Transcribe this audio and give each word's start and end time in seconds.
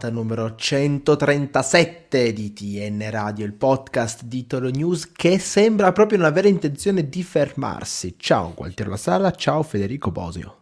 puntata 0.00 0.10
numero 0.10 0.54
137 0.54 2.32
di 2.32 2.54
TN 2.54 3.10
Radio, 3.10 3.44
il 3.44 3.52
podcast 3.52 4.24
di 4.24 4.46
Toro 4.46 4.70
News 4.70 5.12
che 5.12 5.38
sembra 5.38 5.92
proprio 5.92 6.16
non 6.16 6.26
avere 6.26 6.48
intenzione 6.48 7.10
di 7.10 7.22
fermarsi. 7.22 8.14
Ciao 8.16 8.54
Gualtiero 8.54 8.90
La 8.90 8.96
Sala, 8.96 9.30
ciao 9.32 9.62
Federico 9.62 10.10
Bosio. 10.10 10.56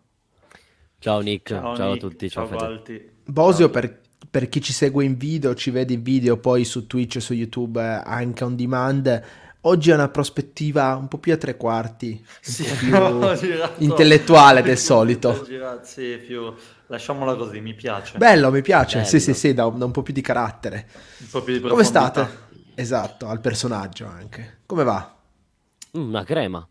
Ciao 0.98 1.20
Nick, 1.20 1.50
ciao, 1.50 1.76
ciao 1.76 1.92
Nick. 1.92 2.04
a 2.04 2.08
tutti, 2.08 2.28
ciao, 2.28 2.48
ciao 2.48 2.82
Bosio 3.26 3.70
per 3.70 4.00
per 4.30 4.48
chi 4.48 4.60
ci 4.60 4.72
segue 4.72 5.04
in 5.04 5.16
video, 5.16 5.54
ci 5.54 5.70
vede 5.70 5.94
in 5.94 6.02
video 6.02 6.38
poi 6.38 6.64
su 6.64 6.86
Twitch 6.86 7.16
e 7.16 7.20
su 7.20 7.32
YouTube 7.32 7.80
eh, 7.80 8.02
anche 8.04 8.42
on 8.44 8.56
demand, 8.56 9.22
oggi 9.68 9.90
è 9.90 9.94
una 9.94 10.08
prospettiva 10.08 10.96
un 10.96 11.08
po' 11.08 11.18
più 11.18 11.32
a 11.32 11.36
tre 11.36 11.56
quarti, 11.56 12.24
sì, 12.40 12.64
più 12.78 12.88
girato, 12.88 13.74
intellettuale 13.78 14.62
del 14.62 14.78
solito. 14.78 15.44
Girato, 15.46 15.84
sì, 15.84 16.20
più... 16.24 16.52
Lasciamola 16.90 17.34
così, 17.34 17.60
mi 17.60 17.74
piace. 17.74 18.16
Bello, 18.16 18.50
mi 18.50 18.62
piace, 18.62 18.96
Bello. 18.96 19.08
sì 19.08 19.20
sì 19.20 19.34
sì, 19.34 19.52
da, 19.52 19.68
da, 19.68 19.84
un 19.84 19.90
po' 19.90 20.00
più 20.00 20.14
di 20.14 20.22
carattere. 20.22 20.88
Un 21.18 21.26
po' 21.30 21.42
più 21.42 21.52
di 21.52 21.60
Come 21.60 21.84
state? 21.84 22.46
Esatto, 22.74 23.26
al 23.26 23.40
personaggio 23.40 24.06
anche. 24.06 24.60
Come 24.64 24.84
va? 24.84 25.14
Una 25.92 26.24
crema. 26.24 26.66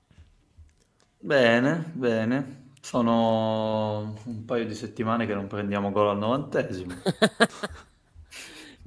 Bene, 1.20 1.92
bene. 1.94 2.72
Sono 2.82 4.16
un 4.24 4.46
paio 4.46 4.66
di 4.66 4.74
settimane 4.74 5.28
che 5.28 5.36
non 5.36 5.46
prendiamo 5.46 5.92
gol 5.92 6.10
al 6.10 6.18
novantesimo. 6.18 6.96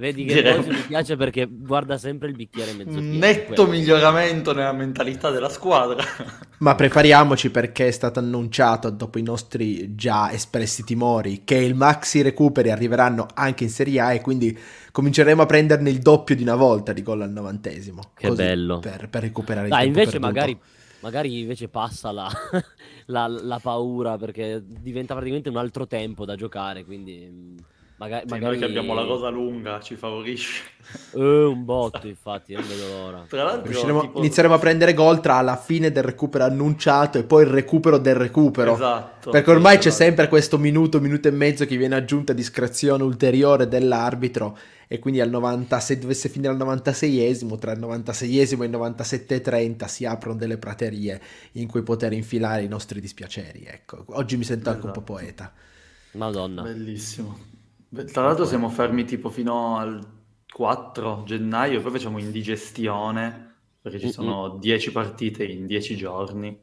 Vedi 0.01 0.25
che 0.25 0.33
Direi... 0.33 0.67
mi 0.67 0.81
piace 0.89 1.15
perché 1.15 1.47
guarda 1.47 1.99
sempre 1.99 2.29
il 2.29 2.35
bicchiere 2.35 2.73
mezzo 2.73 2.99
pieno. 2.99 3.19
Netto 3.19 3.67
miglioramento 3.67 4.55
nella 4.55 4.73
mentalità 4.73 5.29
della 5.29 5.51
squadra. 5.51 6.03
Ma 6.61 6.75
prepariamoci 6.75 7.51
perché 7.51 7.89
è 7.89 7.91
stato 7.91 8.19
annunciato 8.19 8.89
dopo 8.89 9.19
i 9.19 9.23
nostri 9.23 9.95
già 9.95 10.33
espressi 10.33 10.85
timori 10.85 11.43
che 11.45 11.57
il 11.57 11.75
maxi 11.75 12.23
recuperi 12.23 12.71
arriveranno 12.71 13.27
anche 13.35 13.65
in 13.65 13.71
Serie 13.71 14.01
A 14.01 14.15
e 14.15 14.23
quindi 14.23 14.59
cominceremo 14.91 15.43
a 15.43 15.47
prenderne 15.47 15.91
il 15.91 15.99
doppio 15.99 16.35
di 16.35 16.43
una 16.45 16.57
volta 16.57 16.95
di 16.95 17.03
gol 17.03 17.21
al 17.21 17.31
novantesimo. 17.31 18.13
Che 18.15 18.31
bello. 18.31 18.79
Per, 18.79 19.07
per 19.11 19.21
recuperare 19.21 19.67
il 19.67 19.73
Dai, 19.73 19.87
invece 19.87 20.13
perduto. 20.13 20.27
magari 20.33 20.59
magari 21.01 21.41
invece 21.41 21.69
passa 21.69 22.11
la, 22.11 22.31
la, 23.07 23.27
la, 23.27 23.59
paura 23.59 24.17
perché 24.17 24.63
diventa 24.65 25.13
praticamente 25.13 25.51
un 25.51 25.57
altro 25.59 25.87
tempo 25.87 26.25
da 26.25 26.37
giocare, 26.37 26.85
quindi 26.85 27.59
magari... 28.01 28.23
Sì, 28.27 28.33
magari... 28.33 28.59
Noi 28.59 28.59
che 28.59 28.65
abbiamo 28.65 28.95
la 28.95 29.05
cosa 29.05 29.29
lunga 29.29 29.81
ci 29.81 29.95
favorisce. 29.95 30.63
Eh, 31.15 31.45
un 31.45 31.65
botto 31.65 32.07
infatti, 32.09 32.55
non 32.55 32.67
vedo 32.67 32.89
l'ora. 32.89 33.25
Tra 33.29 33.45
l'altro 33.45 33.71
tipo... 33.71 34.19
inizieremo 34.19 34.55
a 34.55 34.59
prendere 34.59 34.95
gol 34.95 35.21
tra 35.21 35.41
la 35.43 35.57
fine 35.57 35.93
del 35.93 36.03
recupero 36.03 36.45
annunciato 36.45 37.19
e 37.19 37.25
poi 37.25 37.43
il 37.43 37.51
recupero 37.51 37.99
del 37.99 38.15
recupero. 38.15 38.73
Esatto. 38.73 39.31
Perché 39.31 39.51
ormai 39.51 39.75
esatto. 39.75 39.89
c'è 39.89 39.95
sempre 39.95 40.29
questo 40.29 40.59
minuto, 40.59 41.01
minuto 41.01 41.29
e 41.29 41.31
mezzo 41.31 41.67
che 41.67 41.77
viene 41.77 41.95
aggiunta 41.95 42.33
discrezione 42.33 43.03
ulteriore 43.03 43.69
dell'arbitro 43.69 44.59
e 44.89 44.99
quindi 44.99 45.21
al 45.21 45.31
90, 45.31 45.79
se 45.79 45.99
dovesse 45.99 46.29
finire 46.29 46.53
al 46.53 46.59
96esimo, 46.59 47.59
tra 47.59 47.73
il 47.73 47.79
96esimo 47.79 48.63
e 48.63 48.67
il 48.67 48.73
97-30 48.73 49.85
si 49.85 50.05
aprono 50.05 50.37
delle 50.37 50.59
praterie 50.59 51.21
in 51.53 51.69
cui 51.69 51.83
poter 51.83 52.13
infilare 52.13 52.63
i 52.63 52.69
nostri 52.69 53.01
dispiaceri. 53.01 53.67
Ecco, 53.67 54.05
oggi 54.09 54.37
mi 54.37 54.43
sento 54.43 54.71
esatto. 54.71 54.87
anche 54.87 54.99
un 54.99 55.05
po' 55.05 55.19
esatto. 55.19 55.35
poeta. 55.35 55.53
Madonna. 56.13 56.63
Bellissimo. 56.63 57.51
Tra 58.13 58.23
l'altro 58.23 58.45
siamo 58.45 58.69
fermi 58.69 59.05
tipo 59.05 59.31
fino 59.31 59.77
al 59.77 60.01
4 60.53 61.23
gennaio, 61.27 61.81
poi 61.81 61.91
facciamo 61.91 62.19
indigestione, 62.19 63.55
perché 63.81 63.99
ci 63.99 64.13
sono 64.13 64.59
10 64.61 64.93
partite 64.93 65.45
in 65.45 65.67
10 65.67 65.97
giorni. 65.97 66.59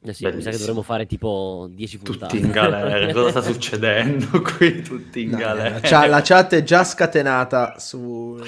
Eh 0.00 0.12
sì, 0.14 0.24
mi 0.26 0.40
sa 0.40 0.50
che 0.50 0.58
dovremmo 0.58 0.82
fare 0.82 1.06
tipo 1.06 1.68
10 1.72 1.98
puntate. 1.98 2.36
Tutti 2.36 2.46
in 2.46 2.52
galera, 2.52 3.10
cosa 3.12 3.30
sta 3.30 3.42
succedendo 3.42 4.40
qui? 4.42 4.80
Tutti 4.80 5.22
in 5.22 5.30
no, 5.30 5.38
galera. 5.38 5.80
Cioè, 5.80 6.06
la 6.06 6.20
chat 6.22 6.54
è 6.54 6.62
già 6.62 6.84
scatenata 6.84 7.80
su 7.80 8.38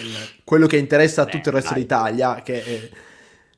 quello 0.45 0.69
che 0.69 0.77
interessa 0.77 1.23
a 1.23 1.27
tutto 1.27 1.49
il 1.49 1.55
resto 1.57 1.75
d'Italia, 1.75 2.43
che 2.43 2.65
è... 2.65 2.91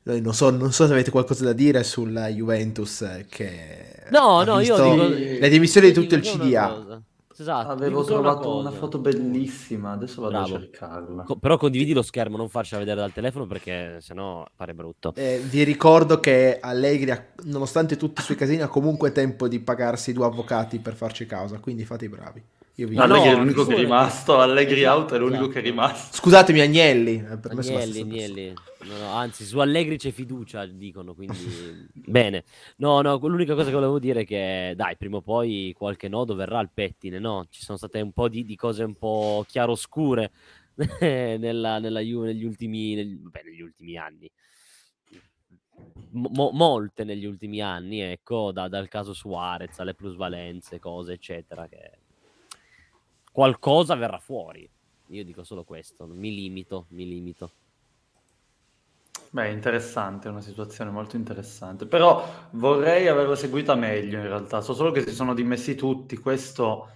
Non 0.04 0.34
so, 0.34 0.50
non 0.50 0.72
so, 0.72 0.87
se 0.87 0.93
avete 0.93 1.10
qualcosa 1.10 1.44
da 1.44 1.53
dire 1.53 1.84
sulla 1.84 2.28
Juventus 2.28 3.25
che... 3.28 4.06
No, 4.10 4.43
no, 4.43 4.59
io 4.60 4.75
dico... 4.75 5.09
Le 5.09 5.49
dimissioni 5.49 5.88
di 5.88 5.93
tutto 5.93 6.14
il 6.14 6.22
CDA. 6.22 7.03
Esatto, 7.37 7.70
Avevo 7.70 8.04
trovato 8.04 8.59
una, 8.59 8.69
una, 8.69 8.78
foto 8.78 8.98
bellissima, 8.98 9.93
adesso 9.93 10.20
vado 10.20 10.32
Bravo. 10.38 10.56
a 10.56 10.59
cercarla. 10.60 11.22
Co- 11.25 11.37
però 11.37 11.56
condividi 11.56 11.93
lo 11.93 12.03
schermo, 12.03 12.37
non 12.37 12.48
farcela 12.48 12.81
vedere 12.81 13.00
dal 13.00 13.12
telefono 13.12 13.47
perché 13.47 13.98
sennò 14.00 14.44
pare 14.54 14.75
brutto. 14.75 15.12
Eh, 15.16 15.43
vi 15.48 15.62
ricordo 15.62 16.20
che 16.20 16.59
Allegri, 16.60 17.12
nonostante 17.44 17.97
tutti 17.97 18.20
i 18.20 18.25
suoi 18.25 18.37
casini, 18.37 18.62
ha 18.62 18.69
comunque 18.69 19.12
tempo 19.12 19.48
di 19.48 19.60
pagarsi 19.60 20.12
due 20.12 20.26
avvocati 20.26 20.78
per 20.78 20.94
farci 20.94 21.26
causa, 21.26 21.59
quindi 21.59 21.84
fate 21.84 22.04
i 22.04 22.09
bravi. 22.09 22.43
Io 22.77 22.88
vi... 22.88 22.97
Allegri 22.97 23.28
no, 23.28 23.34
è 23.34 23.37
l'unico 23.37 23.66
che 23.66 23.75
è 23.75 23.78
rimasto, 23.78 24.38
Allegri 24.38 24.84
out 24.87 25.12
è 25.12 25.19
l'unico 25.19 25.43
esatto. 25.43 25.53
che 25.53 25.59
è 25.59 25.62
rimasto. 25.62 26.16
Scusatemi 26.16 26.60
Agnelli. 26.60 27.16
Eh, 27.16 27.38
Agnelli, 27.50 28.00
Agnelli. 28.00 28.55
No, 28.84 28.97
no, 28.97 29.09
anzi, 29.10 29.44
su 29.44 29.59
Allegri 29.59 29.99
c'è 29.99 30.10
fiducia, 30.10 30.65
dicono, 30.65 31.15
quindi 31.15 31.37
bene. 31.93 32.44
No, 32.77 33.03
no, 33.03 33.19
l'unica 33.19 33.55
cosa 33.55 33.69
che 33.69 33.75
volevo 33.75 33.99
dire 33.99 34.22
è 34.22 34.25
che, 34.25 34.72
dai, 34.75 34.97
prima 34.97 35.19
o 35.19 35.21
poi 35.21 35.75
qualche 35.77 36.09
nodo 36.09 36.34
verrà 36.34 36.59
al 36.59 36.71
pettine, 36.72 37.19
no? 37.19 37.47
Ci 37.50 37.62
sono 37.62 37.77
state 37.77 38.00
un 38.00 38.12
po' 38.12 38.28
di, 38.28 38.43
di 38.44 38.56
cose 38.56 38.84
un 38.84 38.94
po' 38.94 39.44
chiaroscure 39.47 40.31
nella, 41.00 41.78
nella 41.78 42.00
Juve 42.00 42.28
negli 42.28 42.44
ultimi, 42.44 42.94
nel, 42.94 43.19
beh, 43.19 43.43
negli 43.44 43.61
ultimi 43.61 43.99
anni. 43.99 44.31
Mo- 46.12 46.50
molte 46.53 47.05
negli 47.05 47.27
ultimi 47.27 47.61
anni, 47.61 48.00
ecco, 48.00 48.50
da, 48.50 48.69
dal 48.69 48.88
caso 48.88 49.12
Suarez 49.12 49.78
alle 49.78 49.94
plusvalenze, 49.94 50.78
cose, 50.78 51.15
eccetera, 51.15 51.66
che 51.69 52.02
qualcosa 53.32 53.97
verrà 53.97 54.19
fuori. 54.19 54.69
Io 55.09 55.25
dico 55.25 55.43
solo 55.43 55.65
questo, 55.65 56.06
mi 56.06 56.32
limito, 56.32 56.87
mi 56.91 57.09
limito. 57.09 57.53
Beh, 59.31 59.50
interessante, 59.50 60.28
è 60.28 60.31
una 60.31 60.43
situazione 60.43 60.91
molto 60.91 61.16
interessante. 61.16 61.87
Però 61.87 62.25
vorrei 62.50 63.09
averla 63.09 63.34
seguita 63.34 63.75
meglio 63.75 64.19
in 64.19 64.25
realtà. 64.25 64.60
So 64.60 64.75
solo 64.75 64.91
che 64.91 65.00
si 65.00 65.15
sono 65.15 65.34
dimessi 65.34 65.75
tutti, 65.75 66.19
questo 66.19 66.88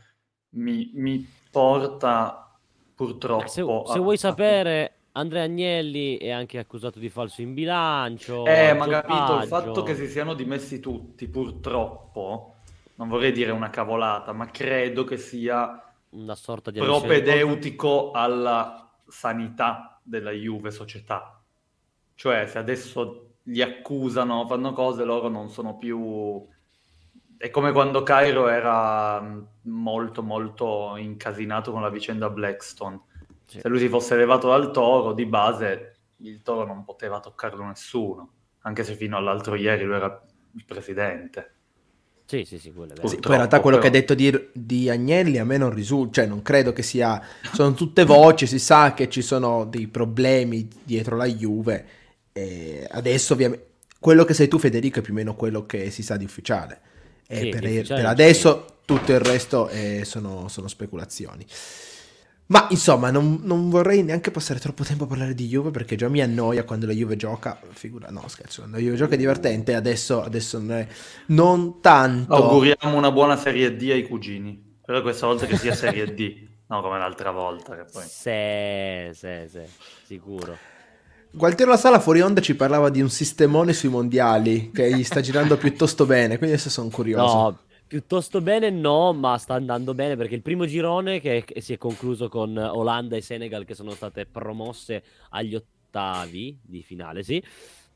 mi, 0.50 0.90
mi 0.94 1.26
porta 1.50 2.58
purtroppo... 2.94 3.48
Se, 3.48 3.64
se 3.92 3.98
vuoi 3.98 4.18
sapere, 4.18 4.96
Andrea 5.12 5.44
Agnelli 5.44 6.18
è 6.18 6.30
anche 6.30 6.58
accusato 6.58 6.98
di 6.98 7.08
falso 7.08 7.40
in 7.40 7.54
bilancio. 7.54 8.44
Eh, 8.44 8.74
ma 8.74 8.86
capito, 8.86 9.38
il 9.40 9.48
fatto 9.48 9.82
che 9.82 9.94
si 9.94 10.06
siano 10.06 10.34
dimessi 10.34 10.78
tutti, 10.78 11.26
purtroppo, 11.28 12.56
non 12.96 13.08
vorrei 13.08 13.32
dire 13.32 13.50
una 13.50 13.70
cavolata, 13.70 14.32
ma 14.32 14.50
credo 14.50 15.04
che 15.04 15.16
sia 15.16 15.85
una 16.16 16.34
sorta 16.34 16.70
di 16.70 16.78
propedeutico 16.78 18.10
alla 18.10 18.90
sanità 19.06 20.00
della 20.02 20.30
Juve 20.30 20.70
società. 20.70 21.40
Cioè, 22.14 22.46
se 22.46 22.58
adesso 22.58 23.34
li 23.44 23.62
accusano, 23.62 24.46
fanno 24.46 24.72
cose, 24.72 25.04
loro 25.04 25.28
non 25.28 25.50
sono 25.50 25.76
più... 25.76 26.44
È 27.38 27.50
come 27.50 27.72
quando 27.72 28.02
Cairo 28.02 28.48
era 28.48 29.20
mm, 29.20 29.42
molto, 29.64 30.22
molto 30.22 30.96
incasinato 30.96 31.70
con 31.70 31.82
la 31.82 31.90
vicenda 31.90 32.30
Blackstone. 32.30 33.00
Sì. 33.44 33.60
Se 33.60 33.68
lui 33.68 33.78
si 33.78 33.88
fosse 33.88 34.16
levato 34.16 34.48
dal 34.48 34.70
toro, 34.70 35.12
di 35.12 35.26
base 35.26 35.96
il 36.20 36.40
toro 36.40 36.64
non 36.64 36.82
poteva 36.82 37.20
toccarlo 37.20 37.62
nessuno, 37.64 38.32
anche 38.60 38.82
se 38.84 38.94
fino 38.94 39.18
all'altro 39.18 39.54
ieri 39.54 39.84
lui 39.84 39.96
era 39.96 40.26
il 40.54 40.64
presidente. 40.64 41.55
Sì, 42.28 42.44
sì, 42.44 42.58
sì, 42.58 42.72
quello 42.72 42.92
è 42.92 42.94
vero. 42.96 43.06
Sì, 43.06 43.16
poi 43.16 43.30
in 43.30 43.36
realtà 43.36 43.60
quello 43.60 43.78
però... 43.78 43.88
che 43.88 43.96
ha 43.96 44.00
detto 44.00 44.14
di, 44.14 44.48
di, 44.52 44.90
Agnelli 44.90 45.38
a 45.38 45.44
me 45.44 45.56
non 45.58 45.72
risulta, 45.72 46.20
cioè 46.20 46.26
non 46.26 46.42
credo 46.42 46.72
che 46.72 46.82
sia, 46.82 47.22
sono 47.52 47.72
tutte 47.74 48.04
voci, 48.04 48.48
si 48.48 48.58
sa 48.58 48.94
che 48.94 49.08
ci 49.08 49.22
sono 49.22 49.64
dei 49.64 49.86
problemi 49.86 50.68
dietro 50.82 51.16
la 51.16 51.26
Juve, 51.26 51.84
e 52.32 52.84
adesso 52.90 53.34
ovviamente, 53.34 53.66
quello 54.00 54.24
che 54.24 54.34
sei 54.34 54.48
tu 54.48 54.58
Federico 54.58 54.98
è 54.98 55.02
più 55.02 55.12
o 55.12 55.16
meno 55.16 55.36
quello 55.36 55.66
che 55.66 55.90
si 55.92 56.02
sa 56.02 56.16
di 56.16 56.24
ufficiale, 56.24 56.80
e 57.28 57.38
sì, 57.38 57.48
per, 57.50 57.62
ufficiale 57.62 58.00
per 58.00 58.10
adesso 58.10 58.66
tutto 58.84 59.12
il 59.12 59.20
resto 59.20 59.68
è, 59.68 60.02
sono, 60.02 60.48
sono 60.48 60.66
speculazioni. 60.66 61.46
Ma 62.48 62.68
insomma, 62.70 63.10
non, 63.10 63.40
non, 63.42 63.68
vorrei 63.70 64.04
neanche 64.04 64.30
passare 64.30 64.60
troppo 64.60 64.84
tempo 64.84 65.04
a 65.04 65.06
parlare 65.08 65.34
di 65.34 65.48
Juve 65.48 65.72
perché 65.72 65.96
già 65.96 66.08
mi 66.08 66.22
annoia 66.22 66.62
quando 66.62 66.86
la 66.86 66.92
Juve 66.92 67.16
gioca. 67.16 67.58
Figura, 67.70 68.08
no, 68.10 68.22
scherzo, 68.28 68.60
quando 68.60 68.76
la 68.76 68.82
Juve 68.84 68.96
gioca 68.96 69.14
è 69.14 69.18
divertente, 69.18 69.74
adesso, 69.74 70.22
adesso 70.22 70.58
non, 70.58 70.72
è, 70.72 70.86
non 71.26 71.80
tanto. 71.80 72.34
Auguriamo 72.34 72.96
una 72.96 73.10
buona 73.10 73.36
Serie 73.36 73.74
D 73.74 73.88
ai 73.90 74.06
cugini. 74.06 74.74
Però 74.84 75.02
questa 75.02 75.26
volta 75.26 75.46
che 75.46 75.56
sia 75.56 75.74
Serie 75.74 76.14
D, 76.14 76.46
no 76.68 76.80
come 76.82 76.98
l'altra 76.98 77.32
volta. 77.32 77.74
Che 77.74 77.84
poi... 77.90 78.04
Sì, 78.04 79.18
sì, 79.18 79.48
sì, 79.48 79.62
sicuro. 80.04 80.56
Gualtiero 81.32 81.72
La 81.72 81.76
Sala 81.76 81.98
fuori 81.98 82.20
onda 82.20 82.40
ci 82.40 82.54
parlava 82.54 82.88
di 82.88 83.02
un 83.02 83.10
sistemone 83.10 83.72
sui 83.72 83.88
mondiali 83.88 84.70
che 84.72 84.90
gli 84.94 85.04
sta 85.04 85.20
girando 85.20 85.56
piuttosto 85.58 86.06
bene, 86.06 86.38
quindi 86.38 86.54
adesso 86.54 86.70
sono 86.70 86.88
curioso. 86.88 87.34
No, 87.34 87.58
Piuttosto 87.88 88.40
bene 88.40 88.68
no, 88.70 89.12
ma 89.12 89.38
sta 89.38 89.54
andando 89.54 89.94
bene 89.94 90.16
perché 90.16 90.34
il 90.34 90.42
primo 90.42 90.66
girone 90.66 91.20
che, 91.20 91.44
che, 91.46 91.60
si 91.60 91.72
è 91.72 91.78
concluso 91.78 92.28
con 92.28 92.56
Olanda 92.56 93.14
e 93.14 93.20
Senegal 93.20 93.64
che 93.64 93.74
sono 93.74 93.92
state 93.92 94.26
promosse 94.26 95.04
agli 95.30 95.54
ottavi 95.54 96.58
di 96.62 96.82
finale, 96.82 97.22
sì, 97.22 97.40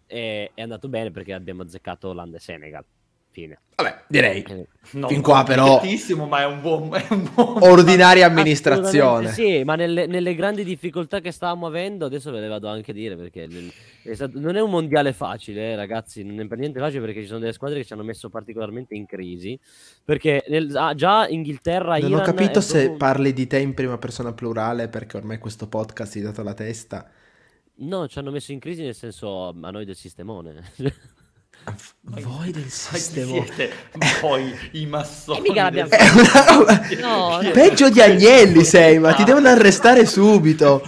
è, 0.06 0.50
è 0.54 0.62
andato 0.62 0.88
bene 0.88 1.10
perché 1.10 1.32
abbiamo 1.32 1.62
azzeccato 1.62 2.08
Olanda 2.08 2.36
e 2.36 2.40
Senegal. 2.40 2.84
Fine. 3.32 3.58
Vabbè, 3.76 4.02
direi. 4.08 4.42
Eh, 4.42 4.66
Fin 4.82 5.22
qua 5.22 5.44
però- 5.44 5.80
ma 6.26 6.40
è 6.40 6.46
un 6.46 6.60
buon... 6.60 6.92
È 6.94 7.06
un 7.10 7.30
buon... 7.32 7.62
Ordinaria 7.62 8.26
amministrazione. 8.26 9.28
Sì, 9.30 9.62
ma 9.64 9.76
nelle, 9.76 10.06
nelle 10.06 10.34
grandi 10.34 10.64
difficoltà 10.64 11.20
che 11.20 11.30
stavamo 11.30 11.66
avendo, 11.66 12.06
adesso 12.06 12.30
ve 12.32 12.40
le 12.40 12.48
vado 12.48 12.68
anche 12.68 12.90
a 12.90 12.94
dire 12.94 13.16
perché 13.16 13.46
nel- 13.46 13.72
è 14.02 14.14
stato- 14.14 14.38
non 14.40 14.56
è 14.56 14.60
un 14.60 14.68
mondiale 14.70 15.12
facile, 15.12 15.70
eh, 15.72 15.76
ragazzi, 15.76 16.24
non 16.24 16.40
è 16.40 16.46
per 16.48 16.58
niente 16.58 16.80
facile 16.80 17.00
perché 17.02 17.20
ci 17.20 17.28
sono 17.28 17.38
delle 17.38 17.52
squadre 17.52 17.78
che 17.78 17.84
ci 17.84 17.92
hanno 17.92 18.02
messo 18.02 18.28
particolarmente 18.28 18.94
in 18.96 19.06
crisi. 19.06 19.58
Perché 20.04 20.44
nel- 20.48 20.76
ah, 20.76 20.94
già 20.94 21.28
Inghilterra, 21.28 21.96
Non 21.98 22.10
ho 22.12 22.14
Iran 22.16 22.24
capito 22.24 22.58
è 22.58 22.62
se 22.62 22.78
proprio- 22.80 22.96
parli 22.96 23.32
di 23.32 23.46
te 23.46 23.60
in 23.60 23.74
prima 23.74 23.96
persona 23.96 24.32
plurale 24.32 24.88
perché 24.88 25.16
ormai 25.16 25.38
questo 25.38 25.68
podcast 25.68 26.12
ti 26.12 26.18
è 26.18 26.22
dato 26.22 26.42
la 26.42 26.54
testa. 26.54 27.08
No, 27.82 28.08
ci 28.08 28.18
hanno 28.18 28.30
messo 28.32 28.52
in 28.52 28.58
crisi 28.58 28.82
nel 28.82 28.94
senso 28.94 29.48
a 29.48 29.70
noi 29.70 29.84
del 29.86 29.96
sistemone. 29.96 30.62
Voi 32.02 32.50
del 32.50 32.68
sistema. 32.68 33.30
siete 33.44 33.70
voi 34.20 34.52
i 34.72 34.86
massoni? 34.86 35.40
Mica 35.42 35.70
del- 35.70 35.88
È 35.88 36.08
una 36.10 36.88
No, 37.00 37.40
no. 37.40 37.50
Peggio 37.52 37.88
di 37.90 38.00
Agnelli 38.00 38.64
sei, 38.64 38.98
ma 38.98 39.12
ti 39.14 39.24
devono 39.24 39.48
arrestare 39.48 40.04
subito. 40.06 40.82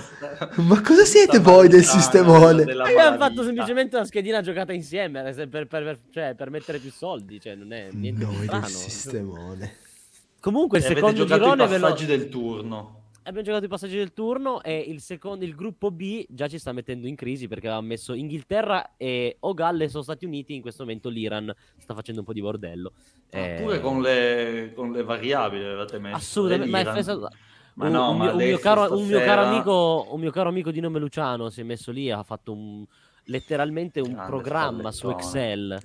Ma 0.56 0.80
cosa 0.80 1.04
siete 1.04 1.38
voi 1.38 1.68
del 1.68 1.84
sistemone? 1.84 2.62
Abbiamo 2.62 3.16
fatto 3.18 3.44
semplicemente 3.44 3.96
una 3.96 4.04
schedina 4.04 4.40
giocata 4.40 4.72
insieme 4.72 5.22
per, 5.32 5.48
per- 5.48 5.66
per- 5.68 5.98
cioè, 6.12 6.34
per 6.34 6.50
mettere 6.50 6.78
più 6.78 6.90
soldi, 6.90 7.40
cioè 7.40 7.54
non 7.54 7.72
è 7.72 7.88
niente 7.92 8.24
di 8.26 8.32
Noi 8.34 8.46
del 8.46 8.64
sistemone. 8.66 9.76
Comunque 10.40 10.78
il 10.78 10.84
secondo 10.84 11.24
giocato 11.24 11.34
i 11.34 11.44
girone 11.44 11.66
ve 11.68 11.78
lo- 11.78 11.82
passaggi 11.86 12.06
del 12.06 12.28
turno. 12.28 13.01
Abbiamo 13.22 13.42
giocato 13.42 13.64
i 13.64 13.68
passaggi 13.68 13.96
del 13.96 14.12
turno 14.12 14.62
e 14.62 14.78
il, 14.78 15.00
secondo, 15.00 15.44
il 15.44 15.54
gruppo 15.54 15.90
B 15.90 16.24
già 16.28 16.48
ci 16.48 16.58
sta 16.58 16.72
mettendo 16.72 17.06
in 17.06 17.14
crisi 17.16 17.48
perché 17.48 17.66
aveva 17.68 17.82
messo 17.82 18.14
Inghilterra 18.14 18.94
e 18.96 19.36
o 19.40 19.54
Galles 19.54 19.94
o 19.94 20.02
Stati 20.02 20.24
Uniti, 20.24 20.54
in 20.54 20.62
questo 20.62 20.82
momento 20.84 21.08
l'Iran 21.08 21.52
sta 21.78 21.94
facendo 21.94 22.20
un 22.20 22.26
po' 22.26 22.32
di 22.32 22.40
bordello. 22.40 22.92
Eh, 23.30 23.58
Pure 23.62 23.80
con 23.80 24.00
le, 24.02 24.72
con 24.74 24.92
le 24.92 25.02
variabili 25.02 25.64
avevate 25.64 25.98
messo. 25.98 26.16
Assolutamente, 26.16 26.70
ma 26.70 26.94
è 26.94 27.02
stato- 27.02 27.28
Ma 27.74 27.86
un, 27.86 27.92
no, 27.92 28.10
un 28.10 28.16
ma 28.18 28.24
mio, 28.24 28.32
un 28.32 28.38
mio 28.38 28.58
caro, 28.58 28.80
un 28.98 29.06
mio 29.06 29.18
caro 29.18 29.30
stasera- 29.42 29.48
amico, 29.48 30.08
un 30.10 30.20
mio 30.20 30.30
caro 30.30 30.48
amico 30.50 30.70
di 30.70 30.80
nome 30.80 30.98
Luciano 30.98 31.48
si 31.48 31.60
è 31.60 31.64
messo 31.64 31.90
lì 31.90 32.10
ha 32.10 32.22
fatto 32.22 32.52
un, 32.52 32.84
letteralmente 33.24 34.00
un 34.00 34.10
Grande 34.12 34.26
programma 34.26 34.92
su. 34.92 35.08
Excel. 35.08 35.78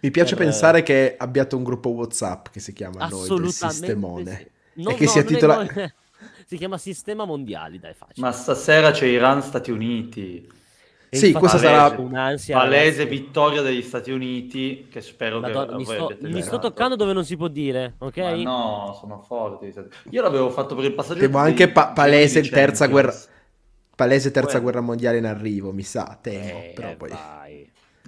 Mi 0.00 0.10
piace 0.10 0.34
Per- 0.36 0.44
pensare 0.44 0.82
che 0.82 1.14
abbiate 1.16 1.54
un 1.54 1.62
gruppo 1.64 1.90
WhatsApp 1.90 2.48
che 2.48 2.60
si 2.60 2.72
chiama 2.72 3.06
Noi 3.08 3.28
del 3.40 3.48
sistemone. 3.52 4.36
sì. 4.36 4.56
No, 4.78 4.90
e 4.90 4.94
che 4.94 5.04
no, 5.04 5.10
sia 5.10 5.24
non 5.46 5.68
è- 5.74 5.92
si 6.46 6.56
chiama 6.56 6.78
Sistema 6.78 7.24
Mondiali, 7.24 7.78
dai, 7.78 7.94
facile. 7.94 8.26
Ma 8.26 8.32
stasera 8.32 8.90
c'è 8.90 9.06
Iran-Stati 9.06 9.70
Uniti. 9.70 10.48
E 11.10 11.16
Sì, 11.16 11.32
questa 11.32 11.56
Palese. 11.58 11.74
sarà 11.74 12.00
un'ansia. 12.00 12.58
Palese 12.58 12.98
ragazzi. 13.04 13.18
vittoria 13.18 13.62
degli 13.62 13.82
Stati 13.82 14.10
Uniti, 14.10 14.88
che 14.90 15.00
spero 15.00 15.40
Madonna, 15.40 15.70
che 15.70 15.76
mi, 15.76 15.84
voi 15.84 15.94
sto, 15.94 16.04
abbiate 16.04 16.28
mi 16.28 16.42
sto 16.42 16.58
toccando 16.58 16.96
dove 16.96 17.12
non 17.14 17.24
si 17.24 17.36
può 17.36 17.48
dire, 17.48 17.94
ok? 17.98 18.16
Ma 18.18 18.34
no, 18.34 18.96
sono 19.00 19.20
forti. 19.22 19.72
Io 20.10 20.22
l'avevo 20.22 20.50
fatto 20.50 20.74
per 20.74 20.84
il 20.84 20.92
passaggio 20.92 21.20
Temo 21.20 21.38
anche 21.38 21.68
pa- 21.68 21.88
palese 21.92 22.42
terza 22.42 22.86
guerra, 22.88 23.14
palese 23.94 24.30
terza 24.30 24.48
Quello. 24.50 24.64
guerra 24.64 24.80
mondiale 24.82 25.16
in 25.18 25.24
arrivo, 25.24 25.72
mi 25.72 25.82
sa, 25.82 26.18
temo. 26.20 26.44
Eh, 26.44 26.72
però 26.74 26.94
poi 26.96 27.08
vai. 27.08 27.47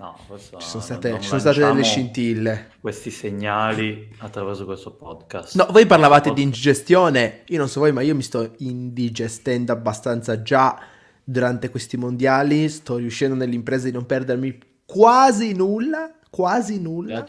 No, 0.01 0.17
questo 0.27 0.57
ci 0.57 0.67
sono 0.67 0.83
state, 0.83 1.21
ci 1.21 1.29
sono 1.29 1.41
state 1.41 1.59
delle 1.59 1.83
scintille. 1.83 2.71
Questi 2.81 3.11
segnali 3.11 4.09
attraverso 4.21 4.65
questo 4.65 4.93
podcast. 4.93 5.57
No, 5.57 5.67
voi 5.71 5.85
parlavate 5.85 6.33
di 6.33 6.41
indigestione, 6.41 7.43
io 7.49 7.59
non 7.59 7.69
so 7.69 7.81
voi, 7.81 7.93
ma 7.93 8.01
io 8.01 8.15
mi 8.15 8.23
sto 8.23 8.55
indigestendo 8.61 9.73
abbastanza 9.73 10.41
già 10.41 10.81
durante 11.23 11.69
questi 11.69 11.99
mondiali, 11.99 12.71
sto 12.71 12.97
riuscendo 12.97 13.35
nell'impresa 13.35 13.85
di 13.85 13.93
non 13.93 14.07
perdermi 14.07 14.59
quasi 14.87 15.53
nulla, 15.53 16.11
quasi 16.31 16.81
nulla. 16.81 17.27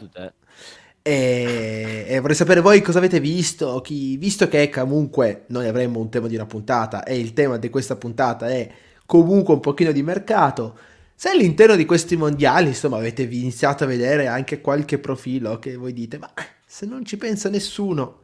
E, 1.02 2.06
e 2.08 2.20
vorrei 2.20 2.36
sapere 2.36 2.60
voi 2.60 2.80
cosa 2.80 2.96
avete 2.96 3.20
visto, 3.20 3.82
chi, 3.82 4.16
visto 4.16 4.48
che 4.48 4.70
comunque 4.70 5.44
noi 5.48 5.68
avremmo 5.68 6.00
un 6.00 6.08
tema 6.08 6.26
di 6.26 6.36
una 6.36 6.46
puntata 6.46 7.04
e 7.04 7.18
il 7.18 7.34
tema 7.34 7.58
di 7.58 7.68
questa 7.68 7.96
puntata 7.96 8.48
è 8.48 8.66
comunque 9.04 9.52
un 9.52 9.60
pochino 9.60 9.92
di 9.92 10.02
mercato, 10.02 10.78
se 11.14 11.28
all'interno 11.30 11.76
di 11.76 11.84
questi 11.84 12.16
mondiali 12.16 12.68
insomma 12.68 12.96
avete 12.96 13.22
iniziato 13.22 13.84
a 13.84 13.86
vedere 13.86 14.26
anche 14.26 14.60
qualche 14.60 14.98
profilo 14.98 15.58
che 15.58 15.76
voi 15.76 15.92
dite, 15.92 16.18
ma 16.18 16.30
se 16.66 16.86
non 16.86 17.04
ci 17.04 17.16
pensa 17.16 17.48
nessuno 17.48 18.20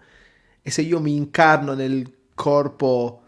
e 0.62 0.70
se 0.70 0.82
io 0.82 1.00
mi 1.00 1.14
incarno 1.14 1.74
nel 1.74 2.10
corpo 2.34 3.22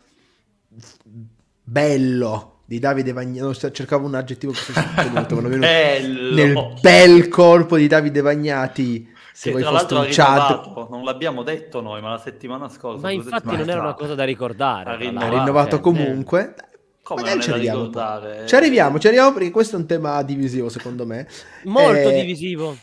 bello 1.63 2.61
di 2.65 2.79
Davide 2.79 3.13
Vagnati, 3.13 3.41
no, 3.41 3.53
cercavo 3.53 4.07
un 4.07 4.15
aggettivo 4.15 4.53
che 4.53 4.59
fosse 4.59 4.93
è 4.95 5.09
venuto 5.09 5.41
Bello. 5.59 6.35
nel 6.35 6.75
bel 6.81 7.29
corpo 7.29 7.77
di 7.77 7.87
Davide 7.89 8.21
Vagnati. 8.21 9.09
Se 9.33 9.49
che 9.49 9.53
voi 9.53 9.63
tra 9.63 9.71
l'altro 9.73 10.05
chat, 10.09 10.65
rinnovato, 10.67 10.89
non 10.91 11.05
l'abbiamo 11.05 11.43
detto 11.43 11.81
noi, 11.81 12.01
ma 12.01 12.11
la 12.11 12.19
settimana 12.19 12.69
scorsa. 12.69 13.01
Ma 13.01 13.11
infatti 13.11 13.57
non 13.57 13.69
era 13.69 13.81
una 13.81 13.95
cosa 13.95 14.15
da 14.15 14.25
ricordare. 14.25 14.91
Ha 14.91 14.95
rinnovato. 14.97 15.27
ha 15.27 15.39
rinnovato 15.39 15.77
Eh, 15.77 15.81
comunque. 15.81 16.55
Come 17.15 17.23
Magari 17.23 17.41
ci 17.41 17.51
arriviamo. 17.51 17.91
Ci 18.45 18.55
arriviamo, 18.55 18.99
ci 18.99 19.07
arriviamo 19.09 19.33
perché 19.33 19.51
questo 19.51 19.77
è 19.77 19.79
un 19.79 19.87
tema 19.87 20.23
divisivo 20.23 20.69
secondo 20.69 21.07
me. 21.07 21.27
Molto 21.63 22.11
Eh, 22.11 22.13
divisivo. 22.13 22.77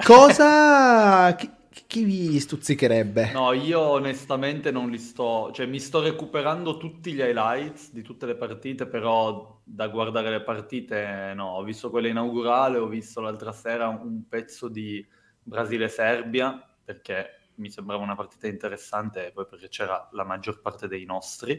Cosa... 0.00 1.34
chi, 1.36 1.50
chi 1.86 2.04
vi 2.04 2.38
stuzzicherebbe? 2.40 3.30
No, 3.30 3.52
io 3.54 3.80
onestamente 3.80 4.70
non 4.70 4.90
li 4.90 4.98
sto, 4.98 5.50
cioè 5.54 5.64
mi 5.64 5.80
sto 5.80 6.02
recuperando 6.02 6.76
tutti 6.76 7.12
gli 7.14 7.20
highlights 7.20 7.92
di 7.92 8.02
tutte 8.02 8.26
le 8.26 8.36
partite, 8.36 8.86
però 8.86 9.58
da 9.64 9.88
guardare 9.88 10.28
le 10.28 10.42
partite 10.42 11.32
no, 11.34 11.52
ho 11.56 11.62
visto 11.62 11.88
quella 11.88 12.08
inaugurale, 12.08 12.76
ho 12.76 12.88
visto 12.88 13.22
l'altra 13.22 13.52
sera 13.52 13.88
un 13.88 14.28
pezzo 14.28 14.68
di 14.68 15.06
Brasile-Serbia, 15.42 16.62
perché 16.84 17.50
mi 17.54 17.70
sembrava 17.70 18.02
una 18.02 18.16
partita 18.16 18.46
interessante, 18.48 19.28
e 19.28 19.32
poi 19.32 19.46
perché 19.48 19.68
c'era 19.68 20.08
la 20.12 20.24
maggior 20.24 20.60
parte 20.60 20.88
dei 20.88 21.06
nostri 21.06 21.58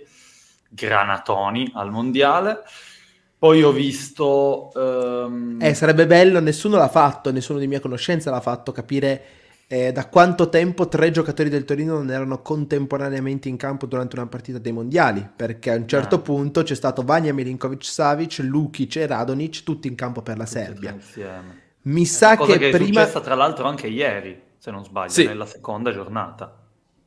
granatoni 0.69 1.71
al 1.75 1.91
mondiale. 1.91 2.59
Poi 3.37 3.61
ho 3.63 3.71
visto... 3.71 4.71
ehm, 4.73 5.57
Eh, 5.61 5.73
sarebbe 5.73 6.05
bello, 6.07 6.39
nessuno 6.39 6.77
l'ha 6.77 6.87
fatto, 6.87 7.31
nessuno 7.31 7.59
di 7.59 7.67
mia 7.67 7.79
conoscenza 7.81 8.31
l'ha 8.31 8.39
fatto 8.39 8.71
capire 8.71 9.23
eh, 9.67 9.91
da 9.91 10.07
quanto 10.07 10.49
tempo 10.49 10.87
tre 10.87 11.09
giocatori 11.11 11.49
del 11.49 11.65
Torino 11.65 11.95
non 11.95 12.09
erano 12.11 12.41
contemporaneamente 12.41 13.49
in 13.49 13.57
campo 13.57 13.85
durante 13.85 14.15
una 14.17 14.27
partita 14.27 14.59
dei 14.59 14.71
mondiali, 14.71 15.27
perché 15.35 15.71
a 15.71 15.75
un 15.75 15.87
certo 15.87 16.15
Ah. 16.17 16.19
punto 16.19 16.63
c'è 16.63 16.75
stato 16.75 17.01
Vanja 17.03 17.33
Milinkovic-Savic, 17.33 18.39
Lukic 18.43 18.95
e 18.97 19.07
Radonic 19.07 19.63
tutti 19.63 19.87
in 19.87 19.95
campo 19.95 20.21
per 20.21 20.37
la 20.37 20.45
tutti 20.45 20.59
Serbia. 20.59 20.91
insieme. 20.91 21.61
Mi 21.83 22.05
sa 22.05 22.37
Cosa 22.37 22.53
che, 22.53 22.59
che 22.59 22.69
è 22.69 22.71
prima... 22.71 23.01
successa 23.01 23.19
tra 23.19 23.35
l'altro 23.35 23.65
anche 23.65 23.87
ieri, 23.87 24.41
se 24.57 24.71
non 24.71 24.85
sbaglio, 24.85 25.11
Sì. 25.11 25.25
nella 25.25 25.45
seconda 25.45 25.91
giornata. 25.91 26.62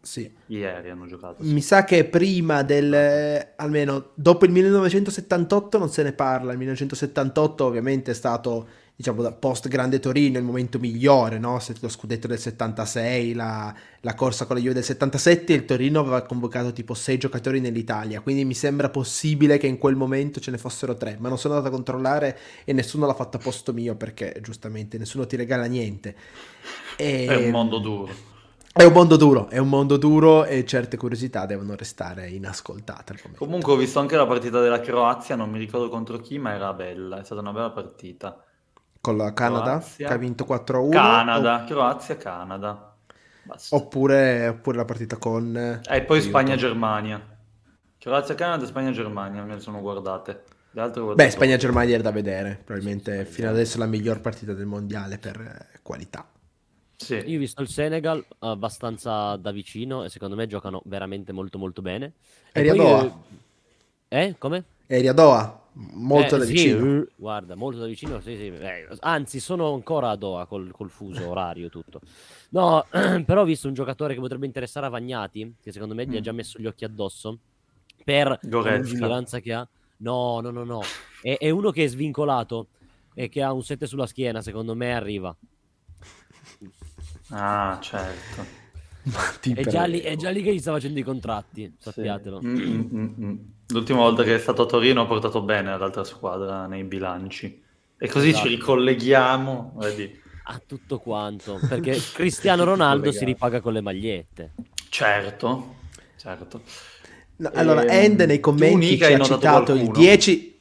Sì. 0.07 0.33
Ieri 0.47 0.89
hanno 0.89 1.07
giocato. 1.07 1.43
sì. 1.43 1.53
Mi 1.53 1.61
sa 1.61 1.83
che 1.83 2.05
prima 2.05 2.63
del, 2.63 2.95
eh, 2.95 3.55
almeno 3.57 4.11
dopo 4.15 4.45
il 4.45 4.53
1978 4.53 5.79
non 5.79 5.89
se 5.91 6.05
ne 6.05 6.13
parla, 6.13 6.53
il 6.53 6.59
1978 6.59 7.65
ovviamente 7.65 8.13
è 8.13 8.15
stato, 8.15 8.69
diciamo, 8.95 9.21
da 9.21 9.33
post 9.33 9.67
Grande 9.67 9.99
Torino 9.99 10.39
il 10.39 10.45
momento 10.45 10.79
migliore, 10.79 11.39
no? 11.41 11.61
Lo 11.81 11.89
scudetto 11.89 12.29
del 12.29 12.39
76, 12.39 13.33
la, 13.35 13.75
la 14.01 14.15
corsa 14.15 14.47
con 14.47 14.55
la 14.55 14.63
Juve 14.63 14.75
del 14.75 14.85
77, 14.85 15.53
il 15.53 15.65
Torino 15.65 15.99
aveva 15.99 16.23
convocato 16.23 16.73
tipo 16.73 16.95
sei 16.95 17.19
giocatori 17.19 17.59
nell'Italia, 17.59 18.21
quindi 18.21 18.45
mi 18.45 18.55
sembra 18.55 18.89
possibile 18.91 19.59
che 19.59 19.67
in 19.67 19.77
quel 19.79 19.97
momento 19.97 20.39
ce 20.39 20.53
ne 20.53 20.59
fossero 20.59 20.95
tre, 20.95 21.17
ma 21.19 21.29
non 21.29 21.37
sono 21.37 21.55
andato 21.55 21.75
a 21.75 21.77
controllare 21.77 22.39
e 22.65 22.73
nessuno 22.73 23.07
l'ha 23.07 23.15
fatto 23.15 23.39
a 23.39 23.41
posto 23.41 23.73
mio 23.73 23.97
perché 23.97 24.39
giustamente 24.41 24.99
nessuno 24.99 25.27
ti 25.27 25.35
regala 25.35 25.65
niente. 25.65 26.15
E- 26.97 27.27
È 27.27 27.35
un 27.35 27.51
mondo 27.51 27.79
duro. 27.79 28.35
È 28.76 28.85
un 28.85 28.92
mondo 28.92 29.16
duro, 29.16 29.49
è 29.49 29.56
un 29.56 29.68
mondo 29.71 29.97
duro 29.97 30.45
e 30.45 30.64
certe 30.66 30.99
curiosità 30.99 31.47
devono 31.47 31.75
restare 31.75 32.28
inascoltate. 32.28 33.18
Comunque 33.35 33.73
ho 33.73 33.76
visto 33.76 34.00
anche 34.00 34.16
la 34.16 34.26
partita 34.26 34.61
della 34.61 34.80
Croazia, 34.80 35.35
non 35.35 35.50
mi 35.50 35.59
ricordo 35.59 35.88
contro 35.88 36.18
chi, 36.18 36.38
ma 36.38 36.52
era 36.52 36.75
bella, 36.75 37.21
è 37.21 37.25
stata 37.25 37.40
una 37.40 37.52
bella 37.52 37.71
partita. 37.71 38.45
Con 39.00 39.16
la 39.16 39.33
Canada 39.33 39.78
Croazia. 39.78 40.04
che 40.04 40.12
ha 40.12 40.16
vinto 40.18 40.45
4-1 40.45 40.90
Canada, 40.90 41.64
Croazia, 41.64 42.16
Canada. 42.16 42.97
Oppure, 43.71 44.49
oppure 44.49 44.76
la 44.76 44.85
partita 44.85 45.16
con 45.18 45.56
E 45.88 46.02
poi 46.02 46.21
aiuto. 46.21 46.21
Spagna-Germania. 46.21 47.21
Croazia, 47.99 48.35
Canada, 48.35 48.66
Spagna-Germania, 48.66 49.42
me 49.45 49.54
le 49.54 49.61
sono 49.61 49.80
guardate. 49.80 50.45
Beh, 51.12 51.30
Spagna-Germania 51.30 51.95
era 51.95 52.02
da 52.02 52.11
vedere, 52.12 52.61
probabilmente 52.62 53.25
Sì, 53.25 53.33
fino 53.33 53.49
adesso 53.49 53.78
la 53.78 53.87
miglior 53.87 54.21
partita 54.21 54.52
del 54.52 54.66
mondiale 54.66 55.18
per 55.18 55.40
eh, 55.40 55.78
qualità. 55.83 56.28
Sì. 56.97 57.15
Io 57.15 57.37
ho 57.37 57.41
visto 57.41 57.62
il 57.62 57.69
Senegal 57.69 58.25
abbastanza 58.41 59.37
da 59.37 59.50
vicino 59.53 60.05
e 60.05 60.09
secondo 60.09 60.35
me 60.37 60.47
giocano 60.47 60.83
veramente 60.87 61.33
molto 61.33 61.59
molto 61.59 61.83
bene. 61.83 62.15
E 62.53 62.61
Eri 62.61 62.71
a 62.71 62.75
Doha? 62.75 63.25
Eh, 64.09 64.35
come? 64.38 64.65
Eri 64.88 65.09
a 65.09 65.12
Doha, 65.12 65.69
molto 65.73 66.37
Eh, 66.37 66.38
da 66.38 66.45
sì, 66.45 66.55
vicino. 66.59 67.00
eh, 67.03 67.07
guarda, 67.17 67.55
molto 67.57 67.79
da 67.81 67.87
vicino, 67.87 68.21
sì, 68.21 68.37
sì, 68.37 68.47
eh, 68.47 68.87
anzi 69.00 69.41
sono 69.41 69.75
ancora 69.75 70.11
a 70.11 70.17
Doha 70.17 70.47
col, 70.47 70.71
col 70.71 70.91
fuso 70.91 71.26
orario 71.26 71.69
tutto. 71.69 72.00
No, 72.50 72.87
però 73.26 73.43
ho 73.43 73.45
visto 73.45 73.67
un 73.69 73.75
giocatore 73.75 74.15
che 74.15 74.21
potrebbe 74.21 74.47
interessare 74.47 74.87
a 74.87 74.88
Vagnati, 74.91 75.57
che 75.61 75.73
secondo 75.73 75.95
me 75.95 76.07
gli 76.07 76.17
ha 76.17 76.21
Mm. 76.21 76.23
già 76.23 76.33
messo 76.33 76.59
gli 76.59 76.67
occhi 76.67 76.85
addosso, 76.85 77.41
per 78.05 78.29
la 78.29 78.71
lungimiranza 78.71 79.41
che 79.41 79.53
ha. 79.53 79.69
No, 79.99 80.41
no, 80.41 80.50
no, 80.50 80.65
no, 80.65 80.83
è, 81.21 81.37
è 81.38 81.50
uno 81.50 81.71
che 81.71 81.85
è 81.85 81.88
svincolato 81.88 82.69
e 83.15 83.29
che 83.29 83.43
ha 83.43 83.53
un 83.53 83.62
7 83.65 83.87
sulla 83.87 84.07
schiena, 84.07 84.41
secondo 84.43 84.75
me 84.75 84.95
arriva. 84.95 85.37
Ah, 87.30 87.78
certo. 87.80 88.64
È 89.40 89.64
già, 89.66 89.85
lì, 89.85 90.00
è 90.00 90.16
già, 90.16 90.30
lì, 90.30 90.42
che 90.42 90.52
gli 90.52 90.59
sta 90.59 90.73
facendo 90.73 90.99
i 90.99 91.02
contratti, 91.02 91.73
sappiatelo. 91.78 92.40
Sì. 92.40 92.47
Mm, 92.47 92.88
mm, 92.92 93.14
mm, 93.21 93.37
L'ultima 93.68 94.00
volta 94.00 94.25
che 94.25 94.35
è 94.35 94.38
stato 94.38 94.62
a 94.62 94.66
Torino 94.66 95.02
ha 95.02 95.06
portato 95.06 95.42
bene 95.42 95.76
l'altra 95.78 96.02
squadra 96.02 96.66
nei 96.66 96.83
bilanci. 96.83 97.62
E 97.99 98.09
così 98.09 98.30
esatto. 98.30 98.49
ci 98.49 98.54
ricolleghiamo 98.56 99.75
vedi. 99.76 100.21
a 100.45 100.61
tutto 100.66 100.99
quanto, 100.99 101.61
perché 101.68 101.97
Cristiano 102.12 102.64
Ronaldo 102.64 103.12
si 103.12 103.25
ripaga 103.25 103.61
con 103.61 103.73
le 103.73 103.80
magliette. 103.80 104.54
Certo, 104.88 105.76
certo. 106.16 106.62
No, 107.37 107.50
allora, 107.54 107.83
ehm, 107.83 107.88
End 107.90 108.21
nei 108.23 108.40
commenti 108.40 108.97
ci 108.97 109.04
ha 109.04 109.21
citato 109.21 109.73
il 109.73 109.88
10 109.90 110.56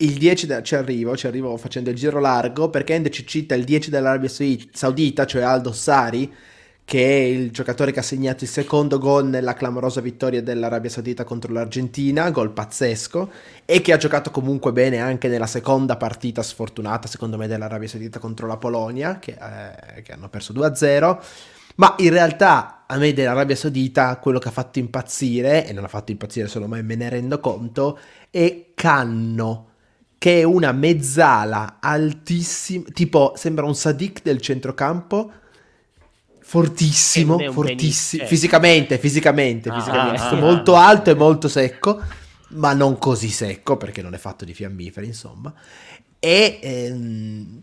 il 0.00 0.14
10 0.16 0.46
da, 0.46 0.62
ci 0.62 0.74
arrivo, 0.74 1.16
ci 1.16 1.26
arrivo 1.26 1.56
facendo 1.56 1.90
il 1.90 1.96
giro 1.96 2.20
largo 2.20 2.70
perché 2.70 2.94
End 2.94 3.08
ci 3.10 3.26
cita 3.26 3.54
il 3.54 3.64
10 3.64 3.90
dell'Arabia 3.90 4.30
Saudita, 4.30 5.26
cioè 5.26 5.42
Aldo 5.42 5.72
Sari, 5.72 6.32
che 6.84 7.06
è 7.06 7.20
il 7.22 7.50
giocatore 7.50 7.92
che 7.92 8.00
ha 8.00 8.02
segnato 8.02 8.44
il 8.44 8.50
secondo 8.50 8.98
gol 8.98 9.28
nella 9.28 9.54
clamorosa 9.54 10.00
vittoria 10.00 10.42
dell'Arabia 10.42 10.90
Saudita 10.90 11.24
contro 11.24 11.52
l'Argentina, 11.52 12.30
gol 12.30 12.50
pazzesco, 12.50 13.30
e 13.64 13.80
che 13.80 13.92
ha 13.92 13.96
giocato 13.96 14.30
comunque 14.30 14.72
bene 14.72 14.98
anche 14.98 15.28
nella 15.28 15.46
seconda 15.46 15.96
partita 15.96 16.42
sfortunata, 16.42 17.06
secondo 17.06 17.36
me, 17.36 17.46
dell'Arabia 17.46 17.86
Saudita 17.86 18.18
contro 18.18 18.46
la 18.46 18.56
Polonia, 18.56 19.18
che, 19.18 19.36
eh, 19.38 20.02
che 20.02 20.12
hanno 20.12 20.28
perso 20.28 20.52
2-0. 20.52 21.22
Ma 21.76 21.94
in 21.98 22.10
realtà 22.10 22.84
a 22.86 22.96
me 22.96 23.12
dell'Arabia 23.12 23.54
Saudita 23.54 24.16
quello 24.16 24.38
che 24.38 24.48
ha 24.48 24.52
fatto 24.52 24.78
impazzire, 24.78 25.66
e 25.66 25.72
non 25.72 25.84
ha 25.84 25.88
fatto 25.88 26.10
impazzire 26.10 26.48
solo 26.48 26.66
me, 26.66 26.82
me 26.82 26.96
ne 26.96 27.08
rendo 27.10 27.38
conto, 27.38 27.98
è 28.30 28.70
Canno 28.74 29.69
che 30.20 30.40
è 30.40 30.42
una 30.42 30.72
mezzala 30.72 31.78
altissima, 31.80 32.84
tipo 32.92 33.32
sembra 33.36 33.64
un 33.64 33.74
Sadik 33.74 34.20
del 34.22 34.38
centrocampo, 34.38 35.32
fortissimo, 36.42 37.38
fortissimo, 37.50 38.26
fisicamente, 38.26 38.98
fisicamente, 38.98 39.70
ah, 39.70 39.78
fisicamente, 39.78 40.20
ah, 40.20 40.34
molto 40.34 40.76
ah, 40.76 40.86
alto 40.88 41.08
e 41.08 41.14
molto 41.14 41.48
secco, 41.48 42.02
ma 42.48 42.74
non 42.74 42.98
così 42.98 43.30
secco 43.30 43.78
perché 43.78 44.02
non 44.02 44.12
è 44.12 44.18
fatto 44.18 44.44
di 44.44 44.52
fiammiferi, 44.52 45.06
insomma. 45.06 45.54
E, 46.18 46.58
ehm, 46.60 47.62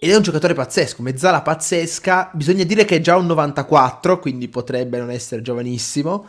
ed 0.00 0.10
è 0.10 0.16
un 0.16 0.22
giocatore 0.22 0.54
pazzesco, 0.54 1.02
mezzala 1.02 1.42
pazzesca, 1.42 2.30
bisogna 2.32 2.64
dire 2.64 2.86
che 2.86 2.96
è 2.96 3.00
già 3.02 3.14
un 3.14 3.26
94, 3.26 4.20
quindi 4.20 4.48
potrebbe 4.48 4.96
non 4.96 5.10
essere 5.10 5.42
giovanissimo 5.42 6.26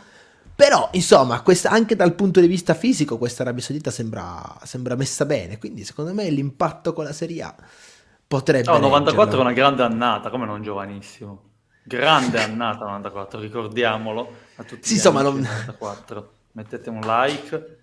però, 0.58 0.88
insomma, 0.94 1.40
questa, 1.42 1.70
anche 1.70 1.94
dal 1.94 2.16
punto 2.16 2.40
di 2.40 2.48
vista 2.48 2.74
fisico, 2.74 3.16
questa 3.16 3.44
Arabia 3.44 3.62
Saudita 3.62 3.92
sembra, 3.92 4.58
sembra, 4.64 4.96
messa 4.96 5.24
bene. 5.24 5.56
Quindi, 5.56 5.84
secondo 5.84 6.12
me, 6.12 6.28
l'impatto 6.30 6.92
con 6.92 7.04
la 7.04 7.12
Serie 7.12 7.42
A 7.42 7.54
potrebbe. 8.26 8.68
No, 8.68 8.78
94 8.78 9.38
è 9.38 9.40
una 9.40 9.52
grande 9.52 9.84
annata, 9.84 10.30
come 10.30 10.46
non 10.46 10.60
giovanissimo. 10.60 11.42
Grande 11.84 12.42
annata 12.42 12.86
94, 12.86 13.38
ricordiamolo 13.38 14.32
a 14.56 14.64
tutti. 14.64 14.88
Sì, 14.88 14.94
insomma, 14.94 15.22
non... 15.22 15.38
94. 15.38 16.32
Mettete 16.50 16.90
un 16.90 17.02
like 17.02 17.78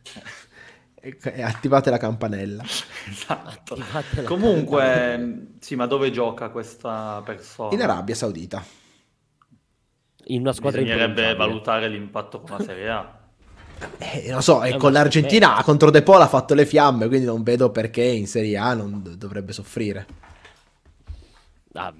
e 0.99 1.43
attivate 1.43 1.89
la 1.89 1.97
campanella. 1.97 2.61
esatto. 3.07 3.77
La 3.77 4.03
Comunque, 4.25 4.81
campanella. 4.81 5.43
sì, 5.61 5.75
ma 5.77 5.85
dove 5.85 6.11
gioca 6.11 6.49
questa 6.49 7.21
persona? 7.23 7.73
In 7.73 7.81
Arabia 7.81 8.15
Saudita 8.15 8.61
in 10.27 10.41
una 10.41 10.53
squadra 10.53 10.81
Bisognerebbe 10.81 11.35
valutare 11.35 11.87
l'impatto 11.87 12.41
con 12.41 12.57
la 12.57 12.63
Serie 12.63 12.89
A. 12.89 13.19
Eh, 13.97 14.31
non 14.31 14.41
so, 14.41 14.63
e 14.63 14.77
con 14.77 14.93
l'Argentina 14.93 15.61
contro 15.63 15.91
De 15.91 16.01
Paul 16.01 16.21
ha 16.21 16.27
fatto 16.27 16.53
le 16.53 16.65
fiamme, 16.65 17.07
quindi 17.07 17.25
non 17.25 17.43
vedo 17.43 17.71
perché 17.71 18.03
in 18.03 18.27
Serie 18.27 18.57
A 18.57 18.73
non 18.73 19.15
dovrebbe 19.17 19.51
soffrire. 19.51 20.05
Ah, 21.73 21.93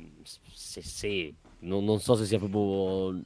sì, 0.53 0.81
sì. 0.81 1.35
Non, 1.59 1.83
non, 1.83 1.99
so 1.99 2.15
se 2.15 2.25
sia 2.25 2.37
proprio 2.37 3.19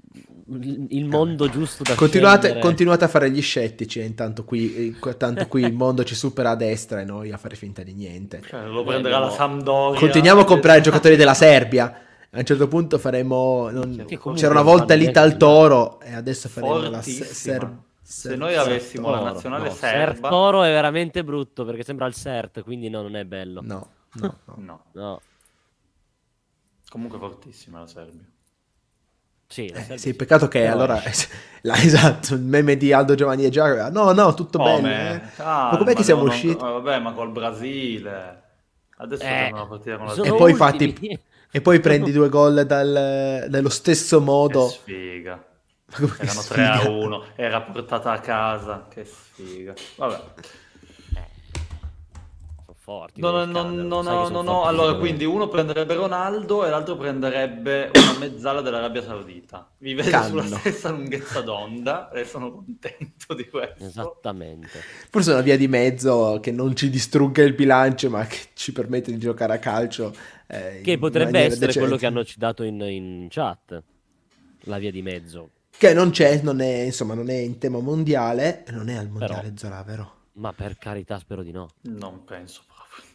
il 0.89 1.05
mondo 1.05 1.49
giusto 1.49 1.83
da 1.83 1.93
continuate, 1.95 2.57
continuate 2.59 3.03
a 3.03 3.09
fare 3.09 3.29
gli 3.29 3.41
scettici, 3.41 3.99
eh, 3.99 4.05
intanto 4.05 4.45
qui, 4.45 4.95
tanto 5.17 5.45
qui 5.47 5.63
il 5.63 5.73
mondo 5.73 6.05
ci 6.05 6.15
supera 6.15 6.51
a 6.51 6.55
destra 6.55 7.01
e 7.01 7.03
noi 7.03 7.33
a 7.33 7.37
fare 7.37 7.57
finta 7.57 7.83
di 7.83 7.93
niente. 7.93 8.41
Cioè, 8.47 8.65
lo 8.65 8.83
prenderà 8.83 9.17
eh, 9.17 9.19
no. 9.19 9.25
la 9.25 9.31
Sampdoria. 9.31 9.99
Continuiamo 9.99 10.41
a 10.41 10.45
comprare 10.45 10.79
giocatori 10.81 11.17
della 11.17 11.33
Serbia 11.33 11.93
a 12.31 12.37
un 12.37 12.45
certo 12.45 12.67
punto 12.67 12.99
faremo 12.99 13.69
non... 13.69 14.05
c'era 14.35 14.51
una 14.51 14.61
volta 14.61 14.93
l'Ital 14.93 15.37
Toro 15.37 15.99
e 15.99 16.13
adesso 16.13 16.47
faremo 16.47 16.89
la 16.89 17.01
Ser... 17.01 17.77
se 18.01 18.35
noi 18.35 18.55
avessimo 18.55 19.09
la 19.09 19.21
nazionale 19.21 19.69
no, 19.69 19.73
serba 19.73 20.13
Ser 20.13 20.29
Toro 20.29 20.63
è 20.63 20.69
veramente 20.69 21.23
brutto 21.23 21.65
perché 21.65 21.83
sembra 21.83 22.05
il 22.05 22.13
Sert 22.13 22.61
quindi 22.63 22.89
no, 22.89 23.01
non 23.01 23.15
è 23.15 23.25
bello 23.25 23.61
no 23.63 23.89
no, 24.13 24.37
no. 24.57 24.83
no. 24.91 25.21
comunque 26.89 27.17
fortissima 27.17 27.79
la 27.79 27.87
Serbia 27.87 28.25
sì, 29.51 29.65
eh, 29.65 29.97
sì, 29.97 30.13
peccato 30.13 30.47
che 30.47 30.67
no. 30.67 30.73
allora 30.73 31.01
la, 31.61 31.75
esatto, 31.81 32.35
il 32.35 32.41
meme 32.41 32.77
di 32.77 32.93
Aldo 32.93 33.15
Giovanni 33.15 33.45
e 33.45 33.49
Giacomo. 33.49 33.89
No, 33.89 34.11
no, 34.11 34.35
tutto 34.35 34.59
oh, 34.59 34.63
bene. 34.63 35.15
Eh. 35.15 35.41
Ah, 35.41 35.69
ma 35.71 35.77
com'è 35.79 35.95
che 35.95 36.03
siamo 36.03 36.21
non, 36.21 36.29
usciti? 36.29 36.53
vabbè, 36.53 36.99
ma 36.99 37.13
col 37.13 37.31
Brasile. 37.31 38.43
Adesso 38.97 39.23
eh, 39.23 39.49
una 39.51 39.65
partita 39.65 39.97
con 39.97 40.05
la 40.05 40.13
E 40.13 40.35
poi 40.35 40.53
fatti 40.53 41.19
e 41.51 41.61
poi 41.61 41.79
prendi 41.79 42.11
due 42.13 42.29
gol 42.29 42.65
dal, 42.65 43.45
dallo 43.49 43.69
stesso 43.69 44.21
modo. 44.21 44.67
Che 44.67 44.73
sfiga. 44.73 45.43
Erano 46.19 46.41
3 46.41 46.65
a 46.65 46.89
1, 46.89 47.23
era 47.35 47.61
portata 47.61 48.11
a 48.11 48.19
casa. 48.19 48.87
Che 48.89 49.05
sfiga. 49.05 49.73
Vabbè. 49.95 50.21
Forti, 52.89 53.21
no, 53.21 53.29
no, 53.29 53.45
no, 53.45 53.69
no, 53.69 54.01
no, 54.01 54.29
no, 54.29 54.41
no. 54.41 54.65
allora 54.65 54.95
quindi 54.95 55.23
uno 55.23 55.47
prenderebbe 55.47 55.93
Ronaldo 55.93 56.65
e 56.65 56.71
l'altro 56.71 56.97
prenderebbe 56.97 57.91
una 57.93 58.17
mezzala 58.17 58.61
dell'Arabia 58.61 59.03
Saudita. 59.03 59.69
Vi 59.77 59.93
vedo 59.93 60.09
Canno. 60.09 60.41
sulla 60.41 60.57
stessa 60.57 60.89
lunghezza 60.89 61.41
d'onda 61.41 62.09
e 62.09 62.25
sono 62.25 62.51
contento 62.51 63.35
di 63.35 63.47
questo. 63.47 63.83
Esattamente. 63.83 64.81
Forse 65.07 65.33
una 65.33 65.41
via 65.41 65.55
di 65.55 65.67
mezzo 65.67 66.39
che 66.41 66.51
non 66.51 66.75
ci 66.75 66.89
distrugga 66.89 67.43
il 67.43 67.53
bilancio 67.53 68.09
ma 68.09 68.25
che 68.25 68.39
ci 68.55 68.71
permette 68.71 69.11
di 69.11 69.19
giocare 69.19 69.53
a 69.53 69.59
calcio 69.59 70.11
eh, 70.51 70.81
che 70.81 70.97
potrebbe 70.97 71.41
essere 71.41 71.67
decente. 71.67 71.79
quello 71.79 71.95
che 71.95 72.07
hanno 72.07 72.25
citato 72.25 72.63
in, 72.63 72.81
in 72.81 73.27
chat, 73.29 73.83
la 74.61 74.79
via 74.79 74.89
di 74.89 75.03
mezzo. 75.03 75.51
Che 75.69 75.93
non 75.93 76.09
c'è, 76.09 76.41
non 76.41 76.59
è, 76.59 76.81
insomma, 76.81 77.13
non 77.13 77.29
è 77.29 77.37
in 77.37 77.59
tema 77.59 77.79
mondiale, 77.79 78.65
non 78.69 78.89
è 78.89 78.95
al 78.95 79.09
mondiale 79.09 79.41
Però, 79.43 79.57
Zola, 79.57 79.83
vero? 79.83 80.15
Ma 80.33 80.51
per 80.51 80.77
carità, 80.77 81.19
spero 81.19 81.43
di 81.43 81.51
no. 81.51 81.69
Non 81.81 82.23
penso 82.25 82.63
proprio. 82.65 83.05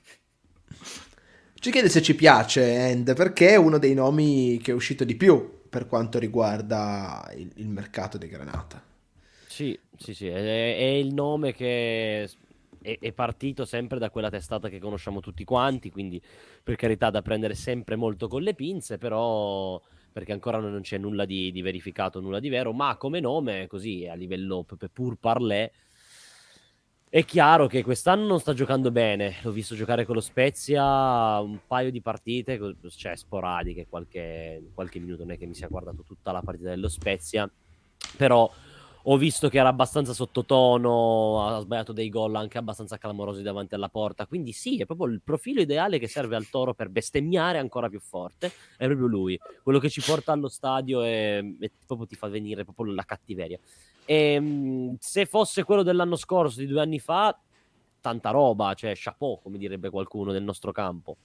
Ci 1.55 1.71
chiede 1.71 1.89
se 1.89 2.03
ci 2.03 2.15
piace 2.15 2.89
End, 2.89 3.15
perché 3.15 3.49
è 3.49 3.57
uno 3.57 3.79
dei 3.79 3.95
nomi 3.95 4.59
che 4.59 4.71
è 4.71 4.75
uscito 4.75 5.03
di 5.03 5.17
più 5.17 5.63
per 5.69 5.87
quanto 5.87 6.19
riguarda 6.19 7.33
il, 7.35 7.51
il 7.57 7.69
mercato 7.69 8.19
di 8.19 8.29
Granata. 8.29 8.83
Sì, 9.49 9.79
sì, 9.97 10.15
sì, 10.15 10.27
è, 10.27 10.77
è 10.77 10.83
il 10.83 11.15
nome 11.15 11.55
che 11.55 12.29
è, 12.85 12.99
è, 13.01 13.13
partito 13.13 13.65
sempre 13.65 13.99
da 13.99 14.11
quella 14.11 14.29
testata 14.29 14.69
che 14.69 14.79
conosciamo 14.79 15.21
tutti 15.21 15.43
quanti, 15.45 15.91
quindi 15.91 16.21
per 16.63 16.77
carità 16.77 17.09
da 17.09 17.23
prendere 17.23 17.55
sempre 17.55 17.97
molto 17.97 18.29
con 18.29 18.43
le 18.43 18.55
pinze, 18.55 18.99
però 18.99 19.81
perché 20.13 20.33
ancora 20.33 20.59
non 20.59 20.83
c'è 20.83 20.99
nulla 20.99 21.25
di, 21.25 21.51
di 21.51 21.63
verificato, 21.63 22.21
nulla 22.21 22.39
di 22.39 22.51
vero, 22.51 22.73
ma 22.73 22.97
come 22.97 23.19
nome, 23.21 23.67
così 23.67 24.07
a 24.07 24.15
livello 24.15 24.65
pur 24.93 25.17
parlé, 25.17 25.73
è 27.09 27.25
chiaro 27.25 27.67
che 27.67 27.83
quest'anno 27.83 28.27
non 28.27 28.39
sta 28.39 28.53
giocando 28.53 28.91
bene, 28.91 29.37
l'ho 29.43 29.51
visto 29.51 29.75
giocare 29.75 30.05
con 30.05 30.15
lo 30.15 30.21
Spezia 30.21 31.41
un 31.41 31.61
paio 31.67 31.91
di 31.91 32.01
partite, 32.01 32.61
cioè 32.89 33.17
sporadiche, 33.17 33.87
qualche, 33.89 34.71
qualche 34.75 34.99
minuto, 34.99 35.23
non 35.23 35.33
è 35.33 35.39
che 35.39 35.47
mi 35.47 35.55
sia 35.55 35.69
guardato 35.69 36.03
tutta 36.05 36.33
la 36.33 36.43
partita 36.43 36.69
dello 36.69 36.89
Spezia, 36.89 37.51
però 38.17 38.51
ho 39.07 39.17
visto 39.19 39.49
che 39.49 39.59
era 39.59 39.69
abbastanza 39.69 40.15
sottotono, 40.15 41.47
ha 41.47 41.61
sbagliato 41.61 41.93
dei 41.93 42.09
gol 42.09 42.35
anche 42.37 42.57
abbastanza 42.57 42.97
clamorosi 42.97 43.43
davanti 43.43 43.75
alla 43.75 43.89
porta. 43.89 44.27
Quindi 44.27 44.53
sì, 44.53 44.79
è 44.79 44.87
proprio 44.87 45.09
il 45.09 45.21
profilo 45.23 45.61
ideale 45.61 45.99
che 45.99 46.09
serve 46.09 46.37
al 46.37 46.49
Toro 46.49 46.73
per 46.73 46.89
bestemmiare 46.89 47.59
ancora 47.59 47.89
più 47.89 48.01
forte. 48.01 48.51
È 48.77 48.87
proprio 48.87 49.07
lui, 49.07 49.39
quello 49.63 49.79
che 49.79 49.91
ci 49.91 50.01
porta 50.01 50.33
allo 50.33 50.49
stadio 50.49 51.03
e, 51.03 51.57
e 51.61 51.71
proprio 51.87 52.07
ti 52.07 52.15
fa 52.15 52.29
venire 52.29 52.65
proprio 52.65 52.95
la 52.95 53.05
cattiveria. 53.05 53.59
E, 54.07 54.15
ehm, 54.15 54.97
se 54.99 55.27
fosse 55.27 55.65
quello 55.65 55.83
dell'anno 55.83 56.17
scorso, 56.17 56.61
di 56.61 56.67
due 56.67 56.81
anni 56.81 56.99
fa, 56.99 57.39
tanta 58.01 58.31
roba, 58.31 58.73
cioè 58.73 58.93
chapeau, 58.95 59.39
come 59.43 59.59
direbbe 59.59 59.91
qualcuno 59.91 60.33
del 60.33 60.43
nostro 60.43 60.73
campo. 60.73 61.17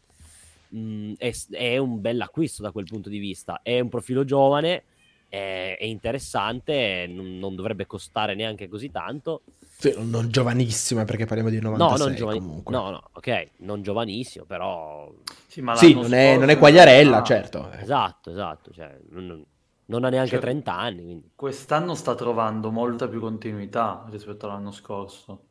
Mm, 0.76 1.14
è, 1.18 1.34
è 1.52 1.78
un 1.78 2.02
bel 2.02 2.20
acquisto 2.20 2.62
da 2.62 2.72
quel 2.72 2.86
punto 2.86 3.08
di 3.08 3.20
vista. 3.20 3.62
È 3.64 3.80
un 3.80 3.88
profilo 3.88 4.26
giovane 4.26 4.84
è, 5.30 5.78
è 5.80 5.86
interessante, 5.86 7.06
non, 7.08 7.38
non, 7.38 7.56
dovrebbe 7.56 7.86
costare 7.86 8.36
neanche 8.36 8.68
così 8.68 8.90
tanto. 8.92 9.44
Sì, 9.78 9.94
non 9.98 10.30
giovanissimo, 10.30 11.06
perché 11.06 11.26
parliamo 11.26 11.50
di 11.50 11.60
96 11.62 11.98
no, 11.98 12.06
non 12.06 12.16
giovani- 12.16 12.40
comunque. 12.40 12.76
No, 12.76 12.90
no, 12.90 13.10
ok, 13.14 13.48
non 13.58 13.82
giovanissimo, 13.82 14.44
però... 14.44 15.10
Sì, 15.48 15.64
sì 15.76 15.94
non, 15.94 16.14
è, 16.14 16.38
non, 16.38 16.50
è, 16.50 16.58
Quagliarella, 16.58 17.20
ah, 17.20 17.24
certo. 17.24 17.72
Esatto, 17.72 18.32
esatto, 18.32 18.72
cioè, 18.74 18.98
non, 19.12 19.46
non, 19.86 20.04
ha 20.04 20.10
neanche 20.10 20.32
cioè, 20.32 20.40
30 20.40 20.76
anni. 20.76 21.04
Quindi. 21.04 21.32
Quest'anno 21.36 21.94
sta 21.96 22.16
trovando 22.16 22.72
molta 22.72 23.08
più 23.08 23.20
continuità 23.22 24.06
rispetto 24.10 24.48
all'anno 24.48 24.72
scorso. 24.72 25.44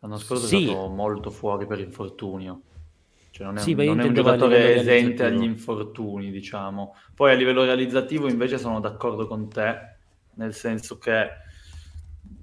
L'anno 0.00 0.18
scorso 0.18 0.46
sì. 0.46 0.64
è 0.64 0.66
stato 0.68 0.88
molto 0.88 1.30
fuori 1.30 1.66
per 1.66 1.80
infortunio. 1.80 2.60
Cioè 3.36 3.44
non 3.44 3.58
è, 3.58 3.60
Sì, 3.60 3.74
non 3.74 4.00
è 4.00 4.04
un 4.04 4.14
giocatore 4.14 4.76
esente 4.76 5.24
agli 5.24 5.42
infortuni, 5.42 6.30
diciamo. 6.30 6.94
Poi 7.14 7.32
a 7.32 7.34
livello 7.34 7.64
realizzativo 7.64 8.30
invece 8.30 8.56
sono 8.56 8.80
d'accordo 8.80 9.26
con 9.26 9.50
te, 9.50 9.98
nel 10.36 10.54
senso 10.54 10.96
che 10.96 11.28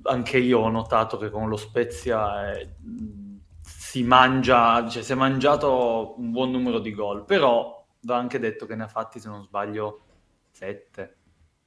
anche 0.03 0.37
io 0.37 0.59
ho 0.59 0.69
notato 0.69 1.17
che 1.17 1.31
con 1.31 1.49
lo 1.49 1.57
Spezia 1.57 2.51
eh, 2.55 2.75
mh, 2.77 3.37
si 3.59 4.03
mangia, 4.03 4.87
cioè 4.87 5.01
si 5.01 5.13
è 5.13 5.15
mangiato 5.15 6.13
un 6.19 6.29
buon 6.29 6.51
numero 6.51 6.77
di 6.77 6.93
gol, 6.93 7.25
però 7.25 7.83
va 8.01 8.17
anche 8.17 8.37
detto 8.37 8.67
che 8.67 8.75
ne 8.75 8.83
ha 8.83 8.87
fatti, 8.87 9.19
se 9.19 9.29
non 9.29 9.41
sbaglio, 9.41 10.01
sette. 10.51 11.17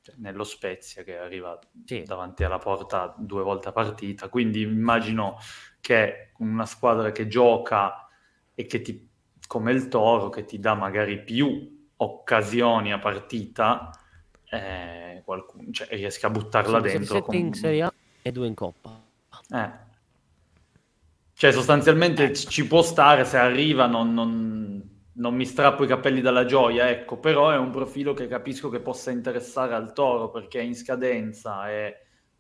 Cioè, 0.03 0.15
nello 0.19 0.45
Spezia 0.45 1.03
che 1.03 1.19
arriva 1.19 1.59
Sì. 1.85 2.05
davanti 2.05 2.45
alla 2.45 2.59
porta 2.59 3.13
due 3.19 3.43
volte 3.43 3.71
a 3.71 3.73
partita, 3.73 4.29
quindi 4.29 4.61
immagino 4.61 5.37
che 5.81 6.31
una 6.39 6.65
squadra 6.65 7.11
che 7.11 7.27
gioca 7.27 8.07
e 8.55 8.67
che 8.67 8.81
ti, 8.81 9.09
come 9.47 9.73
il 9.73 9.89
Toro, 9.89 10.29
che 10.29 10.45
ti 10.45 10.59
dà 10.59 10.75
magari 10.75 11.23
più 11.23 11.89
occasioni 11.97 12.93
a 12.93 12.99
partita, 12.99 13.91
eh, 14.51 15.23
qualcuno, 15.25 15.71
cioè, 15.73 15.89
riesca 15.91 16.27
a 16.29 16.31
buttarla 16.31 16.79
Sì, 16.79 16.83
dentro. 16.85 17.15
sette 17.17 17.37
in 17.37 17.45
con- 17.51 17.55
Serie 17.55 17.83
A 17.83 17.93
e 18.23 18.33
due 18.33 18.47
in 18.47 18.55
Coppa. 18.55 19.01
eh. 19.51 19.85
Cioè, 21.39 21.53
sostanzialmente 21.53 22.33
ci 22.35 22.49
ci 22.49 22.67
può 22.67 22.81
stare 22.83 23.25
se 23.27 23.37
arriva, 23.37 23.87
non, 23.87 24.15
non- 24.15 24.95
non 25.19 25.35
mi 25.35 25.45
strappo 25.47 25.85
i 25.85 25.87
capelli 25.87 26.21
dalla 26.23 26.45
gioia, 26.47 26.89
ecco, 26.91 27.19
però 27.19 27.51
è 27.51 27.57
un 27.57 27.71
profilo 27.71 28.15
che 28.15 28.27
capisco 28.27 28.69
che 28.71 28.81
possa 28.81 29.11
interessare 29.11 29.75
al 29.75 29.93
Toro 29.93 30.31
perché 30.31 30.61
è 30.61 30.63
in 30.63 30.75
scadenza 30.75 31.71
e 31.71 31.97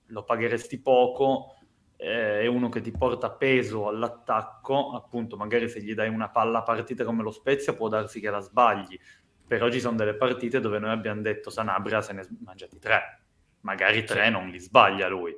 lo 0.06 0.24
pagheresti 0.24 0.80
poco, 0.80 1.55
eh, 1.96 2.40
è 2.42 2.46
uno 2.46 2.68
che 2.68 2.80
ti 2.80 2.90
porta 2.92 3.30
peso 3.30 3.88
all'attacco, 3.88 4.92
appunto, 4.92 5.36
magari 5.36 5.68
se 5.68 5.82
gli 5.82 5.94
dai 5.94 6.08
una 6.08 6.28
palla 6.28 6.58
a 6.58 6.62
partita 6.62 7.04
come 7.04 7.22
lo 7.22 7.30
Spezia 7.30 7.74
può 7.74 7.88
darsi 7.88 8.20
che 8.20 8.30
la 8.30 8.40
sbagli, 8.40 8.98
però 9.46 9.70
ci 9.70 9.80
sono 9.80 9.96
delle 9.96 10.14
partite 10.14 10.60
dove 10.60 10.78
noi 10.78 10.90
abbiamo 10.90 11.22
detto 11.22 11.50
Sanabria 11.50 12.02
se 12.02 12.12
ne 12.12 12.26
mangiati 12.44 12.78
tre, 12.78 13.22
magari 13.60 14.04
tre 14.04 14.28
non 14.28 14.48
li 14.48 14.58
sbaglia 14.58 15.08
lui. 15.08 15.34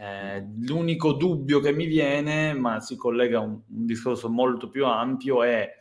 Eh, 0.00 0.46
l'unico 0.60 1.14
dubbio 1.14 1.58
che 1.58 1.72
mi 1.72 1.86
viene, 1.86 2.54
ma 2.54 2.78
si 2.78 2.94
collega 2.94 3.38
a 3.38 3.40
un, 3.42 3.60
un 3.68 3.86
discorso 3.86 4.28
molto 4.28 4.68
più 4.68 4.86
ampio, 4.86 5.42
è 5.42 5.74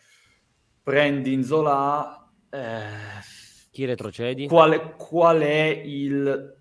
prendi 0.82 1.34
Inzola, 1.34 2.28
eh, 2.50 3.22
Chi 3.70 3.86
retrocedi? 3.86 4.48
qual, 4.48 4.96
qual 4.96 5.42
è 5.42 5.82
il 5.86 6.57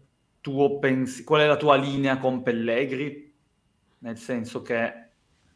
tuo 0.46 0.78
pens- 0.78 1.24
qual 1.24 1.40
è 1.42 1.46
la 1.46 1.56
tua 1.56 1.74
linea 1.76 2.18
con 2.18 2.42
Pellegri? 2.42 3.34
Nel 3.98 4.16
senso 4.18 4.62
che 4.62 4.92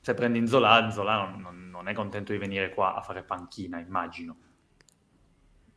se 0.00 0.14
prendi 0.14 0.38
Inzola, 0.38 0.80
Inzola 0.80 1.14
non, 1.30 1.40
non- 1.40 1.70
non 1.70 1.88
è 1.88 1.92
contento 1.94 2.32
di 2.32 2.38
venire 2.38 2.70
qua 2.74 2.94
a 2.96 3.02
fare 3.02 3.22
panchina, 3.22 3.78
immagino. 3.78 4.36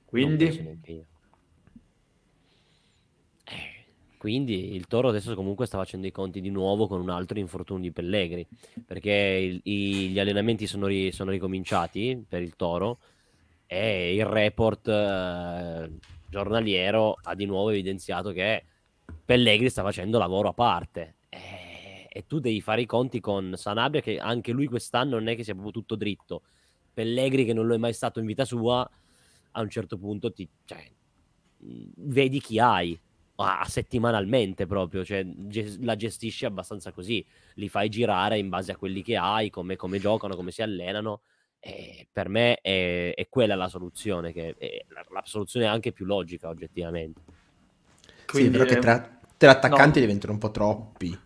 Quindi. 0.06 0.48
Eh, 3.46 3.86
Quindi 4.18 4.74
il 4.74 4.88
Toro 4.88 5.10
adesso 5.10 5.36
comunque 5.36 5.66
sta 5.66 5.78
facendo 5.78 6.08
i 6.08 6.12
conti 6.12 6.40
di 6.40 6.50
nuovo 6.50 6.88
con 6.88 7.02
un 7.02 7.10
altro 7.10 7.40
infortunio 7.40 7.84
di 7.84 7.92
Pellegri, 7.92 8.48
perché 8.86 9.12
il- 9.12 9.60
i- 9.64 10.10
gli 10.12 10.20
allenamenti 10.20 10.66
sono, 10.66 10.88
ri- 10.88 11.12
sono 11.12 11.30
ricominciati 11.32 12.24
per 12.28 12.42
il 12.42 12.56
Toro 12.56 13.00
e 13.66 14.16
il 14.16 14.26
report 14.26 14.88
eh, 14.88 15.92
giornaliero 16.26 17.20
ha 17.22 17.36
di 17.36 17.46
nuovo 17.46 17.70
evidenziato 17.72 18.32
che 18.32 18.66
Pellegri 19.26 19.70
sta 19.70 19.84
facendo 19.84 20.18
lavoro 20.18 20.50
a 20.50 20.54
parte. 20.54 21.16
Eh, 21.30 22.08
E 22.10 22.28
tu 22.28 22.40
devi 22.40 22.62
fare 22.62 22.82
i 22.82 22.86
conti 22.86 23.20
con 23.20 23.54
Sanabria, 23.56 24.02
che 24.02 24.20
anche 24.20 24.52
lui 24.52 24.68
quest'anno 24.68 25.18
non 25.18 25.28
è 25.28 25.36
che 25.36 25.44
sia 25.44 25.54
proprio 25.54 25.74
tutto 25.74 25.96
dritto. 25.96 26.44
Pellegri, 26.94 27.44
che 27.44 27.54
non 27.54 27.66
lo 27.66 27.74
è 27.74 27.78
mai 27.78 27.94
stato 27.94 28.20
in 28.20 28.28
vita 28.28 28.46
sua, 28.46 28.88
a 29.52 29.62
un 29.62 29.70
certo 29.70 29.98
punto 29.98 30.32
ti, 30.32 30.48
cioè, 30.66 30.88
vedi 31.58 32.40
chi 32.40 32.60
hai 32.60 33.00
a 33.38 33.66
settimanalmente 33.68 34.68
proprio, 34.68 35.04
cioè 35.04 35.26
ge- 35.26 35.78
la 35.80 35.96
gestisci 35.96 36.46
abbastanza 36.46 36.92
così, 36.92 37.26
li 37.56 37.68
fai 37.68 37.90
girare 37.90 38.38
in 38.38 38.50
base 38.50 38.72
a 38.72 38.78
quelli 38.78 39.02
che 39.02 39.18
hai, 39.18 39.50
come, 39.50 39.76
come 39.76 39.98
giocano, 40.00 40.36
come 40.36 40.52
si 40.52 40.62
allenano. 40.62 41.22
E 41.60 42.08
per 42.12 42.30
me 42.30 42.56
è, 42.62 43.14
è 43.16 43.28
quella 43.30 43.56
la 43.56 43.70
soluzione, 43.70 44.34
che 44.34 44.54
è 44.58 44.86
la, 44.90 45.04
la 45.10 45.24
soluzione 45.26 45.66
anche 45.66 45.92
più 45.94 46.06
logica 46.06 46.50
oggettivamente. 46.50 47.22
Sì, 48.34 48.46
è 48.46 48.50
vero 48.52 48.66
che 48.66 48.78
eh, 48.78 48.80
tre, 48.80 49.20
tre 49.38 49.50
attaccanti 49.50 50.00
no. 50.00 50.02
diventano 50.02 50.34
un 50.34 50.40
po' 50.40 50.52
troppi. 50.52 51.18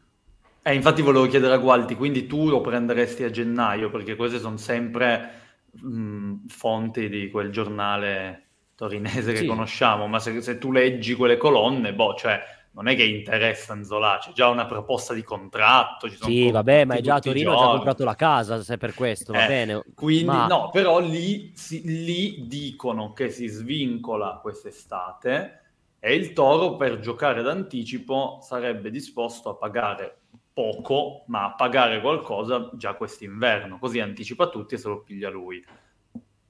Eh, 0.61 0.73
infatti 0.75 1.01
volevo 1.01 1.27
chiedere 1.27 1.53
a 1.53 1.57
Gualti, 1.57 1.95
quindi 1.95 2.27
tu 2.27 2.49
lo 2.49 2.59
prenderesti 2.59 3.23
a 3.23 3.29
gennaio, 3.29 3.89
perché 3.89 4.15
queste 4.17 4.37
sono 4.39 4.57
sempre 4.57 5.29
mh, 5.71 6.47
fonti 6.47 7.07
di 7.07 7.29
quel 7.29 7.51
giornale 7.51 8.43
torinese 8.75 9.31
che 9.33 9.37
Sì. 9.39 9.45
conosciamo, 9.45 10.07
ma 10.07 10.19
se, 10.19 10.41
se 10.41 10.57
tu 10.57 10.71
leggi 10.73 11.13
quelle 11.15 11.37
colonne, 11.37 11.93
boh, 11.93 12.15
cioè, 12.15 12.41
non 12.71 12.87
è 12.89 12.95
che 12.97 13.03
interessa 13.05 13.75
Nzola, 13.75 14.17
c'è 14.21 14.31
già 14.33 14.49
una 14.49 14.65
proposta 14.65 15.13
di 15.13 15.23
contratto, 15.23 16.09
ci 16.09 16.17
sono 16.17 16.31
Sì, 16.31 16.49
vabbè, 16.51 16.85
ma 16.85 16.95
è 16.95 17.01
già 17.01 17.15
a 17.15 17.19
Torino, 17.21 17.51
ha 17.51 17.55
già 17.55 17.67
comprato 17.69 18.03
la 18.03 18.15
casa, 18.15 18.61
se 18.63 18.77
per 18.77 18.93
questo, 18.93 19.33
va 19.33 19.39
Eh, 19.39 19.43
bene. 19.43 19.83
Quindi, 19.93 20.25
Ma- 20.25 20.47
no, 20.47 20.69
però 20.69 20.99
lì, 20.99 21.51
si- 21.55 21.81
lì 21.83 22.47
dicono 22.47 23.13
che 23.13 23.29
si 23.29 23.47
svincola 23.47 24.39
quest'estate 24.41 25.61
e 25.99 26.15
il 26.15 26.33
Toro 26.33 26.75
per 26.75 26.99
giocare 26.99 27.41
d'anticipo 27.41 28.39
sarebbe 28.41 28.91
disposto 28.91 29.49
a 29.49 29.55
pagare 29.55 30.21
poco, 30.53 31.23
ma 31.27 31.45
a 31.45 31.53
pagare 31.53 32.01
qualcosa 32.01 32.71
già 32.73 32.95
quest'inverno, 32.95 33.77
così 33.77 33.99
anticipa 33.99 34.49
tutti 34.49 34.75
e 34.75 34.77
se 34.77 34.87
lo 34.87 35.01
piglia 35.03 35.29
lui. 35.29 35.63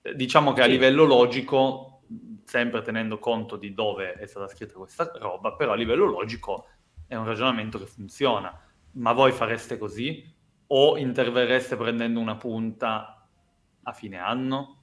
Eh, 0.01 0.15
Diciamo 0.15 0.53
che 0.53 0.61
a 0.61 0.65
livello 0.65 1.03
logico, 1.03 2.03
sempre 2.45 2.81
tenendo 2.81 3.19
conto 3.19 3.57
di 3.57 3.73
dove 3.73 4.13
è 4.13 4.25
stata 4.25 4.47
scritta 4.47 4.75
questa 4.75 5.11
roba, 5.15 5.53
però 5.53 5.73
a 5.73 5.75
livello 5.75 6.05
logico 6.05 6.67
è 7.05 7.15
un 7.15 7.25
ragionamento 7.25 7.77
che 7.79 7.85
funziona. 7.85 8.57
Ma 8.93 9.11
voi 9.11 9.31
fareste 9.31 9.77
così? 9.77 10.23
O 10.67 10.97
interverreste 10.97 11.75
prendendo 11.75 12.19
una 12.19 12.35
punta 12.35 13.27
a 13.83 13.91
fine 13.91 14.17
anno? 14.17 14.76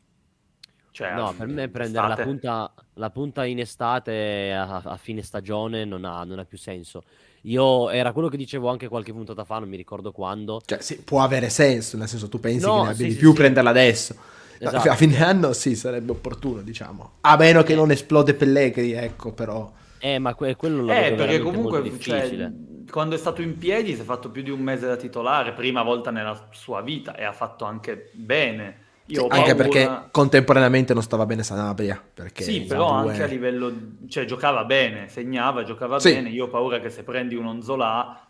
Cioè, 0.94 1.12
No, 1.12 1.34
per 1.36 1.48
me 1.48 1.68
prendere 1.68 2.06
la 2.06 2.14
punta, 2.14 2.72
la 2.94 3.10
punta 3.10 3.44
in 3.44 3.58
estate 3.58 4.52
a, 4.52 4.76
a 4.76 4.96
fine 4.96 5.22
stagione 5.22 5.84
non 5.84 6.04
ha, 6.04 6.22
non 6.22 6.38
ha 6.38 6.44
più 6.44 6.56
senso. 6.56 7.02
Io 7.42 7.90
era 7.90 8.12
quello 8.12 8.28
che 8.28 8.36
dicevo 8.36 8.68
anche 8.70 8.86
qualche 8.86 9.12
puntata 9.12 9.44
fa, 9.44 9.58
non 9.58 9.68
mi 9.68 9.76
ricordo 9.76 10.12
quando. 10.12 10.62
Cioè, 10.64 10.80
sì, 10.80 11.02
può 11.02 11.20
avere 11.20 11.50
senso, 11.50 11.96
nel 11.96 12.06
senso 12.06 12.28
tu 12.28 12.38
pensi 12.38 12.64
No, 12.64 12.74
che 12.74 12.80
ne 12.82 12.90
abbia 12.90 12.94
sì, 12.94 13.04
di 13.06 13.10
sì, 13.10 13.18
più 13.18 13.30
sì. 13.30 13.36
prenderla 13.38 13.70
adesso. 13.70 14.14
Esatto. 14.56 14.88
A 14.88 14.94
fine 14.94 15.20
anno 15.22 15.52
sì, 15.52 15.74
sarebbe 15.74 16.12
opportuno, 16.12 16.62
diciamo. 16.62 17.14
A 17.22 17.36
meno 17.36 17.64
che 17.64 17.74
non 17.74 17.90
esplode 17.90 18.34
Pellegri, 18.34 18.92
ecco, 18.92 19.32
però. 19.32 19.72
Eh, 19.98 20.18
ma 20.18 20.34
que- 20.34 20.54
quello 20.54 20.82
lo 20.82 20.92
Eh, 20.92 21.14
perché 21.14 21.40
comunque 21.40 21.80
cioè, 21.98 22.22
difficile. 22.22 22.52
quando 22.90 23.14
è 23.14 23.18
stato 23.18 23.42
in 23.42 23.58
piedi 23.58 23.94
si 23.94 24.02
è 24.02 24.04
fatto 24.04 24.30
più 24.30 24.42
di 24.42 24.50
un 24.50 24.60
mese 24.60 24.86
da 24.86 24.96
titolare, 24.96 25.52
prima 25.54 25.82
volta 25.82 26.10
nella 26.10 26.48
sua 26.52 26.82
vita, 26.82 27.16
e 27.16 27.24
ha 27.24 27.32
fatto 27.32 27.64
anche 27.64 28.10
bene. 28.12 28.82
Io 29.06 29.26
Anche 29.28 29.54
paura- 29.54 29.54
perché 29.54 30.08
contemporaneamente 30.10 30.94
non 30.94 31.02
stava 31.02 31.26
bene 31.26 31.42
Sanabria. 31.42 32.02
Perché 32.14 32.42
Sì, 32.42 32.62
però 32.62 33.02
due- 33.02 33.10
anche 33.12 33.22
a 33.22 33.26
livello, 33.26 33.72
cioè 34.08 34.24
giocava 34.24 34.64
bene, 34.64 35.08
segnava, 35.08 35.62
giocava 35.62 35.98
Sì. 35.98 36.12
bene. 36.12 36.30
Io 36.30 36.44
ho 36.46 36.48
paura 36.48 36.80
che 36.80 36.88
se 36.88 37.02
prendi 37.02 37.34
un 37.34 37.44
Onzola 37.46 38.26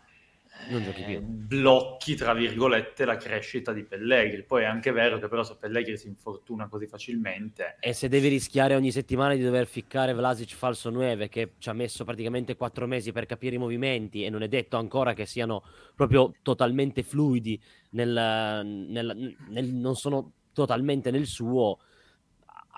Non 0.67 0.83
giochi 0.83 1.03
più. 1.03 1.21
blocchi, 1.21 2.15
tra 2.15 2.33
virgolette, 2.33 3.05
la 3.05 3.15
crescita 3.15 3.71
di 3.71 3.83
Pellegri. 3.83 4.43
Poi 4.43 4.63
è 4.63 4.65
anche 4.65 4.91
vero 4.91 5.17
che 5.17 5.29
però 5.29 5.43
se 5.43 5.55
Pellegri 5.57 5.97
si 5.97 6.07
infortuna 6.07 6.67
così 6.67 6.87
facilmente, 6.87 7.77
E 7.79 7.93
se 7.93 8.09
devi 8.09 8.27
rischiare 8.27 8.75
ogni 8.75 8.91
settimana 8.91 9.33
di 9.33 9.43
dover 9.43 9.67
ficcare 9.67 10.13
Vlasic 10.13 10.55
falso 10.55 10.89
9 10.89 11.29
che 11.29 11.53
ci 11.57 11.69
ha 11.69 11.73
messo 11.73 12.03
praticamente 12.03 12.57
quattro 12.57 12.85
mesi 12.85 13.13
per 13.13 13.25
capire 13.27 13.55
i 13.55 13.59
movimenti 13.59 14.25
e 14.25 14.29
non 14.29 14.41
è 14.43 14.49
detto 14.49 14.75
ancora 14.75 15.13
che 15.13 15.25
siano 15.25 15.63
proprio 15.95 16.33
totalmente 16.41 17.01
fluidi, 17.01 17.57
nel, 17.91 18.09
nel- 18.89 19.35
nel- 19.47 19.73
non 19.73 19.95
sono 19.95 20.31
totalmente 20.55 21.11
nel 21.11 21.27
suo, 21.27 21.77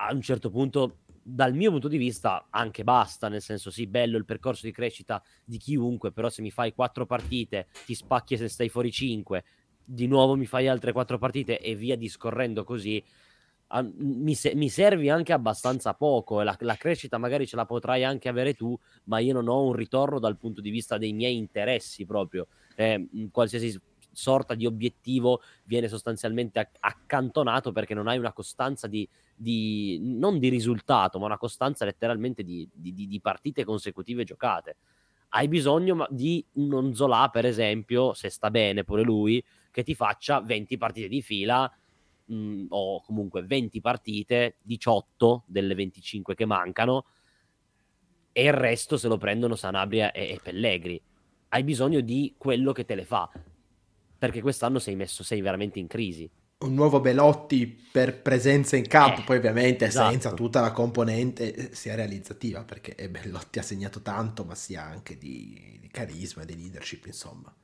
a 0.00 0.12
un 0.12 0.20
certo 0.20 0.50
punto, 0.50 0.98
dal 1.22 1.54
mio 1.54 1.70
punto 1.70 1.88
di 1.88 1.96
vista, 1.96 2.48
anche 2.50 2.84
basta, 2.84 3.28
nel 3.28 3.40
senso 3.40 3.70
sì, 3.70 3.86
bello 3.86 4.18
il 4.18 4.24
percorso 4.24 4.66
di 4.66 4.72
crescita 4.72 5.22
di 5.44 5.58
chiunque, 5.58 6.12
però 6.12 6.28
se 6.28 6.42
mi 6.42 6.50
fai 6.50 6.74
quattro 6.74 7.06
partite, 7.06 7.68
ti 7.86 7.94
spacchi 7.94 8.36
se 8.36 8.48
stai 8.48 8.68
fuori 8.68 8.90
cinque, 8.90 9.44
di 9.84 10.06
nuovo 10.06 10.36
mi 10.36 10.46
fai 10.46 10.68
altre 10.68 10.92
quattro 10.92 11.18
partite 11.18 11.60
e 11.60 11.74
via 11.74 11.96
discorrendo 11.96 12.64
così, 12.64 13.02
a- 13.68 13.86
mi, 13.98 14.34
se- 14.34 14.54
mi 14.54 14.68
servi 14.68 15.10
anche 15.10 15.32
abbastanza 15.32 15.94
poco 15.94 16.40
e 16.40 16.44
la, 16.44 16.56
la 16.60 16.76
crescita 16.76 17.18
magari 17.18 17.46
ce 17.46 17.56
la 17.56 17.66
potrai 17.66 18.04
anche 18.04 18.28
avere 18.28 18.54
tu, 18.54 18.76
ma 19.04 19.18
io 19.18 19.32
non 19.32 19.48
ho 19.48 19.62
un 19.62 19.74
ritorno 19.74 20.18
dal 20.18 20.38
punto 20.38 20.60
di 20.60 20.70
vista 20.70 20.98
dei 20.98 21.12
miei 21.12 21.36
interessi 21.36 22.04
proprio. 22.04 22.48
Eh, 22.76 23.08
qualsiasi 23.30 23.78
sorta 24.18 24.54
di 24.54 24.66
obiettivo 24.66 25.42
viene 25.64 25.86
sostanzialmente 25.86 26.58
acc- 26.58 26.76
accantonato 26.80 27.70
perché 27.70 27.94
non 27.94 28.08
hai 28.08 28.18
una 28.18 28.32
costanza 28.32 28.88
di, 28.88 29.08
di- 29.34 30.00
non 30.02 30.40
di 30.40 30.48
risultato, 30.48 31.20
ma 31.20 31.26
una 31.26 31.38
costanza 31.38 31.84
letteralmente 31.84 32.42
di, 32.42 32.68
di- 32.72 33.06
di- 33.06 33.20
partite 33.20 33.64
consecutive 33.64 34.24
giocate. 34.24 34.76
Hai 35.30 35.46
bisogno 35.46 36.06
di 36.10 36.44
un 36.54 36.74
Onzola, 36.74 37.28
per 37.30 37.46
esempio, 37.46 38.12
se 38.12 38.28
sta 38.28 38.50
bene 38.50 38.82
pure 38.82 39.02
lui, 39.02 39.42
che 39.70 39.84
ti 39.84 39.94
faccia 39.94 40.40
20 40.40 40.76
partite 40.78 41.06
di 41.06 41.22
fila 41.22 41.70
mh, 42.24 42.66
o 42.70 43.00
comunque 43.02 43.42
20 43.42 43.80
partite, 43.80 44.56
18 44.62 45.44
delle 45.46 45.74
25 45.74 46.34
che 46.34 46.44
mancano, 46.44 47.04
e 48.32 48.44
il 48.44 48.52
resto 48.52 48.96
se 48.96 49.06
lo 49.06 49.16
prendono 49.16 49.54
Sanabria 49.54 50.10
e, 50.10 50.30
e 50.30 50.40
Pellegri. 50.42 51.00
Hai 51.50 51.62
bisogno 51.62 52.00
di 52.00 52.34
quello 52.36 52.72
che 52.72 52.84
te 52.84 52.94
le 52.94 53.04
fa, 53.04 53.30
perché 54.18 54.40
quest'anno 54.40 54.78
sei 54.78 54.96
messo, 54.96 55.22
sei 55.22 55.40
veramente 55.40 55.78
in 55.78 55.86
crisi 55.86 56.28
un 56.58 56.74
nuovo 56.74 56.98
Belotti 56.98 57.86
per 57.92 58.20
presenza 58.20 58.76
in 58.76 58.88
campo, 58.88 59.20
eh, 59.20 59.24
poi 59.24 59.36
ovviamente 59.36 59.86
esatto. 59.86 60.10
senza 60.10 60.32
tutta 60.32 60.60
la 60.60 60.72
componente 60.72 61.54
eh, 61.54 61.74
sia 61.74 61.94
realizzativa, 61.94 62.64
perché 62.64 63.08
Belotti 63.08 63.60
ha 63.60 63.62
segnato 63.62 64.00
tanto, 64.00 64.44
ma 64.44 64.56
sia 64.56 64.82
anche 64.82 65.16
di, 65.18 65.78
di 65.80 65.88
carisma 65.88 66.42
e 66.42 66.46
di 66.46 66.56
leadership, 66.56 67.06
insomma. 67.06 67.54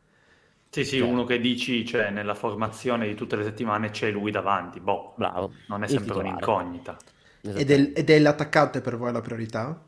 Sì, 0.71 0.85
sì, 0.85 0.99
cioè. 0.99 1.09
uno 1.09 1.25
che 1.25 1.41
dici, 1.41 1.85
cioè, 1.85 2.11
nella 2.11 2.35
formazione 2.35 3.09
di 3.09 3.15
tutte 3.15 3.37
le 3.37 3.45
settimane 3.45 3.91
c'è 3.91 4.11
lui 4.11 4.31
davanti, 4.31 4.79
boh, 4.79 5.15
bravo. 5.17 5.53
Non 5.67 5.83
è 5.83 5.89
sempre 5.89 6.19
un'incognita. 6.19 6.97
Ed 7.43 7.71
è, 7.71 7.91
ed 7.95 8.11
è 8.11 8.19
l'attaccante 8.19 8.81
per 8.81 8.97
voi 8.97 9.13
la 9.13 9.21
priorità? 9.21 9.81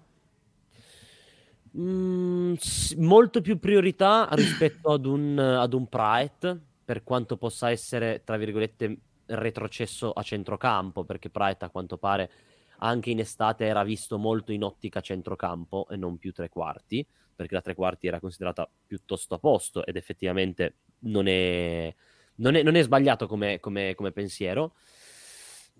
Mm, 1.78 2.54
molto 2.96 3.42
più 3.42 3.58
priorità 3.58 4.28
rispetto 4.32 4.92
ad 4.92 5.04
un, 5.04 5.38
ad 5.38 5.74
un 5.74 5.88
Praet, 5.88 6.58
per 6.84 7.02
quanto 7.02 7.36
possa 7.36 7.70
essere, 7.70 8.22
tra 8.24 8.36
virgolette, 8.38 8.98
retrocesso 9.26 10.12
a 10.12 10.22
centrocampo, 10.22 11.04
perché 11.04 11.28
Praet 11.28 11.64
a 11.64 11.70
quanto 11.70 11.98
pare 11.98 12.30
anche 12.78 13.10
in 13.10 13.18
estate 13.18 13.66
era 13.66 13.82
visto 13.82 14.18
molto 14.18 14.52
in 14.52 14.62
ottica 14.62 15.00
centrocampo 15.00 15.86
e 15.90 15.96
non 15.96 16.16
più 16.16 16.32
tre 16.32 16.48
quarti, 16.48 17.06
perché 17.34 17.54
la 17.54 17.60
tre 17.60 17.74
quarti 17.74 18.06
era 18.06 18.20
considerata 18.20 18.68
piuttosto 18.86 19.34
a 19.34 19.38
posto 19.38 19.84
ed 19.84 19.96
effettivamente 19.96 20.76
non 21.00 21.26
è, 21.26 21.94
non 22.36 22.54
è, 22.54 22.62
non 22.62 22.74
è 22.74 22.82
sbagliato 22.82 23.26
come, 23.26 23.60
come, 23.60 23.94
come 23.94 24.12
pensiero. 24.12 24.74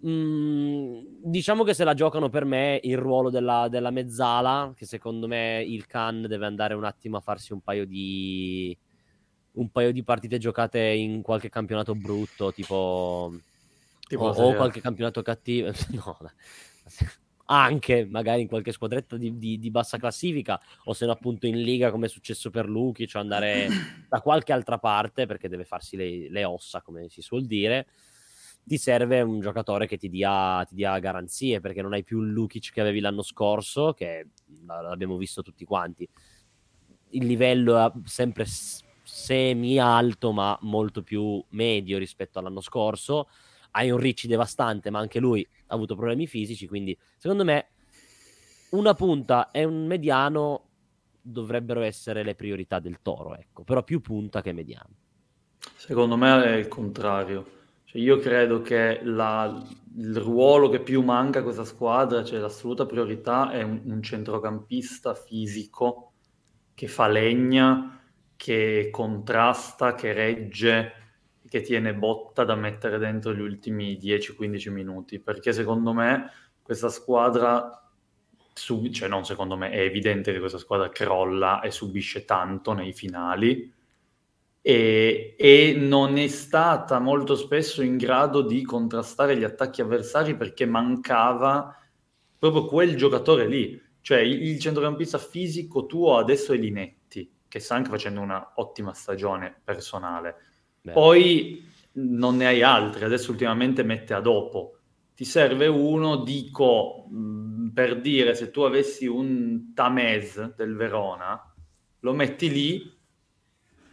Mm, 0.05 1.01
diciamo 1.23 1.65
che 1.65 1.73
se 1.73 1.83
la 1.83 1.95
giocano 1.95 2.29
per 2.29 2.45
me 2.45 2.79
il 2.83 2.99
ruolo 2.99 3.31
della, 3.31 3.69
della 3.69 3.91
mezzala, 3.91 4.75
che 4.77 4.85
secondo 4.85 5.27
me 5.27 5.65
il 5.67 5.87
Can 5.87 6.27
deve 6.29 6.45
andare 6.45 6.75
un 6.75 6.85
attimo 6.85 7.17
a 7.17 7.21
farsi 7.21 7.53
un 7.53 7.61
paio 7.61 7.87
di 7.87 8.77
un 9.53 9.71
paio 9.71 9.93
di 9.93 10.03
partite 10.03 10.39
giocate 10.39 10.81
in 10.81 11.23
qualche 11.23 11.49
campionato 11.49 11.95
brutto, 11.95 12.53
tipo, 12.53 13.33
tipo 14.07 14.25
o, 14.25 14.51
o, 14.51 14.55
qualche 14.55 14.81
campionato 14.81 15.23
cattivo. 15.23 15.71
no, 15.93 16.19
anche 17.47 18.07
magari 18.07 18.43
in 18.43 18.49
qualche 18.49 18.73
squadretta 18.73 19.17
di, 19.17 19.39
di, 19.39 19.59
di, 19.59 19.71
bassa 19.71 19.99
classifica 19.99 20.61
o 20.85 20.93
se 20.93 21.07
no 21.07 21.13
appunto 21.13 21.47
in 21.47 21.63
liga 21.63 21.91
come 21.91 22.07
è 22.07 22.09
successo 22.09 22.51
per 22.51 22.69
Luki, 22.69 23.07
cioè 23.07 23.23
andare 23.23 23.69
da 24.09 24.21
qualche 24.21 24.53
altra 24.53 24.79
parte 24.79 25.27
perché 25.27 25.49
deve 25.49 25.65
farsi 25.65 25.97
le, 25.97 26.29
le, 26.29 26.45
ossa 26.45 26.83
come 26.83 27.09
si 27.09 27.23
suol 27.23 27.47
dire 27.47 27.87
ti 28.67 28.79
serve 28.79 29.21
un 29.21 29.41
giocatore 29.41 29.87
che 29.87 29.97
ti 29.97 30.09
dia, 30.09 30.65
ti 30.69 30.75
dia 30.75 30.99
garanzie 30.99 31.61
perché 31.61 31.83
non 31.83 31.93
hai 31.93 32.03
più 32.03 32.21
il 32.23 32.31
Lukic 32.31 32.73
che 32.73 32.81
avevi 32.81 33.01
l'anno 33.01 33.23
scorso 33.23 33.93
che 33.93 34.31
l'abbiamo 34.67 35.17
visto 35.17 35.43
tutti 35.43 35.65
quanti 35.65 36.09
il 37.11 37.27
livello 37.27 37.79
è 37.79 37.91
sempre 38.05 38.45
semi 38.47 39.79
alto 39.79 40.33
ma 40.33 40.57
molto 40.63 41.03
più 41.03 41.43
medio 41.51 41.99
rispetto 41.99 42.39
all'anno 42.39 42.61
scorso. 42.61 43.29
Hai 43.73 43.91
un 43.91 43.99
Ricci 43.99 44.27
devastante, 44.27 44.91
ma 44.91 44.99
anche 44.99 45.21
lui 45.21 45.47
ha 45.67 45.75
avuto 45.75 45.95
problemi 45.95 46.27
fisici, 46.27 46.67
quindi 46.67 46.97
secondo 47.17 47.45
me 47.45 47.69
una 48.71 48.95
punta 48.95 49.51
e 49.51 49.65
un 49.65 49.87
mediano 49.87 50.65
dovrebbero 51.21 51.83
essere 51.83 52.23
le 52.23 52.35
priorità 52.35 52.79
del 52.79 53.01
Toro, 53.03 53.37
ecco, 53.37 53.65
però 53.65 53.83
più 53.83 54.01
punta 54.01 54.41
che 54.41 54.53
mediano. 54.53 54.95
Secondo 55.77 56.17
me 56.17 56.43
è 56.43 56.57
il 56.57 56.69
contrario. 56.69 57.56
Cioè 57.97 58.05
io 58.05 58.19
credo 58.19 58.61
che 58.61 59.01
la, 59.05 59.59
il 59.97 60.17
ruolo 60.17 60.69
che 60.69 60.81
più 60.81 61.03
manca 61.03 61.39
a 61.39 61.43
questa 61.43 61.65
squadra, 61.65 62.23
cioè 62.23 62.39
l'assoluta 62.39 62.85
priorità, 62.85 63.51
è 63.51 63.63
un, 63.63 63.81
un 63.85 64.03
centrocampista 64.03 65.15
fisico 65.15 66.13
che 66.75 66.89
fa 66.89 67.09
legna 67.09 67.99
che 68.37 68.91
contrasta, 68.93 69.95
che 69.95 70.13
regge, 70.13 70.93
che 71.49 71.63
tiene 71.63 71.95
botta 71.95 72.45
da 72.45 72.55
mettere 72.55 72.99
dentro 72.99 73.33
gli 73.33 73.41
ultimi 73.41 73.99
10-15 73.99 74.71
minuti, 74.71 75.19
perché 75.19 75.55
secondo 75.55 75.95
me 75.95 76.31
questa 76.61 76.91
squadra, 76.91 77.83
sub- 78.53 78.91
cioè 78.91 79.09
non 79.09 79.25
secondo 79.25 79.57
me, 79.57 79.71
è 79.71 79.81
evidente 79.81 80.35
che 80.35 80.39
questa 80.39 80.59
squadra 80.59 80.91
crolla 80.91 81.63
e 81.63 81.71
subisce 81.71 82.27
tanto 82.27 82.75
nei 82.75 82.93
finali 82.93 83.73
e, 84.69 85.37
e 85.39 85.77
non 85.79 86.19
è 86.19 86.27
stata 86.27 86.99
molto 86.99 87.37
spesso 87.37 87.83
in 87.83 87.97
grado 87.97 88.43
di 88.43 88.65
contrastare 88.65 89.37
gli 89.37 89.45
attacchi 89.45 89.81
avversari 89.81 90.37
perché 90.37 90.67
mancava 90.67 91.73
proprio 92.37 92.65
quel 92.65 92.97
giocatore 92.97 93.47
lì. 93.47 93.81
Cioè 94.01 94.19
il, 94.19 94.59
centrocampista 94.59 95.19
fisico 95.19 95.87
tuo 95.87 96.17
adesso 96.17 96.53
è 96.53 96.57
Linetti 96.57 97.33
che 97.47 97.61
sta 97.61 97.77
anche 97.77 97.91
facendo 97.91 98.21
una 98.21 98.55
ottima 98.57 98.93
stagione 98.93 99.55
personale. 99.63 100.35
Beh. 100.81 100.91
Poi 100.91 101.65
non 101.93 102.37
ne 102.37 102.49
hai 102.49 102.63
altri, 102.65 103.05
adesso 103.05 103.31
ultimamente 103.31 103.85
mette 103.85 104.15
a 104.15 104.21
dopo. 104.21 104.79
Ti 105.15 105.25
serve 105.25 105.69
uno, 105.69 106.17
dico, 106.17 107.07
mh, 107.09 107.69
per 107.73 108.01
dire, 108.01 108.35
se 108.35 108.51
tu 108.51 108.63
avessi 108.63 109.07
un 109.07 109.73
Tamez 109.75 110.57
del 110.57 110.75
Verona, 110.75 111.55
lo 112.01 112.13
metti 112.13 112.51
lì, 112.51 112.96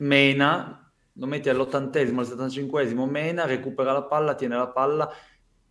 mena, 0.04 0.92
lo 1.14 1.26
metti 1.26 1.50
all'ottantesimo, 1.50 2.20
al 2.20 2.26
settantacinquesimo, 2.26 3.06
mena, 3.06 3.46
recupera 3.46 3.92
la 3.92 4.04
palla, 4.04 4.36
tiene 4.36 4.56
la 4.56 4.68
palla 4.68 5.12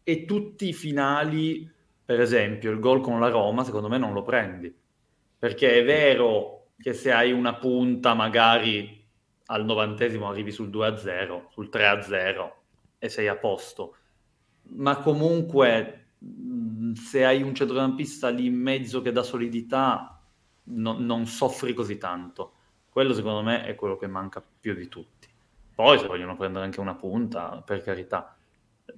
e 0.02 0.24
tutti 0.24 0.68
i 0.68 0.72
finali, 0.72 1.70
per 2.04 2.20
esempio 2.20 2.70
il 2.70 2.80
gol 2.80 3.00
con 3.00 3.20
la 3.20 3.28
Roma, 3.28 3.64
secondo 3.64 3.88
me 3.88 3.98
non 3.98 4.12
lo 4.12 4.22
prendi. 4.22 4.74
Perché 5.38 5.78
è 5.78 5.84
vero 5.84 6.68
che 6.78 6.92
se 6.92 7.12
hai 7.12 7.32
una 7.32 7.54
punta 7.54 8.14
magari 8.14 9.00
al 9.46 9.64
novantesimo 9.64 10.28
arrivi 10.28 10.50
sul 10.50 10.68
2-0, 10.68 11.48
sul 11.50 11.68
3-0 11.70 12.50
e 12.98 13.08
sei 13.08 13.28
a 13.28 13.36
posto. 13.36 13.96
Ma 14.74 14.96
comunque 14.98 16.06
se 16.94 17.24
hai 17.24 17.42
un 17.42 17.54
centrocampista 17.54 18.28
lì 18.28 18.46
in 18.46 18.54
mezzo 18.54 19.02
che 19.02 19.12
dà 19.12 19.22
solidità 19.22 20.20
no, 20.64 20.96
non 20.98 21.26
soffri 21.26 21.74
così 21.74 21.98
tanto. 21.98 22.54
Quello 22.92 23.14
secondo 23.14 23.40
me 23.40 23.64
è 23.64 23.74
quello 23.74 23.96
che 23.96 24.06
manca 24.06 24.44
più 24.60 24.74
di 24.74 24.86
tutti. 24.86 25.26
Poi 25.74 25.98
se 25.98 26.06
vogliono 26.06 26.36
prendere 26.36 26.66
anche 26.66 26.78
una 26.78 26.94
punta, 26.94 27.62
per 27.64 27.82
carità. 27.82 28.36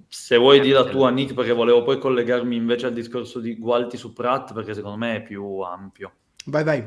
Se 0.09 0.35
vuoi 0.35 0.59
dire 0.59 0.73
la 0.73 0.83
tua, 0.83 1.09
Nick, 1.11 1.33
perché 1.33 1.53
volevo 1.53 1.81
poi 1.81 1.97
collegarmi 1.97 2.57
invece 2.57 2.87
al 2.87 2.93
discorso 2.93 3.39
di 3.39 3.55
Gualti 3.55 3.95
su 3.95 4.11
Pratt, 4.11 4.51
perché 4.51 4.73
secondo 4.73 4.97
me 4.97 5.15
è 5.15 5.23
più 5.23 5.59
ampio. 5.61 6.11
Vai, 6.47 6.65
vai. 6.65 6.85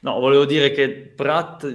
No, 0.00 0.20
volevo 0.20 0.44
dire 0.44 0.70
che 0.70 0.90
Pratt, 0.90 1.66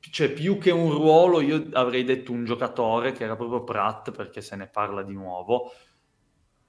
cioè 0.00 0.30
più 0.32 0.58
che 0.58 0.70
un 0.70 0.90
ruolo, 0.90 1.40
io 1.40 1.66
avrei 1.72 2.04
detto 2.04 2.32
un 2.32 2.44
giocatore 2.44 3.12
che 3.12 3.24
era 3.24 3.36
proprio 3.36 3.64
Pratt, 3.64 4.10
perché 4.10 4.42
se 4.42 4.54
ne 4.54 4.66
parla 4.66 5.02
di 5.02 5.14
nuovo, 5.14 5.72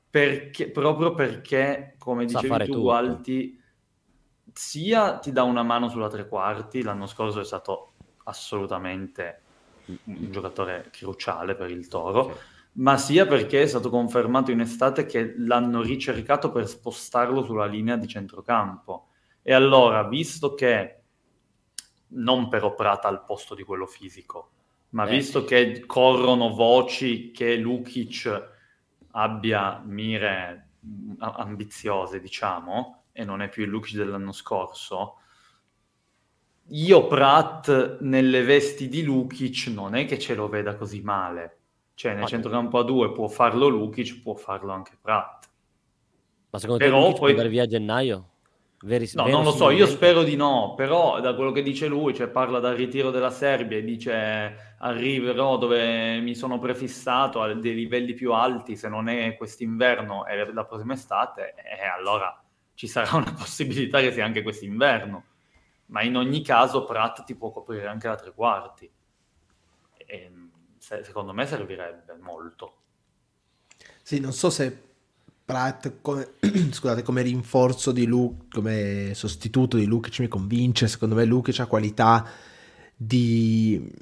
perché, 0.09 0.69
proprio 0.69 1.13
perché, 1.13 1.95
come 1.97 2.23
dicevi 2.23 2.65
tu, 2.67 2.79
Gualti, 2.79 3.60
sia 4.53 5.17
ti 5.17 5.31
dà 5.31 5.43
una 5.43 5.63
mano 5.63 5.89
sulla 5.89 6.09
tre 6.09 6.27
quarti, 6.27 6.81
l'anno 6.81 7.05
scorso 7.05 7.39
è 7.39 7.45
stato 7.45 7.93
assolutamente 8.25 9.41
un 9.85 10.31
giocatore 10.31 10.89
cruciale 10.91 11.55
per 11.55 11.69
il 11.69 11.87
Toro, 11.87 12.21
okay. 12.21 12.35
ma 12.73 12.97
sia 12.97 13.25
perché 13.25 13.61
è 13.61 13.67
stato 13.67 13.89
confermato 13.89 14.51
in 14.51 14.61
estate 14.61 15.05
che 15.05 15.33
l'hanno 15.37 15.81
ricercato 15.81 16.51
per 16.51 16.67
spostarlo 16.67 17.43
sulla 17.43 17.65
linea 17.65 17.97
di 17.97 18.07
centrocampo 18.07 19.07
e 19.41 19.53
allora, 19.53 20.03
visto 20.03 20.53
che 20.53 20.97
non 22.13 22.47
però 22.49 22.75
Prata 22.75 23.07
al 23.07 23.23
posto 23.25 23.55
di 23.55 23.63
quello 23.63 23.87
fisico, 23.87 24.51
ma 24.89 25.05
eh, 25.05 25.09
visto 25.09 25.43
che 25.43 25.83
corrono 25.85 26.53
voci 26.53 27.31
che 27.31 27.55
Lukic 27.55 28.49
abbia 29.11 29.81
mire 29.83 30.67
ambiziose, 31.19 32.19
diciamo, 32.19 33.00
e 33.11 33.23
non 33.23 33.41
è 33.41 33.49
più 33.49 33.63
il 33.63 33.69
Lukic 33.69 33.95
dell'anno 33.95 34.31
scorso, 34.31 35.17
io 36.73 37.07
Pratt 37.07 37.99
nelle 38.01 38.43
vesti 38.43 38.87
di 38.87 39.03
Lukic 39.03 39.67
non 39.67 39.95
è 39.95 40.05
che 40.05 40.17
ce 40.17 40.35
lo 40.35 40.47
veda 40.47 40.75
così 40.75 41.01
male. 41.01 41.57
Cioè 41.93 42.13
nel 42.13 42.23
ah, 42.23 42.27
centrocampo 42.27 42.79
a 42.79 42.83
due 42.83 43.11
può 43.11 43.27
farlo 43.27 43.67
Lukic, 43.67 44.21
può 44.21 44.33
farlo 44.33 44.71
anche 44.71 44.97
Pratt. 44.99 45.49
Ma 46.49 46.59
secondo 46.59 46.83
Però 46.83 46.97
te 46.97 47.01
Lukic 47.01 47.19
poi... 47.19 47.19
può 47.19 47.27
andare 47.29 47.49
via 47.49 47.63
a 47.63 47.67
gennaio? 47.67 48.25
Veri, 48.83 49.07
no, 49.13 49.27
non 49.27 49.43
lo 49.43 49.51
so, 49.51 49.69
io 49.69 49.85
spero 49.85 50.23
di 50.23 50.35
no, 50.35 50.73
però 50.75 51.19
da 51.19 51.35
quello 51.35 51.51
che 51.51 51.61
dice 51.61 51.85
lui, 51.85 52.15
cioè 52.15 52.29
parla 52.29 52.59
del 52.59 52.73
ritiro 52.73 53.11
della 53.11 53.29
Serbia 53.29 53.77
e 53.77 53.83
dice 53.83 54.75
arriverò 54.79 55.59
dove 55.59 56.19
mi 56.19 56.33
sono 56.33 56.57
prefissato 56.57 57.43
a 57.43 57.53
dei 57.53 57.75
livelli 57.75 58.15
più 58.15 58.33
alti, 58.33 58.75
se 58.75 58.89
non 58.89 59.07
è 59.07 59.37
quest'inverno 59.37 60.25
e 60.25 60.51
la 60.51 60.65
prossima 60.65 60.93
estate, 60.93 61.53
e 61.57 61.85
allora 61.85 62.40
ci 62.81 62.87
sarà 62.87 63.15
una 63.17 63.31
possibilità 63.37 63.99
che 63.99 64.11
sia 64.11 64.25
anche 64.25 64.41
quest'inverno. 64.41 65.25
Ma 65.87 66.01
in 66.01 66.15
ogni 66.15 66.41
caso 66.41 66.83
Pratt 66.83 67.23
ti 67.23 67.35
può 67.35 67.51
coprire 67.51 67.85
anche 67.85 68.07
la 68.07 68.15
tre 68.15 68.33
quarti. 68.33 68.89
E, 69.97 70.31
se, 70.79 71.03
secondo 71.03 71.31
me 71.31 71.45
servirebbe 71.45 72.17
molto. 72.21 72.77
Sì, 74.01 74.19
non 74.19 74.33
so 74.33 74.49
se 74.49 74.75
Pratt 75.45 75.97
come, 76.01 76.33
scusate, 76.71 77.03
come 77.03 77.21
rinforzo 77.21 77.91
di 77.91 78.07
Luke, 78.07 78.45
come 78.49 79.11
sostituto 79.13 79.77
di 79.77 79.85
Luke 79.85 80.09
ci 80.09 80.23
mi 80.23 80.27
convince, 80.27 80.87
secondo 80.87 81.13
me 81.13 81.25
Luke 81.25 81.53
ha 81.61 81.67
qualità 81.67 82.27
di, 82.95 83.93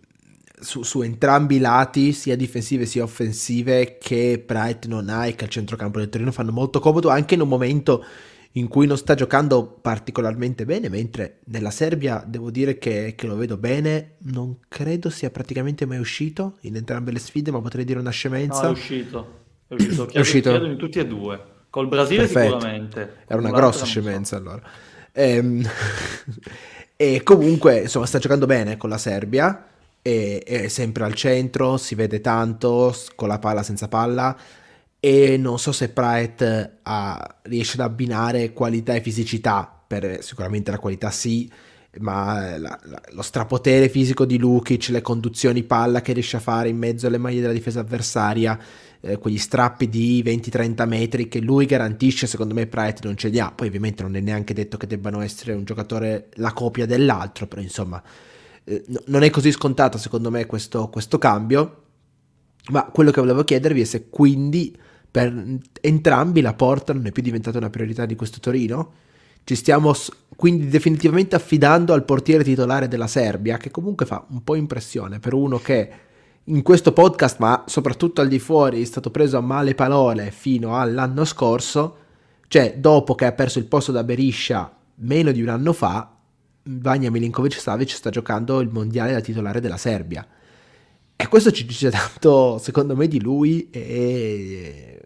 su, 0.57 0.83
su, 0.83 1.01
entrambi 1.01 1.57
i 1.57 1.59
lati, 1.59 2.13
sia 2.13 2.37
difensive 2.37 2.85
sia 2.85 3.03
offensive, 3.03 3.97
che 3.97 4.41
Pratt 4.45 4.85
non 4.85 5.09
ha 5.09 5.25
e 5.25 5.35
che 5.35 5.43
al 5.43 5.49
centrocampo 5.49 5.99
del 5.99 6.07
Torino 6.07 6.31
fanno 6.31 6.53
molto 6.53 6.79
comodo 6.79 7.09
anche 7.09 7.33
in 7.33 7.41
un 7.41 7.49
momento 7.49 8.05
in 8.53 8.67
cui 8.67 8.87
non 8.87 8.97
sta 8.97 9.13
giocando 9.13 9.65
particolarmente 9.65 10.65
bene, 10.65 10.89
mentre 10.89 11.39
nella 11.45 11.69
Serbia 11.69 12.23
devo 12.25 12.49
dire 12.49 12.79
che, 12.79 13.13
che, 13.15 13.27
lo 13.27 13.35
vedo 13.35 13.57
bene, 13.57 14.15
non 14.23 14.57
credo 14.67 15.09
sia 15.09 15.29
praticamente 15.29 15.85
mai 15.85 15.99
uscito 15.99 16.57
in 16.61 16.75
entrambe 16.75 17.11
le 17.11 17.19
sfide, 17.19 17.51
ma 17.51 17.61
potrei 17.61 17.85
dire 17.85 17.99
una 17.99 18.09
scemenza. 18.09 18.63
No, 18.63 18.67
è 18.69 18.71
uscito, 18.71 19.39
è 19.67 19.73
uscito, 19.75 20.05
chiedo, 20.07 20.17
è 20.17 20.19
uscito. 20.19 20.49
Chiedo 20.49 20.65
in 20.65 20.77
tutti 20.77 20.97
e 20.97 21.05
due, 21.05 21.43
col 21.69 21.87
Brasile 21.87 22.23
Perfetto. 22.23 22.59
sicuramente. 22.59 23.15
Era 23.27 23.39
una 23.39 23.51
grossa 23.51 23.85
scemenza 23.85 24.37
so. 24.37 24.41
allora. 24.41 24.61
Ehm, 25.11 25.69
e 26.95 27.21
comunque, 27.23 27.81
insomma, 27.81 28.07
sta 28.07 28.17
giocando 28.17 28.47
bene 28.47 28.77
con 28.77 28.89
la 28.89 28.97
Serbia, 28.97 29.67
è, 30.01 30.41
è 30.43 30.67
sempre 30.69 31.03
al 31.03 31.13
centro, 31.13 31.77
si 31.77 31.93
vede 31.93 32.19
tanto, 32.19 32.95
con 33.15 33.27
la 33.27 33.37
palla 33.37 33.61
senza 33.61 33.87
palla, 33.87 34.35
e 34.99 35.37
non 35.37 35.57
so 35.59 35.71
se 35.71 35.89
Pratt 35.89 36.71
ha, 36.83 37.35
riesce 37.43 37.73
ad 37.73 37.87
abbinare 37.87 38.51
qualità 38.51 38.93
e 38.93 39.01
fisicità, 39.01 39.81
per, 39.87 40.23
sicuramente 40.23 40.71
la 40.71 40.79
qualità 40.79 41.09
sì, 41.09 41.49
ma 41.99 42.57
la, 42.57 42.79
la, 42.83 43.01
lo 43.11 43.21
strapotere 43.21 43.89
fisico 43.89 44.25
di 44.25 44.37
Lukic, 44.37 44.89
le 44.89 45.01
conduzioni 45.01 45.63
palla 45.63 46.01
che 46.01 46.13
riesce 46.13 46.37
a 46.37 46.41
fare 46.41 46.69
in 46.69 46.77
mezzo 46.77 47.07
alle 47.07 47.17
maglie 47.17 47.41
della 47.41 47.53
difesa 47.53 47.79
avversaria, 47.79 48.59
eh, 49.01 49.17
quegli 49.17 49.37
strappi 49.37 49.87
di 49.87 50.21
20-30 50.23 50.87
metri 50.87 51.27
che 51.27 51.39
lui 51.39 51.65
garantisce, 51.65 52.27
secondo 52.27 52.53
me 52.53 52.67
Pratt 52.67 53.03
non 53.05 53.15
ce 53.15 53.29
li 53.29 53.39
ha, 53.39 53.51
poi 53.51 53.67
ovviamente 53.67 54.03
non 54.03 54.15
è 54.15 54.19
neanche 54.19 54.53
detto 54.53 54.77
che 54.77 54.85
debbano 54.87 55.21
essere 55.21 55.53
un 55.53 55.63
giocatore 55.63 56.29
la 56.33 56.51
copia 56.51 56.85
dell'altro, 56.85 57.47
però 57.47 57.61
insomma 57.61 58.01
eh, 58.65 58.83
non 59.05 59.23
è 59.23 59.29
così 59.29 59.51
scontato 59.51 59.97
secondo 59.97 60.29
me 60.29 60.45
questo, 60.45 60.89
questo 60.89 61.17
cambio, 61.17 61.83
ma 62.71 62.83
quello 62.85 63.11
che 63.11 63.21
volevo 63.21 63.43
chiedervi 63.43 63.81
è 63.81 63.85
se 63.85 64.09
quindi 64.09 64.77
per 65.11 65.59
entrambi 65.81 66.41
la 66.41 66.53
porta 66.53 66.93
non 66.93 67.05
è 67.05 67.11
più 67.11 67.23
diventata 67.23 67.57
una 67.57 67.69
priorità 67.69 68.05
di 68.05 68.15
questo 68.15 68.39
Torino. 68.39 68.93
Ci 69.43 69.55
stiamo 69.55 69.93
quindi 70.35 70.67
definitivamente 70.67 71.35
affidando 71.35 71.93
al 71.93 72.05
portiere 72.05 72.43
titolare 72.43 72.87
della 72.87 73.07
Serbia, 73.07 73.57
che 73.57 73.71
comunque 73.71 74.05
fa 74.05 74.25
un 74.29 74.43
po' 74.43 74.55
impressione 74.55 75.19
per 75.19 75.33
uno 75.33 75.57
che 75.57 75.89
in 76.43 76.61
questo 76.61 76.93
podcast, 76.93 77.39
ma 77.39 77.63
soprattutto 77.67 78.21
al 78.21 78.27
di 78.27 78.39
fuori, 78.39 78.81
è 78.81 78.85
stato 78.85 79.11
preso 79.11 79.37
a 79.37 79.41
male 79.41 79.75
parole 79.75 80.31
fino 80.31 80.79
all'anno 80.79 81.25
scorso, 81.25 81.97
cioè 82.47 82.75
dopo 82.77 83.15
che 83.15 83.25
ha 83.25 83.31
perso 83.31 83.59
il 83.59 83.65
posto 83.65 83.91
da 83.91 84.03
Beriscia 84.03 84.73
meno 85.01 85.31
di 85.31 85.41
un 85.41 85.49
anno 85.49 85.73
fa, 85.73 86.15
Vanya 86.63 87.09
Milinkovic 87.09 87.59
Savic 87.59 87.89
sta 87.89 88.09
giocando 88.09 88.59
il 88.59 88.69
mondiale 88.69 89.13
da 89.13 89.21
titolare 89.21 89.61
della 89.61 89.77
Serbia. 89.77 90.25
E 91.21 91.27
questo 91.27 91.51
ci 91.51 91.65
dice 91.65 91.89
tanto, 91.89 92.57
secondo 92.59 92.95
me, 92.95 93.09
di 93.09 93.19
lui 93.19 93.69
e 93.71 95.01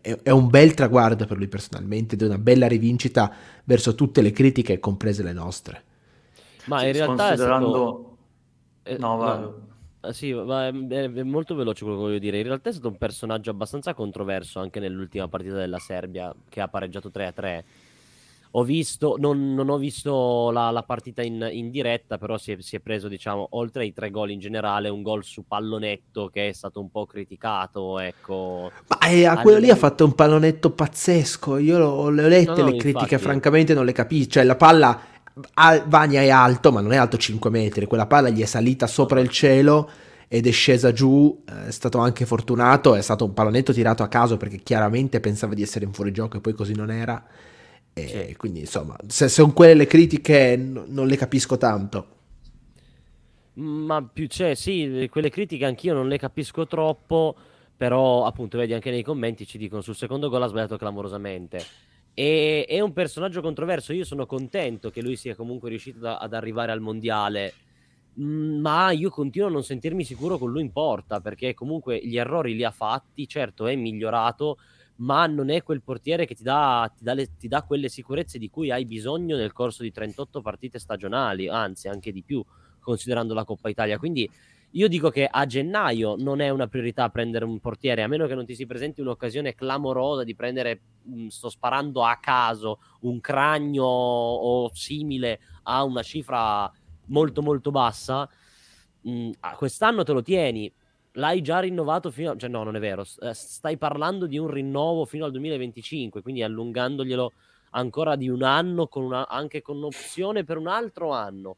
è, 0.00 0.30
un 0.30 0.48
bel 0.48 0.72
traguardo 0.72 1.26
per 1.26 1.36
lui 1.36 1.46
personalmente 1.46 2.14
ed 2.14 2.22
è 2.22 2.24
una 2.24 2.38
bella 2.38 2.66
rivincita 2.66 3.30
verso 3.64 3.94
tutte 3.94 4.22
le 4.22 4.30
critiche, 4.30 4.80
comprese 4.80 5.22
le 5.22 5.34
nostre. 5.34 5.84
Ma 6.68 6.86
in 6.86 6.92
realtà 6.94 7.28
considerando... 7.28 8.16
è 8.82 8.94
stato... 8.94 9.06
no, 9.06 9.16
va... 9.16 9.52
Ah, 10.00 10.12
sì, 10.12 10.32
ma 10.32 10.68
è, 10.68 10.70
è, 10.70 11.22
molto 11.22 11.54
veloce 11.54 11.84
quello 11.84 11.98
che 11.98 12.04
voglio 12.04 12.18
dire. 12.18 12.38
In 12.38 12.44
realtà 12.44 12.70
è 12.70 12.72
stato 12.72 12.88
un 12.88 12.96
personaggio 12.96 13.50
abbastanza 13.50 13.92
controverso 13.92 14.60
anche 14.60 14.80
nell'ultima 14.80 15.28
partita 15.28 15.56
della 15.56 15.78
Serbia 15.78 16.34
che 16.48 16.62
ha 16.62 16.68
pareggiato 16.68 17.10
3-3 17.12 17.64
ho 18.52 18.62
visto, 18.64 19.16
non, 19.18 19.54
non 19.54 19.68
ho 19.68 19.76
visto 19.76 20.50
la, 20.50 20.70
la 20.70 20.82
partita 20.82 21.22
in, 21.22 21.46
in, 21.52 21.70
diretta, 21.70 22.16
però 22.16 22.38
si 22.38 22.52
è, 22.52 22.56
si 22.60 22.76
è, 22.76 22.80
preso, 22.80 23.08
diciamo, 23.08 23.48
oltre 23.50 23.82
ai 23.82 23.92
tre 23.92 24.10
gol 24.10 24.30
in 24.30 24.38
generale, 24.38 24.88
un 24.88 25.02
gol 25.02 25.22
su 25.24 25.44
pallonetto 25.46 26.28
che 26.28 26.48
è 26.48 26.52
stato 26.52 26.80
un 26.80 26.90
po' 26.90 27.04
criticato, 27.04 27.98
ecco. 27.98 28.70
Ma 28.86 29.08
eh, 29.08 29.26
a 29.26 29.40
quello 29.40 29.58
lì 29.58 29.70
ha 29.70 29.76
fatto 29.76 30.04
un 30.04 30.14
pallonetto 30.14 30.70
pazzesco, 30.70 31.58
io 31.58 31.78
le 31.78 31.84
ho 31.84 32.28
lette 32.28 32.50
no, 32.50 32.56
no, 32.56 32.70
le 32.70 32.76
critiche, 32.76 33.14
infatti... 33.14 33.18
francamente 33.18 33.74
non 33.74 33.84
le 33.84 33.92
capisco, 33.92 34.30
cioè 34.30 34.44
la 34.44 34.56
palla, 34.56 34.98
Vania 35.86 36.22
è 36.22 36.30
alto, 36.30 36.72
ma 36.72 36.80
non 36.80 36.92
è 36.92 36.96
alto 36.96 37.16
5 37.16 37.50
metri, 37.50 37.86
quella 37.86 38.06
palla 38.06 38.30
gli 38.30 38.42
è 38.42 38.46
salita 38.46 38.86
sopra 38.86 39.20
il 39.20 39.28
cielo 39.28 39.90
ed 40.26 40.46
è 40.46 40.50
scesa 40.50 40.92
giù, 40.92 41.42
è 41.44 41.70
stato 41.70 41.98
anche 41.98 42.26
fortunato, 42.26 42.94
è 42.94 43.00
stato 43.00 43.24
un 43.24 43.32
pallonetto 43.32 43.72
tirato 43.72 44.02
a 44.02 44.08
caso 44.08 44.36
perché 44.36 44.58
chiaramente 44.58 45.20
pensava 45.20 45.54
di 45.54 45.62
essere 45.62 45.84
in 45.84 45.92
fuorigioco 45.92 46.36
e 46.36 46.40
poi 46.40 46.52
così 46.52 46.74
non 46.74 46.90
era 46.90 47.24
e 48.04 48.26
sì. 48.28 48.36
quindi 48.36 48.60
insomma, 48.60 48.96
se 49.06 49.28
sono 49.28 49.52
quelle 49.52 49.74
le 49.74 49.86
critiche 49.86 50.56
n- 50.56 50.84
non 50.88 51.06
le 51.06 51.16
capisco 51.16 51.56
tanto. 51.56 52.16
Ma 53.54 54.02
più 54.02 54.28
c'è, 54.28 54.54
sì, 54.54 55.08
quelle 55.10 55.30
critiche 55.30 55.64
anch'io 55.64 55.92
non 55.92 56.06
le 56.06 56.16
capisco 56.16 56.66
troppo, 56.66 57.34
però 57.76 58.24
appunto 58.24 58.56
vedi 58.56 58.72
anche 58.72 58.90
nei 58.90 59.02
commenti 59.02 59.46
ci 59.46 59.58
dicono 59.58 59.80
sul 59.80 59.96
secondo 59.96 60.28
gol 60.28 60.42
ha 60.42 60.46
sbagliato 60.46 60.76
clamorosamente. 60.76 61.64
E, 62.14 62.64
è 62.68 62.80
un 62.80 62.92
personaggio 62.92 63.40
controverso, 63.40 63.92
io 63.92 64.04
sono 64.04 64.26
contento 64.26 64.90
che 64.90 65.02
lui 65.02 65.16
sia 65.16 65.34
comunque 65.34 65.68
riuscito 65.68 65.98
da, 65.98 66.18
ad 66.18 66.34
arrivare 66.34 66.72
al 66.72 66.80
mondiale, 66.80 67.54
ma 68.14 68.90
io 68.90 69.10
continuo 69.10 69.48
a 69.48 69.52
non 69.52 69.62
sentirmi 69.62 70.04
sicuro 70.04 70.38
con 70.38 70.50
lui 70.50 70.62
in 70.62 70.72
porta, 70.72 71.20
perché 71.20 71.54
comunque 71.54 72.00
gli 72.04 72.16
errori 72.16 72.54
li 72.54 72.64
ha 72.64 72.70
fatti, 72.70 73.28
certo 73.28 73.66
è 73.66 73.74
migliorato, 73.76 74.58
ma 74.98 75.26
non 75.26 75.50
è 75.50 75.62
quel 75.62 75.82
portiere 75.82 76.26
che 76.26 76.34
ti 76.34 76.42
dà, 76.42 76.90
ti 76.96 77.04
dà, 77.04 77.14
le, 77.14 77.36
ti 77.36 77.48
dà 77.48 77.62
quelle 77.62 77.88
sicurezze 77.88 78.38
di 78.38 78.50
cui 78.50 78.70
hai 78.70 78.84
bisogno 78.84 79.36
nel 79.36 79.52
corso 79.52 79.82
di 79.82 79.92
38 79.92 80.40
partite 80.40 80.78
stagionali, 80.78 81.48
anzi 81.48 81.88
anche 81.88 82.12
di 82.12 82.22
più, 82.22 82.44
considerando 82.80 83.34
la 83.34 83.44
Coppa 83.44 83.68
Italia. 83.68 83.98
Quindi 83.98 84.28
io 84.72 84.88
dico 84.88 85.08
che 85.10 85.26
a 85.30 85.46
gennaio 85.46 86.16
non 86.18 86.40
è 86.40 86.50
una 86.50 86.66
priorità 86.66 87.08
prendere 87.08 87.44
un 87.44 87.58
portiere, 87.60 88.02
a 88.02 88.08
meno 88.08 88.26
che 88.26 88.34
non 88.34 88.44
ti 88.44 88.54
si 88.54 88.66
presenti 88.66 89.00
un'occasione 89.00 89.54
clamorosa 89.54 90.24
di 90.24 90.34
prendere, 90.34 90.82
mh, 91.04 91.28
sto 91.28 91.48
sparando 91.48 92.04
a 92.04 92.16
caso, 92.16 92.80
un 93.00 93.20
cranio 93.20 93.84
o 93.84 94.70
simile 94.74 95.40
a 95.64 95.84
una 95.84 96.02
cifra 96.02 96.70
molto 97.06 97.40
molto 97.40 97.70
bassa. 97.70 98.28
Mh, 99.02 99.30
quest'anno 99.56 100.02
te 100.02 100.12
lo 100.12 100.22
tieni, 100.22 100.70
l'hai 101.18 101.42
già 101.42 101.58
rinnovato 101.60 102.10
fino 102.10 102.32
a... 102.32 102.36
cioè 102.36 102.48
no, 102.48 102.62
non 102.62 102.76
è 102.76 102.80
vero, 102.80 103.04
eh, 103.20 103.34
stai 103.34 103.76
parlando 103.76 104.26
di 104.26 104.38
un 104.38 104.48
rinnovo 104.48 105.04
fino 105.04 105.24
al 105.24 105.32
2025, 105.32 106.22
quindi 106.22 106.42
allungandoglielo 106.42 107.32
ancora 107.70 108.16
di 108.16 108.28
un 108.28 108.42
anno, 108.42 108.86
con 108.86 109.04
una... 109.04 109.28
anche 109.28 109.60
con 109.60 109.76
un'opzione 109.76 110.44
per 110.44 110.56
un 110.56 110.68
altro 110.68 111.12
anno. 111.12 111.56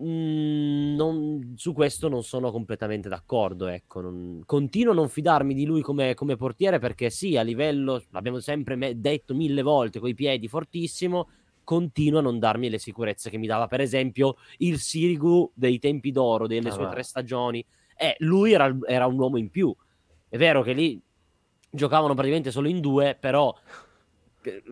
Mm, 0.00 0.94
non... 0.94 1.54
su 1.56 1.72
questo 1.72 2.08
non 2.08 2.22
sono 2.22 2.52
completamente 2.52 3.08
d'accordo, 3.08 3.66
ecco. 3.66 4.00
Non... 4.00 4.42
Continuo 4.46 4.92
a 4.92 4.96
non 4.96 5.08
fidarmi 5.08 5.52
di 5.52 5.66
lui 5.66 5.82
come, 5.82 6.14
come 6.14 6.36
portiere 6.36 6.78
perché 6.78 7.10
sì, 7.10 7.36
a 7.36 7.42
livello, 7.42 8.02
l'abbiamo 8.10 8.38
sempre 8.38 8.76
me- 8.76 8.98
detto 9.00 9.34
mille 9.34 9.62
volte, 9.62 9.98
coi 9.98 10.14
piedi 10.14 10.46
fortissimo, 10.46 11.28
continua 11.64 12.20
a 12.20 12.22
non 12.22 12.38
darmi 12.38 12.70
le 12.70 12.78
sicurezze 12.78 13.28
che 13.28 13.38
mi 13.38 13.48
dava, 13.48 13.66
per 13.66 13.80
esempio, 13.80 14.36
il 14.58 14.78
Sirigu 14.78 15.50
dei 15.52 15.78
tempi 15.80 16.12
d'oro, 16.12 16.46
delle 16.46 16.68
ah, 16.68 16.72
sue 16.72 16.88
tre 16.88 17.02
stagioni 17.02 17.62
eh, 17.98 18.14
lui 18.18 18.52
era, 18.52 18.74
era 18.86 19.06
un 19.06 19.18
uomo 19.18 19.36
in 19.36 19.50
più. 19.50 19.74
È 20.28 20.36
vero 20.36 20.62
che 20.62 20.72
lì 20.72 21.00
giocavano 21.70 22.14
praticamente 22.14 22.50
solo 22.50 22.68
in 22.68 22.80
due, 22.80 23.16
però 23.18 23.54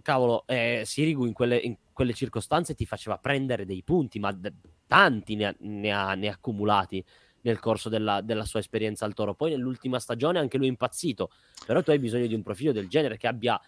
cavolo, 0.02 0.44
eh, 0.46 0.82
Sirigu 0.84 1.26
in 1.26 1.32
quelle, 1.32 1.56
in 1.56 1.76
quelle, 1.92 2.14
circostanze 2.14 2.74
ti 2.74 2.86
faceva 2.86 3.18
prendere 3.18 3.66
dei 3.66 3.82
punti, 3.82 4.18
ma 4.18 4.32
d- 4.32 4.52
tanti 4.86 5.34
ne 5.34 5.46
ha, 5.46 5.54
ne, 5.58 5.92
ha, 5.92 6.14
ne 6.14 6.28
ha, 6.28 6.32
accumulati 6.32 7.04
nel 7.42 7.58
corso 7.58 7.88
della, 7.88 8.20
della, 8.22 8.44
sua 8.44 8.60
esperienza 8.60 9.04
al 9.04 9.14
Toro. 9.14 9.34
Poi 9.34 9.50
nell'ultima 9.50 9.98
stagione 9.98 10.38
anche 10.38 10.56
lui 10.56 10.66
è 10.66 10.70
impazzito, 10.70 11.30
però 11.64 11.82
tu 11.82 11.90
hai 11.90 11.98
bisogno 11.98 12.26
di 12.26 12.34
un 12.34 12.42
profilo 12.42 12.72
del 12.72 12.88
genere 12.88 13.16
che 13.16 13.26
abbia... 13.26 13.60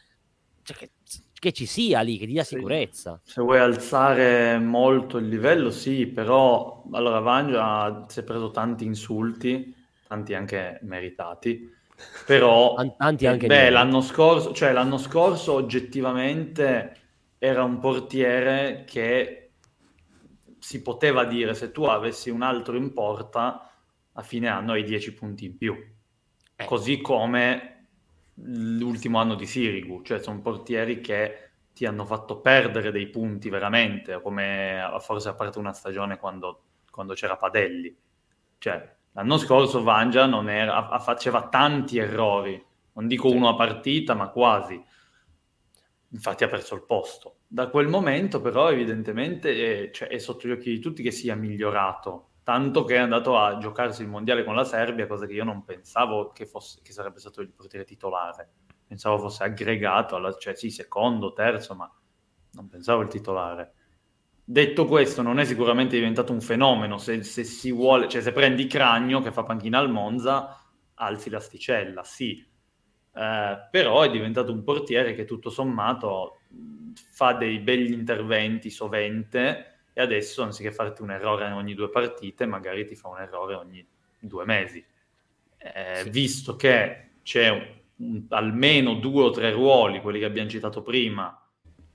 Cioè 0.68 0.76
che, 0.76 0.90
che, 1.33 1.52
ci 1.52 1.64
sia 1.64 2.02
lì, 2.02 2.18
che 2.18 2.26
dia 2.26 2.44
sicurezza. 2.44 3.18
Se 3.24 3.40
vuoi 3.40 3.59
alzare 3.59 4.59
molto 4.59 5.16
il 5.16 5.28
livello, 5.28 5.70
sì, 5.70 6.07
però 6.07 6.85
allora 6.92 7.20
Vangia 7.20 8.04
si 8.07 8.20
è 8.20 8.22
preso 8.22 8.50
tanti 8.50 8.85
insulti, 8.85 9.74
tanti 10.07 10.35
anche 10.35 10.78
meritati, 10.83 11.74
però 12.26 12.74
tanti 12.98 13.26
anche 13.26 13.46
beh, 13.46 13.70
l'anno 13.70 14.02
scorso, 14.02 14.52
cioè 14.52 14.72
l'anno 14.72 14.98
scorso 14.98 15.54
oggettivamente 15.54 16.96
era 17.38 17.64
un 17.64 17.78
portiere 17.78 18.85
che 18.87 19.52
si 20.59 20.83
poteva 20.83 21.24
dire 21.24 21.54
se 21.54 21.72
tu 21.72 21.85
avessi 21.85 22.28
un 22.28 22.42
altro 22.42 22.76
in 22.76 22.92
porta 22.92 23.72
a 24.12 24.22
fine 24.22 24.48
anno 24.48 24.72
hai 24.72 24.85
10 24.85 25.14
punti 25.14 25.46
in 25.46 25.57
più. 25.57 25.74
Eh. 26.57 26.64
Così 26.66 27.00
come 27.00 27.77
l'ultimo 28.42 29.18
anno 29.18 29.35
di 29.35 29.46
Sirigu, 29.46 30.03
cioè 30.03 30.20
sono 30.20 30.40
portieri 30.40 31.01
che 31.01 31.51
ti 31.72 31.87
hanno 31.87 32.05
fatto 32.05 32.40
perdere 32.40 32.90
dei 32.90 33.09
punti 33.09 33.48
veramente, 33.48 34.20
come 34.20 34.81
forse 35.01 35.29
a 35.29 35.35
parte 35.35 35.59
una 35.59 35.72
stagione 35.72 36.18
quando, 36.18 36.62
quando 36.90 37.14
c'era 37.14 37.37
Padelli. 37.37 37.96
Cioè, 38.59 38.96
l'anno 39.12 39.38
scorso 39.38 39.83
Vangia 39.83 40.27
non 40.27 40.51
era, 40.51 40.98
faceva 40.98 41.48
tanti 41.48 41.98
errori 41.98 42.66
non 42.98 43.07
dico 43.07 43.31
uno 43.31 43.48
a 43.48 43.55
partita, 43.55 44.14
ma 44.14 44.29
quasi. 44.29 44.85
Infatti 46.11 46.42
ha 46.42 46.48
perso 46.48 46.74
il 46.74 46.83
posto. 46.83 47.42
Da 47.46 47.68
quel 47.68 47.87
momento 47.87 48.40
però 48.40 48.70
evidentemente 48.72 49.87
è, 49.87 49.90
cioè, 49.92 50.09
è 50.09 50.18
sotto 50.18 50.48
gli 50.48 50.51
occhi 50.51 50.70
di 50.70 50.81
tutti 50.81 51.01
che 51.01 51.12
sia 51.12 51.37
migliorato, 51.37 52.27
tanto 52.48 52.84
che 52.84 52.94
è 52.94 52.98
andato 52.98 53.37
a 53.37 53.58
giocarsi 53.58 54.00
il 54.00 54.08
mondiale 54.08 54.42
con 54.42 54.54
la 54.54 54.64
Serbia, 54.64 55.06
cosa 55.06 55.26
che 55.26 55.34
io 55.34 55.44
non 55.44 55.64
pensavo 55.64 56.30
che, 56.30 56.46
fosse, 56.46 56.80
che 56.82 56.92
sarebbe 56.92 57.18
stato 57.18 57.42
il 57.42 57.50
portiere 57.50 57.84
titolare. 57.84 58.48
Pensavo 58.87 59.18
fosse 59.18 59.44
aggregato, 59.44 60.16
alla, 60.16 60.32
cioè 60.32 60.54
sì, 60.54 60.70
secondo, 60.70 61.34
terzo, 61.34 61.74
ma 61.74 61.94
non 62.52 62.68
pensavo 62.70 63.02
il 63.02 63.08
titolare. 63.08 63.74
Detto 64.42 64.87
questo, 64.87 65.20
non 65.20 65.38
è 65.38 65.44
sicuramente 65.44 65.96
diventato 65.96 66.32
un 66.32 66.40
fenomeno. 66.40 66.96
Se, 66.96 67.22
se 67.22 67.44
si 67.44 67.70
vuole, 67.70 68.08
cioè 68.08 68.22
se 68.22 68.32
prendi 68.32 68.66
Cragno 68.66 69.20
che 69.20 69.30
fa 69.30 69.42
panchina 69.42 69.78
al 69.78 69.90
Monza, 69.90 70.58
alzi 70.94 71.28
l'asticella, 71.28 72.02
sì. 72.02 72.42
Eh, 73.12 73.68
però 73.70 74.00
è 74.00 74.11
diventato 74.11 74.52
un 74.52 74.62
portiere 74.64 75.12
che 75.12 75.26
tutto 75.26 75.50
sommato 75.50 76.38
fa 77.12 77.34
dei 77.34 77.58
begli 77.58 77.92
interventi 77.92 78.70
sovente 78.70 79.77
e 79.98 80.00
adesso 80.00 80.44
anziché 80.44 80.70
farti 80.70 81.02
un 81.02 81.11
errore 81.11 81.50
ogni 81.50 81.74
due 81.74 81.90
partite, 81.90 82.46
magari 82.46 82.87
ti 82.87 82.94
fa 82.94 83.08
un 83.08 83.18
errore 83.18 83.54
ogni 83.54 83.84
due 84.20 84.44
mesi. 84.44 84.84
Eh, 85.56 86.02
sì. 86.04 86.11
Visto 86.11 86.54
che 86.54 87.14
c'è 87.24 87.48
un, 87.48 87.66
un, 87.96 88.24
almeno 88.28 88.94
due 88.94 89.24
o 89.24 89.30
tre 89.30 89.50
ruoli, 89.50 90.00
quelli 90.00 90.20
che 90.20 90.24
abbiamo 90.24 90.48
citato 90.48 90.82
prima, 90.82 91.44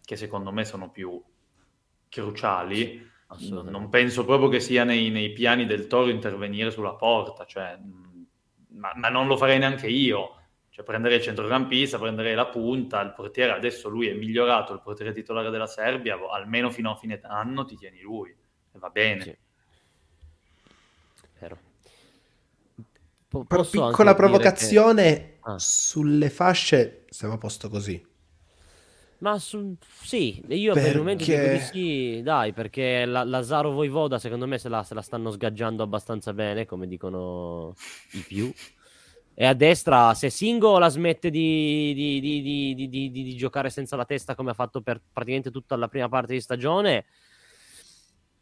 che 0.03 0.17
secondo 0.17 0.51
me 0.51 0.65
sono 0.65 0.91
più 0.91 1.23
cruciali, 2.09 3.09
non 3.69 3.87
penso 3.87 4.25
proprio 4.25 4.49
che 4.49 4.59
sia 4.59 4.83
nei, 4.83 5.09
nei, 5.09 5.31
piani 5.31 5.65
del 5.65 5.87
Toro 5.87 6.09
intervenire 6.09 6.71
sulla 6.71 6.95
porta, 6.95 7.45
cioè, 7.45 7.79
ma, 8.71 8.91
ma, 8.97 9.07
non 9.07 9.27
lo 9.27 9.37
farei 9.37 9.59
neanche 9.59 9.87
io. 9.87 10.41
Cioè, 10.73 10.83
prenderei 10.83 11.17
il 11.17 11.23
centrocampista, 11.23 11.99
prenderei 11.99 12.33
la 12.33 12.47
punta, 12.47 12.99
il 13.01 13.13
portiere 13.13 13.51
adesso 13.51 13.89
lui 13.89 14.07
è 14.07 14.13
migliorato, 14.13 14.73
il 14.73 14.81
portiere 14.81 15.13
titolare 15.13 15.51
della 15.51 15.67
Serbia, 15.67 16.17
almeno 16.31 16.71
fino 16.71 16.89
a 16.89 16.95
fine 16.95 17.19
anno 17.21 17.63
ti 17.63 17.77
tieni 17.77 18.01
lui, 18.01 18.31
e 18.31 18.79
va 18.79 18.89
bene. 18.89 19.21
Sì. 19.21 19.37
Vero. 21.39 21.57
Po- 23.27 23.43
Però 23.43 23.63
piccola 23.63 24.15
provocazione 24.15 25.03
che... 25.03 25.37
ah. 25.41 25.59
sulle 25.59 26.31
fasce, 26.31 27.05
siamo 27.07 27.35
a 27.35 27.37
posto 27.37 27.69
così. 27.69 28.03
Ma 29.19 29.37
su... 29.37 29.75
sì, 30.01 30.43
io 30.47 30.73
per 30.73 30.87
il 30.87 30.97
momento 30.97 31.23
dico 31.23 31.49
di 31.49 31.59
sì, 31.59 32.21
dai, 32.23 32.51
perché 32.51 33.05
la- 33.05 33.23
Lazaro 33.23 33.69
Voivoda 33.69 34.17
secondo 34.17 34.47
me 34.47 34.57
se 34.57 34.69
la, 34.69 34.81
se 34.81 34.95
la 34.95 35.03
stanno 35.03 35.29
sgaggiando 35.29 35.83
abbastanza 35.83 36.33
bene, 36.33 36.65
come 36.65 36.87
dicono 36.87 37.75
i 38.13 38.21
più. 38.21 38.51
E 39.35 39.45
a 39.45 39.53
destra, 39.53 40.13
se 40.13 40.29
Singo 40.29 40.77
la 40.77 40.89
smette 40.89 41.29
di, 41.31 41.93
di, 41.95 42.19
di, 42.87 43.11
di, 43.11 43.35
giocare 43.35 43.71
senza 43.71 43.95
la 43.95 44.05
testa 44.05 44.35
come 44.35 44.51
ha 44.51 44.53
fatto 44.53 44.81
per 44.81 45.01
praticamente 45.11 45.49
tutta 45.49 45.75
la 45.75 45.87
prima 45.87 46.07
parte 46.07 46.33
di 46.33 46.41
stagione, 46.41 47.05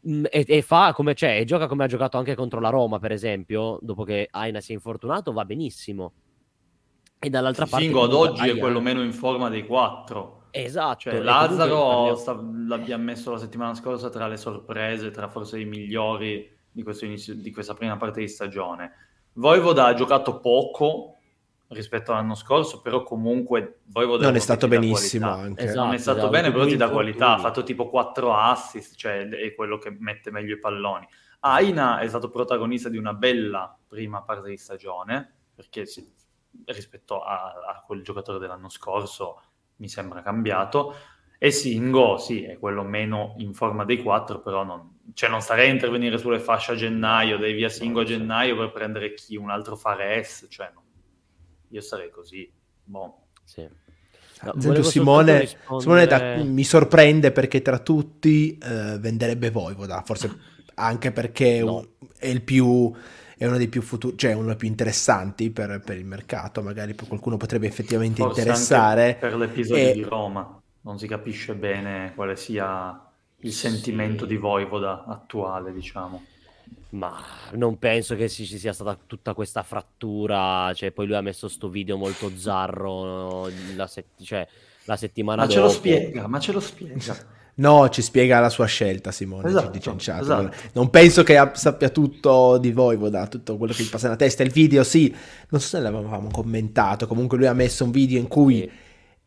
mm, 0.06 0.24
e, 0.30 0.44
e, 0.46 0.62
fa 0.62 0.92
come 0.92 1.14
c'è, 1.14 1.38
e 1.38 1.44
gioca 1.44 1.66
come 1.66 1.84
ha 1.84 1.86
giocato 1.86 2.18
anche 2.18 2.34
contro 2.34 2.60
la 2.60 2.68
Roma, 2.68 2.98
per 2.98 3.12
esempio, 3.12 3.78
dopo 3.80 4.04
che 4.04 4.28
Aina 4.30 4.60
si 4.60 4.72
è 4.72 4.74
infortunato, 4.74 5.32
va 5.32 5.46
benissimo. 5.46 6.12
E 7.18 7.30
dall'altra 7.30 7.66
parte... 7.66 7.86
Singo 7.86 8.02
ad 8.02 8.12
oggi 8.12 8.42
Aia... 8.42 8.54
è 8.54 8.58
quello 8.58 8.80
meno 8.80 9.02
in 9.02 9.12
forma 9.12 9.48
dei 9.48 9.64
quattro. 9.64 10.48
Esatto. 10.50 11.10
Cioè, 11.10 11.20
Lazzaro 11.20 12.14
sta, 12.16 12.32
l'abbiamo 12.66 13.04
messo 13.04 13.30
la 13.30 13.38
settimana 13.38 13.74
scorsa 13.74 14.10
tra 14.10 14.26
le 14.26 14.36
sorprese, 14.36 15.10
tra 15.10 15.28
forse 15.28 15.58
i 15.58 15.64
migliori 15.64 16.54
di, 16.70 16.84
inizio, 17.00 17.34
di 17.34 17.50
questa 17.50 17.72
prima 17.72 17.96
parte 17.96 18.20
di 18.20 18.28
stagione. 18.28 18.92
Voivoda 19.34 19.86
ha 19.86 19.94
giocato 19.94 20.40
poco 20.40 21.16
rispetto 21.68 22.12
all'anno 22.12 22.34
scorso, 22.34 22.80
però 22.80 23.02
comunque 23.02 23.80
Voivoda 23.86 24.26
non 24.26 24.36
è 24.36 24.40
stato 24.40 24.68
benissimo 24.68 25.30
anche. 25.30 25.64
Esatto, 25.64 25.84
non 25.84 25.94
è 25.94 25.98
stato 25.98 26.18
esatto, 26.18 26.32
bene, 26.32 26.52
però 26.52 26.64
ti 26.66 26.76
dà 26.76 26.90
qualità. 26.90 27.34
Ha 27.34 27.38
fatto 27.38 27.62
tipo 27.62 27.88
4 27.88 28.34
assist, 28.34 28.94
cioè 28.96 29.28
è 29.28 29.54
quello 29.54 29.78
che 29.78 29.94
mette 29.98 30.30
meglio 30.30 30.54
i 30.54 30.58
palloni. 30.58 31.06
Aina 31.40 31.98
è 31.98 32.08
stato 32.08 32.30
protagonista 32.30 32.88
di 32.88 32.98
una 32.98 33.14
bella 33.14 33.76
prima 33.88 34.22
parte 34.22 34.48
di 34.48 34.56
stagione, 34.56 35.32
perché 35.54 35.86
sì, 35.86 36.06
rispetto 36.66 37.20
a, 37.20 37.52
a 37.74 37.82
quel 37.84 38.02
giocatore 38.02 38.38
dell'anno 38.38 38.68
scorso 38.68 39.42
mi 39.76 39.88
sembra 39.88 40.22
cambiato. 40.22 40.94
E 41.38 41.50
Singo, 41.50 42.18
sì, 42.18 42.44
è 42.44 42.58
quello 42.58 42.84
meno 42.84 43.34
in 43.38 43.52
forma 43.52 43.84
dei 43.84 44.00
quattro, 44.00 44.40
però 44.40 44.62
non, 44.62 44.91
cioè 45.14 45.28
non 45.28 45.40
starei 45.40 45.68
a 45.68 45.72
intervenire 45.72 46.18
sulle 46.18 46.38
fasce 46.38 46.72
a 46.72 46.74
gennaio, 46.74 47.38
dai 47.38 47.52
via 47.52 47.68
Singo 47.68 48.00
a 48.00 48.04
gennaio 48.04 48.56
per 48.56 48.70
prendere 48.70 49.14
chi, 49.14 49.36
un 49.36 49.50
altro 49.50 49.76
Fares, 49.76 50.46
cioè 50.48 50.70
no. 50.72 50.82
io 51.68 51.80
sarei 51.80 52.10
così. 52.10 52.50
Boh. 52.84 53.26
Sì. 53.44 53.68
No, 54.42 54.54
esempio, 54.56 54.82
Simone, 54.82 55.40
rispondere... 55.40 55.80
Simone 55.80 56.06
da, 56.06 56.44
mi 56.44 56.64
sorprende 56.64 57.30
perché 57.30 57.62
tra 57.62 57.78
tutti 57.78 58.58
eh, 58.58 58.98
venderebbe 58.98 59.50
Voivoda, 59.50 60.02
forse 60.04 60.36
anche 60.74 61.12
perché 61.12 61.60
no. 61.60 61.86
è 62.18 62.26
il 62.26 62.42
più 62.42 62.92
è 63.36 63.46
uno 63.46 63.56
dei 63.56 63.68
più 63.68 63.82
futuri, 63.82 64.16
cioè 64.16 64.34
uno 64.34 64.46
dei 64.46 64.56
più 64.56 64.68
interessanti 64.68 65.50
per, 65.50 65.80
per 65.84 65.96
il 65.96 66.04
mercato, 66.04 66.62
magari 66.62 66.94
qualcuno 66.94 67.36
potrebbe 67.36 67.66
effettivamente 67.66 68.22
Forse 68.22 68.40
interessare. 68.40 69.16
per 69.18 69.34
l'episodio 69.36 69.88
e... 69.88 69.92
di 69.92 70.02
Roma 70.02 70.62
non 70.82 70.98
si 70.98 71.08
capisce 71.08 71.54
bene 71.54 72.12
quale 72.14 72.36
sia 72.36 73.11
il 73.42 73.52
sentimento 73.52 74.24
di 74.24 74.36
Voivoda 74.36 75.04
attuale, 75.06 75.72
diciamo. 75.72 76.24
Ma 76.90 77.16
non 77.52 77.78
penso 77.78 78.14
che 78.16 78.28
ci 78.28 78.44
sia 78.44 78.72
stata 78.72 78.98
tutta 79.06 79.32
questa 79.34 79.62
frattura, 79.62 80.72
cioè 80.74 80.90
poi 80.90 81.06
lui 81.06 81.16
ha 81.16 81.22
messo 81.22 81.48
sto 81.48 81.68
video 81.68 81.96
molto 81.96 82.30
zarro 82.36 83.48
la, 83.74 83.86
set- 83.86 84.22
cioè, 84.22 84.46
la 84.84 84.96
settimana 84.96 85.42
ma 85.42 85.48
dopo. 85.48 85.60
Ma 85.60 85.66
ce 85.66 85.72
lo 85.72 85.78
spiega, 85.78 86.26
ma 86.26 86.38
ce 86.38 86.52
lo 86.52 86.60
spiega. 86.60 87.16
No, 87.54 87.90
ci 87.90 88.00
spiega 88.00 88.40
la 88.40 88.48
sua 88.48 88.64
scelta, 88.64 89.10
Simone. 89.10 89.46
Esatto, 89.46 89.66
ci 89.66 89.72
dice 89.72 89.90
in 89.90 89.96
chat. 89.98 90.22
Esatto. 90.22 90.56
Non 90.72 90.88
penso 90.88 91.22
che 91.22 91.50
sappia 91.52 91.90
tutto 91.90 92.56
di 92.56 92.72
Voivoda, 92.72 93.26
tutto 93.26 93.58
quello 93.58 93.74
che 93.74 93.82
gli 93.82 93.90
passa 93.90 94.04
nella 94.04 94.16
testa. 94.16 94.42
Il 94.42 94.50
video, 94.50 94.82
sì, 94.82 95.14
non 95.50 95.60
so 95.60 95.68
se 95.68 95.80
l'avevamo 95.80 96.30
commentato. 96.32 97.06
Comunque, 97.06 97.36
lui 97.36 97.46
ha 97.46 97.52
messo 97.52 97.84
un 97.84 97.90
video 97.90 98.18
in 98.18 98.26
cui. 98.26 98.60
Sì. 98.60 98.70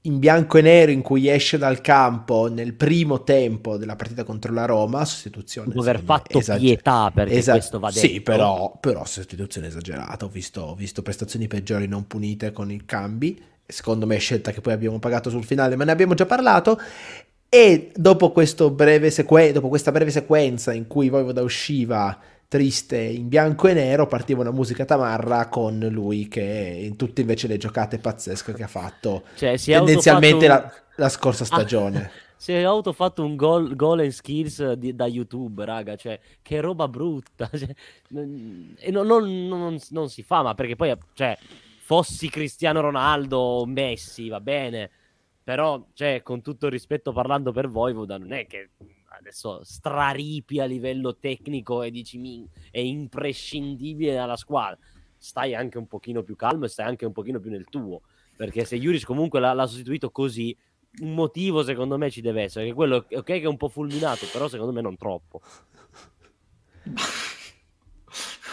In 0.06 0.20
bianco 0.20 0.58
e 0.58 0.62
nero 0.62 0.92
in 0.92 1.02
cui 1.02 1.28
esce 1.28 1.58
dal 1.58 1.82
campo 1.82 2.48
nel 2.48 2.74
primo 2.74 3.24
tempo 3.24 3.78
della 3.78 3.96
partita 3.96 4.24
contro 4.24 4.54
la 4.54 4.66
Roma, 4.66 5.04
sostituzione. 5.04 5.68
Dopo 5.68 5.82
aver 5.82 6.02
fatto 6.02 6.40
esager- 6.40 6.76
pietà 6.76 7.12
perché 7.12 7.34
esag- 7.34 7.58
questo 7.58 7.80
va 7.80 7.90
detto. 7.90 8.08
Sì, 8.08 8.22
però, 8.22 8.78
però 8.80 9.04
sostituzione 9.06 9.68
esagerata. 9.68 10.26
Ho 10.26 10.30
visto, 10.30 10.62
ho 10.62 10.76
visto 10.76 11.02
prestazioni 11.02 11.48
peggiori 11.48 11.88
non 11.88 12.06
punite 12.06 12.52
con 12.52 12.72
i 12.72 12.82
cambi 12.86 13.42
secondo 13.68 14.06
me 14.06 14.18
scelta 14.18 14.52
che 14.52 14.62
poi 14.62 14.74
abbiamo 14.74 15.00
pagato 15.00 15.30
sul 15.30 15.44
finale, 15.44 15.76
ma 15.76 15.86
ne 15.86 15.92
abbiamo 15.92 16.14
già 16.14 16.26
parlato. 16.26 16.80
E 17.50 17.92
dopo, 17.96 18.34
sequ- 18.36 19.52
dopo 19.52 19.70
questa 19.70 19.92
breve 19.92 20.12
sequenza 20.12 20.74
in 20.74 20.88
cui 20.88 21.10
Voivoda 21.10 21.42
usciva 21.42 22.18
triste 22.48 22.98
in 22.98 23.28
bianco 23.28 23.68
e 23.68 23.74
nero, 23.74 24.08
partiva 24.08 24.42
una 24.42 24.52
musica 24.52 24.86
tamarra 24.86 25.48
con 25.48 25.80
lui 25.92 26.28
che 26.28 26.42
in 26.42 26.96
tutte 26.96 27.22
invece 27.22 27.48
le 27.48 27.58
giocate 27.58 27.98
pazzesche 27.98 28.54
che 28.54 28.64
ha 28.64 28.68
fatto 28.68 29.24
cioè, 29.36 29.58
tendenzialmente 29.58 30.48
la, 30.48 30.72
la, 30.96 31.10
scorsa 31.10 31.44
ah, 31.44 31.48
stagione. 31.48 32.00
Ah, 32.00 32.10
si 32.38 32.54
è 32.54 32.64
autofatto 32.64 33.24
un 33.24 33.36
goal, 33.36 33.76
goal 33.76 34.00
and 34.00 34.12
skills 34.12 34.74
di, 34.74 34.96
da 34.96 35.08
YouTube, 35.08 35.66
raga, 35.66 35.96
cioè 35.96 36.20
che 36.42 36.62
roba 36.62 36.88
brutta. 36.88 37.50
Cioè, 37.56 37.76
e 38.78 38.92
non, 38.92 39.08
non, 39.08 39.48
non, 39.48 39.78
non, 39.90 40.10
si 40.10 40.24
fa, 40.24 40.44
ma 40.44 40.54
perché 40.54 40.76
poi, 40.76 40.96
cioè, 41.14 41.38
fossi 41.80 42.30
Cristiano 42.30 42.82
Ronaldo 42.82 43.38
o 43.38 43.66
Messi, 43.66 44.30
va 44.30 44.40
bene 44.40 44.90
però, 45.46 45.86
cioè, 45.94 46.24
con 46.24 46.42
tutto 46.42 46.66
il 46.66 46.72
rispetto 46.72 47.14
parlando 47.14 47.52
per 47.52 47.70
Voivoda, 47.70 48.18
non 48.18 48.34
è 48.34 48.48
che 48.48 48.72
adesso 49.26 49.64
straripi 49.64 50.60
a 50.60 50.66
livello 50.66 51.18
tecnico 51.18 51.82
e 51.82 51.90
dici 51.90 52.48
è 52.70 52.80
imprescindibile 52.80 54.14
dalla 54.14 54.36
squadra. 54.38 54.78
Stai 55.18 55.56
anche 55.56 55.80
un 55.80 55.88
pochino 55.88 56.22
più 56.22 56.36
calmo 56.36 56.66
e 56.66 56.68
stai 56.68 56.86
anche 56.86 57.06
un 57.06 57.12
pochino 57.12 57.40
più 57.40 57.50
nel 57.50 57.66
tuo. 57.66 58.02
Perché 58.36 58.66
se 58.66 58.78
Juris 58.78 59.04
comunque 59.04 59.40
l'ha, 59.40 59.54
l'ha 59.54 59.66
sostituito 59.66 60.12
così, 60.12 60.56
un 61.02 61.14
motivo 61.14 61.64
secondo 61.64 61.98
me 61.98 62.12
ci 62.12 62.22
deve 62.22 62.44
essere. 62.44 62.68
Che 62.68 62.74
quello, 62.74 63.06
ok, 63.10 63.24
che 63.24 63.42
è 63.42 63.46
un 63.46 63.58
po' 63.58 63.70
fulminato, 63.70 64.28
però 64.32 64.48
secondo 64.48 64.72
me 64.72 64.82
non 64.82 64.96
troppo. 64.98 65.42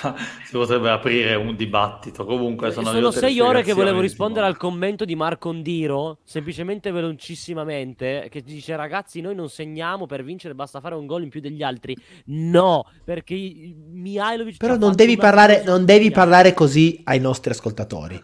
si 0.45 0.53
potrebbe 0.53 0.91
aprire 0.91 1.35
un 1.35 1.55
dibattito. 1.55 2.25
Comunque 2.25 2.71
sono, 2.73 2.91
sono 2.91 3.11
sei 3.11 3.41
ore 3.41 3.63
che 3.63 3.73
volevo 3.73 4.01
rispondere 4.01 4.47
al 4.47 4.57
commento 4.57 5.05
di 5.05 5.15
Marco 5.15 5.51
Ondiro, 5.51 6.19
semplicemente 6.25 6.91
velocissimamente, 6.91 8.29
che 8.31 8.43
dice 8.43 8.77
ragazzi 8.77 9.21
noi 9.21 9.35
non 9.35 9.49
segniamo 9.49 10.07
per 10.07 10.23
vincere, 10.25 10.55
basta 10.55 10.81
fare 10.81 10.95
un 10.95 11.07
gol 11.07 11.23
in 11.23 11.29
più 11.29 11.41
degli 11.41 11.63
altri. 11.63 11.97
No, 12.27 12.87
perché 13.05 13.35
Mihailovic... 13.35 14.57
Però 14.57 14.77
non 14.77 14.95
devi, 14.95 15.17
parlare, 15.17 15.63
non 15.65 15.85
devi 15.85 16.11
parlare 16.11 16.55
così 16.55 17.01
ai 17.05 17.21
nostri 17.21 17.51
ascoltatori. 17.51 18.21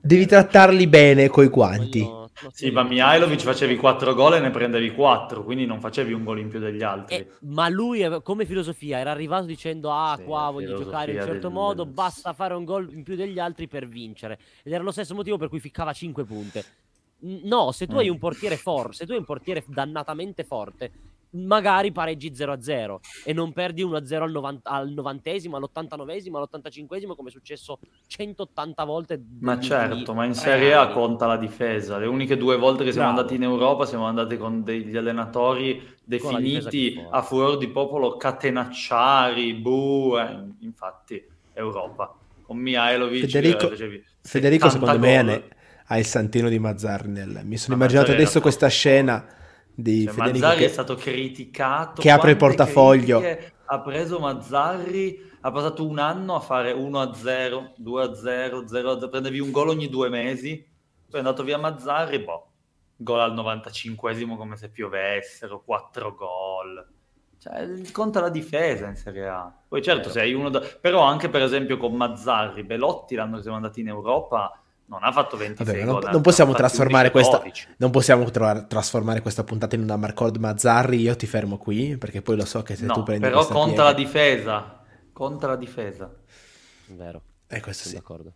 Devi 0.00 0.26
trattarli 0.26 0.86
bene 0.86 1.28
coi 1.28 1.48
guanti. 1.48 2.17
Sì, 2.52 2.70
ma 2.70 2.82
Mihailovic 2.82 3.40
facevi 3.42 3.76
4 3.76 4.14
gol 4.14 4.34
e 4.34 4.40
ne 4.40 4.50
prendevi 4.50 4.92
4, 4.94 5.44
quindi 5.44 5.66
non 5.66 5.80
facevi 5.80 6.12
un 6.12 6.24
gol 6.24 6.38
in 6.38 6.48
più 6.48 6.58
degli 6.58 6.82
altri. 6.82 7.16
Eh, 7.16 7.26
ma 7.42 7.68
lui, 7.68 8.04
come 8.22 8.44
filosofia, 8.46 8.98
era 8.98 9.10
arrivato 9.10 9.46
dicendo: 9.46 9.90
Ah, 9.92 10.14
Sì, 10.16 10.22
qua 10.24 10.50
voglio 10.50 10.74
giocare 10.74 11.12
in 11.12 11.18
un 11.18 11.24
certo 11.24 11.48
del- 11.48 11.52
modo, 11.56 11.86
basta 11.86 12.32
fare 12.32 12.54
un 12.54 12.64
gol 12.64 12.92
in 12.92 13.02
più 13.02 13.16
degli 13.16 13.38
altri 13.38 13.66
per 13.68 13.86
vincere. 13.86 14.38
Ed 14.62 14.72
era 14.72 14.82
lo 14.82 14.90
stesso 14.90 15.14
motivo 15.14 15.36
per 15.36 15.48
cui 15.48 15.60
ficcava 15.60 15.92
5 15.92 16.24
punte. 16.24 16.66
No, 17.20 17.72
se 17.72 17.86
tu 17.88 17.96
hai 17.98 18.08
Mm. 18.08 18.12
un 18.12 18.18
portiere 18.18 18.58
forte, 18.58 18.92
se 18.94 19.04
tu 19.06 19.12
hai 19.12 19.18
un 19.18 19.24
portiere 19.24 19.64
dannatamente 19.66 20.44
forte, 20.44 20.92
magari 21.30 21.92
pareggi 21.92 22.30
0-0 22.30 22.96
e 23.24 23.32
non 23.32 23.52
perdi 23.52 23.84
1-0 23.84 24.20
al, 24.22 24.30
90 24.30 24.70
al 24.70 24.88
90esimo, 24.92 25.54
all'89esimo, 25.54 26.36
all'85esimo, 26.36 27.14
come 27.14 27.28
è 27.28 27.32
successo 27.32 27.78
180 28.06 28.84
volte. 28.84 29.22
Ma 29.40 29.58
certo, 29.60 30.14
ma 30.14 30.24
in 30.24 30.34
Serie 30.34 30.74
A 30.74 30.82
anni. 30.82 30.92
conta 30.94 31.26
la 31.26 31.36
difesa. 31.36 31.98
Le 31.98 32.06
uniche 32.06 32.36
due 32.36 32.56
volte 32.56 32.84
che 32.84 32.92
siamo 32.92 33.08
Bravo. 33.12 33.20
andati 33.20 33.36
in 33.36 33.42
Europa 33.44 33.86
siamo 33.86 34.06
andati 34.06 34.36
con 34.36 34.62
degli 34.62 34.96
allenatori 34.96 35.96
definiti 36.04 37.00
a 37.10 37.22
furor 37.22 37.58
di 37.58 37.68
popolo 37.68 38.16
catenacciari, 38.16 39.54
bu, 39.54 40.16
eh, 40.18 40.44
infatti 40.60 41.22
Europa. 41.52 42.14
Con 42.42 42.56
Mihailovic 42.58 43.26
Federico- 43.26 43.66
eh, 43.66 43.70
facevi 43.70 44.04
Federico 44.22 44.68
70 44.70 44.86
secondo 44.92 45.06
me 45.06 45.16
gol. 45.16 45.24
ne- 45.26 45.56
ha 45.90 45.98
il 45.98 46.04
santino 46.04 46.48
di 46.50 46.58
Mazzarri 46.58 47.08
nel... 47.08 47.40
Mi 47.44 47.56
sono 47.56 47.76
Ma 47.76 47.84
immaginato 47.84 48.12
adesso 48.12 48.40
questa 48.42 48.68
scena 48.68 49.26
di 49.80 50.04
Cioè, 50.04 50.12
Federico 50.12 50.38
Mazzarri 50.38 50.58
che... 50.58 50.64
è 50.64 50.68
stato 50.68 50.94
criticato. 50.96 52.02
che 52.02 52.10
apre 52.10 52.32
il 52.32 52.36
portafoglio. 52.36 53.22
Ha 53.70 53.80
preso 53.80 54.18
Mazzarri, 54.18 55.30
ha 55.40 55.52
passato 55.52 55.86
un 55.86 55.98
anno 56.00 56.34
a 56.34 56.40
fare 56.40 56.72
1-0, 56.72 57.74
2-0, 57.80 58.64
0-0, 58.64 59.08
prendevi 59.08 59.38
un 59.38 59.52
gol 59.52 59.68
ogni 59.68 59.88
due 59.88 60.08
mesi, 60.08 60.56
poi 60.56 61.14
è 61.14 61.18
andato 61.18 61.44
via 61.44 61.58
Mazzarri, 61.58 62.18
boh, 62.18 62.50
gol 62.96 63.20
al 63.20 63.34
95esimo 63.34 64.36
come 64.36 64.56
se 64.56 64.68
piovessero, 64.68 65.62
4 65.62 66.14
gol. 66.14 66.86
Cioè, 67.38 67.92
conta 67.92 68.20
la 68.20 68.30
difesa 68.30 68.88
in 68.88 68.96
Serie 68.96 69.28
A. 69.28 69.54
Poi 69.68 69.80
certo, 69.80 70.08
Vero. 70.08 70.12
sei 70.12 70.32
uno 70.32 70.48
da... 70.48 70.60
Però 70.60 71.02
anche 71.02 71.28
per 71.28 71.42
esempio 71.42 71.76
con 71.76 71.94
Mazzarri, 71.94 72.64
Belotti 72.64 73.14
l'anno 73.14 73.36
che 73.36 73.42
siamo 73.42 73.56
andati 73.56 73.80
in 73.80 73.88
Europa 73.88 74.60
non 74.88 75.04
ha 75.04 75.12
fatto 75.12 75.36
26 75.36 75.84
Vabbè, 75.84 75.84
non, 75.84 76.12
non 76.12 76.22
possiamo 76.22 76.50
fatti 76.52 76.62
trasformare 76.62 77.08
11, 77.08 77.12
questa 77.12 77.36
12. 77.38 77.68
non 77.76 77.90
possiamo 77.90 78.30
tra- 78.30 78.62
trasformare 78.62 79.20
questa 79.20 79.44
puntata 79.44 79.74
in 79.76 79.82
una 79.82 79.96
Marcord 79.96 80.36
Mazzarri 80.36 81.00
io 81.00 81.14
ti 81.16 81.26
fermo 81.26 81.58
qui 81.58 81.96
perché 81.98 82.22
poi 82.22 82.36
lo 82.36 82.44
so 82.44 82.62
che 82.62 82.74
se 82.76 82.86
No, 82.86 82.94
tu 82.94 83.02
prendi 83.02 83.26
però 83.26 83.46
conta 83.46 83.64
piega- 83.66 83.82
la 83.84 83.92
difesa. 83.92 84.80
Conta 85.12 85.46
la 85.48 85.56
difesa. 85.56 86.14
Vero, 86.86 87.22
eh, 87.48 87.60
questo 87.60 87.82
sono 87.88 87.94
sì 87.94 88.00
d'accordo. 88.00 88.32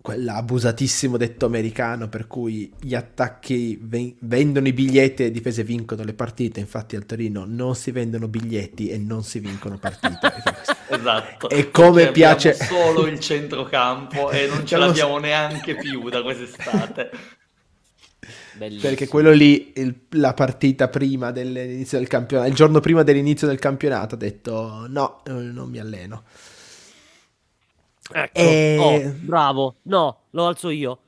Quell'abusatissimo 0.00 1.16
detto 1.16 1.46
americano 1.46 2.08
per 2.08 2.26
cui 2.26 2.72
gli 2.80 2.94
attacchi 2.94 3.78
ven- 3.82 4.14
vendono 4.20 4.68
i 4.68 4.72
biglietti 4.72 5.22
e 5.22 5.24
le 5.26 5.30
difese 5.32 5.64
vincono 5.64 6.04
le 6.04 6.14
partite 6.14 6.60
infatti 6.60 6.96
al 6.96 7.04
Torino 7.04 7.44
non 7.46 7.74
si 7.74 7.90
vendono 7.90 8.28
biglietti 8.28 8.88
e 8.88 8.96
non 8.98 9.22
si 9.24 9.38
vincono 9.40 9.76
partite 9.78 10.18
Esatto. 10.90 11.50
E 11.50 11.70
come 11.70 12.10
piace- 12.12 12.54
solo 12.54 13.06
il 13.06 13.20
centrocampo 13.20 14.30
e 14.30 14.46
non 14.46 14.64
ce 14.64 14.74
Abbiamo- 14.76 14.86
l'abbiamo 14.86 15.18
neanche 15.18 15.74
più 15.76 16.08
da 16.08 16.22
quest'estate. 16.22 17.10
Bellissimo. 18.54 18.88
perché 18.88 19.06
quello 19.06 19.30
lì 19.30 19.72
il- 19.76 19.94
la 20.10 20.34
partita 20.34 20.88
prima 20.88 21.30
dell'inizio 21.30 21.98
del 21.98 22.08
campionato 22.08 22.48
il 22.48 22.54
giorno 22.56 22.80
prima 22.80 23.04
dell'inizio 23.04 23.46
del 23.46 23.60
campionato 23.60 24.16
ha 24.16 24.18
detto 24.18 24.86
no 24.88 25.22
eh, 25.26 25.30
non 25.32 25.70
mi 25.70 25.78
alleno 25.78 26.24
Ecco, 28.10 28.38
E- 28.38 28.76
oh, 28.78 29.12
bravo. 29.20 29.76
No, 29.82 30.24
lo 30.30 30.46
alzo 30.46 30.70
io. 30.70 31.00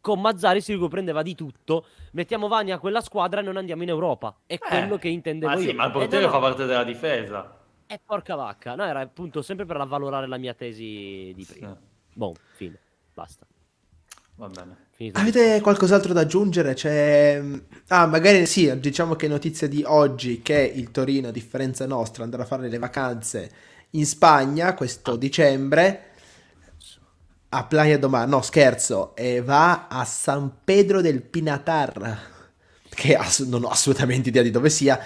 Con 0.00 0.20
Mazzari 0.20 0.60
si 0.60 0.76
prendeva 0.88 1.22
di 1.22 1.34
tutto. 1.34 1.86
Mettiamo 2.12 2.48
Vani 2.48 2.72
a 2.72 2.78
quella 2.78 3.00
squadra 3.00 3.40
e 3.40 3.42
non 3.42 3.56
andiamo 3.56 3.82
in 3.82 3.88
Europa. 3.88 4.36
È 4.46 4.58
quello 4.58 4.96
che 4.98 5.08
intendevo 5.08 5.52
ma 5.52 5.58
io. 5.58 5.70
sì, 5.70 5.72
ma 5.72 5.84
il 5.84 5.90
Eh, 5.90 5.92
portiere 5.92 6.24
no, 6.26 6.30
no, 6.30 6.38
fa 6.38 6.38
parte 6.40 6.64
della 6.66 6.84
difesa. 6.84 7.56
È 7.86 7.98
porca 8.04 8.34
vacca. 8.34 8.74
No, 8.74 8.84
era 8.84 9.00
appunto 9.00 9.42
sempre 9.42 9.64
per 9.66 9.76
avvalorare 9.78 10.26
la 10.26 10.36
mia 10.36 10.54
tesi 10.54 11.32
di 11.34 11.44
prima. 11.46 11.74
Sì, 11.74 11.86
Boh, 12.12 12.34
fine. 12.52 12.78
Basta. 13.12 13.46
va 14.36 14.48
bene. 14.48 14.86
Finito. 14.90 15.18
Avete 15.20 15.60
qualcos'altro 15.60 16.12
da 16.12 16.20
aggiungere? 16.20 16.74
C'è... 16.74 17.42
Ah, 17.88 18.06
magari 18.06 18.46
sì, 18.46 18.78
diciamo 18.80 19.14
che 19.14 19.28
notizia 19.28 19.68
di 19.68 19.82
oggi 19.86 20.42
che 20.42 20.60
il 20.74 20.90
Torino, 20.90 21.28
a 21.28 21.32
differenza 21.32 21.86
nostra, 21.86 22.24
andrà 22.24 22.42
a 22.42 22.46
fare 22.46 22.68
le 22.68 22.78
vacanze 22.78 23.50
in 23.90 24.04
Spagna 24.06 24.74
questo 24.74 25.16
dicembre 25.16 26.07
a 27.50 27.64
Playa 27.64 27.98
Domar, 27.98 28.28
no 28.28 28.42
scherzo, 28.42 29.14
e 29.16 29.40
va 29.42 29.86
a 29.88 30.04
San 30.04 30.52
Pedro 30.64 31.00
del 31.00 31.22
Pinatar, 31.22 32.18
che 32.90 33.14
ass- 33.16 33.44
non 33.46 33.64
ho 33.64 33.68
assolutamente 33.68 34.28
idea 34.28 34.42
di 34.42 34.50
dove 34.50 34.70
sia. 34.70 34.98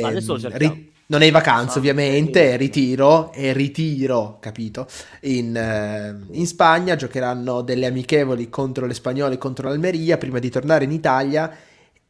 Lo 0.00 0.08
Ehm, 0.10 0.40
ri- 0.56 0.92
non 1.06 1.20
è 1.22 1.26
in 1.26 1.32
vacanza 1.32 1.78
San 1.78 1.80
ovviamente, 1.80 2.40
Pedro. 2.40 2.52
è 2.52 2.56
ritiro, 2.56 3.32
è 3.32 3.52
ritiro, 3.52 4.38
capito? 4.40 4.86
In, 5.22 5.54
eh, 5.56 6.26
in 6.38 6.46
Spagna 6.46 6.96
giocheranno 6.96 7.60
delle 7.62 7.86
amichevoli 7.86 8.48
contro 8.48 8.86
le 8.86 8.94
spagnole 8.94 9.34
e 9.34 9.38
contro 9.38 9.68
l'Almeria 9.68 10.16
prima 10.16 10.38
di 10.38 10.48
tornare 10.50 10.84
in 10.84 10.92
Italia 10.92 11.54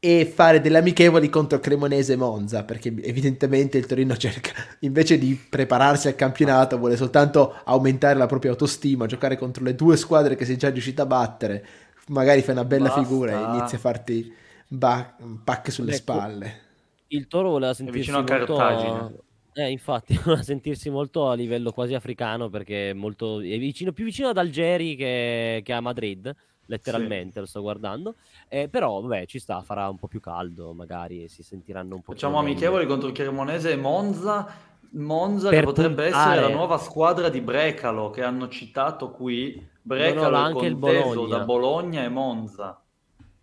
e 0.07 0.27
fare 0.27 0.61
delle 0.61 0.77
amichevoli 0.77 1.31
contro 1.31 1.59
Cremonese 1.61 2.13
e 2.13 2.17
Monza, 2.17 2.63
perché 2.63 2.95
evidentemente 3.01 3.79
il 3.79 3.87
Torino 3.87 4.15
cerca, 4.19 4.53
invece 4.81 5.17
di 5.17 5.35
prepararsi 5.35 6.09
al 6.09 6.15
campionato, 6.15 6.77
vuole 6.77 6.95
soltanto 6.95 7.55
aumentare 7.65 8.19
la 8.19 8.27
propria 8.27 8.51
autostima, 8.51 9.07
giocare 9.07 9.39
contro 9.39 9.65
le 9.65 9.75
due 9.75 9.97
squadre 9.97 10.37
che 10.37 10.45
sei 10.45 10.59
già 10.59 10.69
riuscito 10.69 11.01
a 11.01 11.07
battere, 11.07 11.67
magari 12.09 12.43
fai 12.43 12.53
una 12.53 12.67
bella 12.67 12.89
Basta. 12.89 13.03
figura 13.03 13.33
e 13.33 13.57
inizi 13.57 13.77
a 13.77 13.79
farti 13.79 14.31
ba- 14.69 15.17
pacche 15.43 15.71
sulle 15.71 15.93
Ecco, 15.93 16.01
spalle. 16.01 16.61
Il 17.07 17.27
Toro 17.27 17.49
voleva 17.49 17.73
sentirsi 17.73 18.01
vicino 18.01 18.19
a 18.19 18.25
molto... 18.29 18.57
Cartagine. 18.57 19.19
Eh, 19.55 19.71
infatti, 19.71 20.19
voleva 20.23 20.43
sentirsi 20.43 20.91
molto 20.91 21.31
a 21.31 21.35
livello 21.35 21.73
quasi 21.73 21.95
africano 21.95 22.51
perché 22.51 22.91
è 22.91 22.93
molto... 22.93 23.41
è 23.41 23.59
vicino, 23.59 23.93
più 23.93 24.05
vicino 24.05 24.29
ad 24.29 24.37
Algeri 24.37 24.97
che, 24.97 25.63
che 25.65 25.73
a 25.73 25.81
Madrid, 25.81 26.31
letteralmente, 26.67 27.41
lo 27.41 27.47
sto 27.47 27.61
guardando. 27.61 28.15
Eh, 28.49 28.69
però, 28.69 29.01
vabbè, 29.01 29.27
ci 29.27 29.39
sta, 29.39 29.61
farà 29.63 29.89
un 29.89 29.97
po' 29.97 30.09
più 30.09 30.21
caldo, 30.21 30.73
magari 30.73 31.29
si 31.29 31.43
sentiranno 31.43 31.97
un 31.97 32.03
po' 32.03 32.13
Facciamo 32.13 32.39
amichevoli 32.39 32.87
contro 32.87 33.11
Cremonese 33.13 33.73
e 33.73 33.77
Monza. 33.77 34.73
Monza 34.97 35.51
che 35.51 35.61
potrebbe 35.63 36.05
puntare. 36.05 36.35
essere 36.37 36.49
la 36.49 36.55
nuova 36.55 36.79
squadra 36.79 37.29
di 37.29 37.41
Brecalo 37.41 38.11
che 38.11 38.23
hanno 38.23 38.49
citato 38.49 39.11
qui. 39.11 39.69
Brecalo 39.83 40.37
anche 40.37 40.67
il 40.67 40.77
Bologna. 40.77 41.39
da 41.39 41.45
Bologna 41.45 42.05
e 42.05 42.09
Monza 42.09 42.81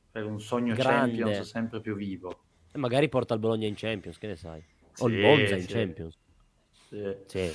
per 0.09 0.25
un 0.25 0.39
sogno 0.39 0.73
Grande. 0.75 1.17
Champions 1.17 1.49
sempre 1.49 1.81
più 1.81 1.95
vivo. 1.95 2.43
E 2.71 2.77
magari 2.77 3.09
porta 3.09 3.33
il 3.33 3.41
Bologna 3.41 3.67
in 3.67 3.75
Champions, 3.75 4.17
che 4.17 4.27
ne 4.27 4.37
sai? 4.37 4.63
O 4.99 5.09
il 5.09 5.15
Sì, 5.15 5.21
Monza 5.21 5.55
in 5.55 5.61
sì. 5.61 5.67
Champions. 5.67 6.17
Sì. 6.87 7.15
Sì. 7.25 7.51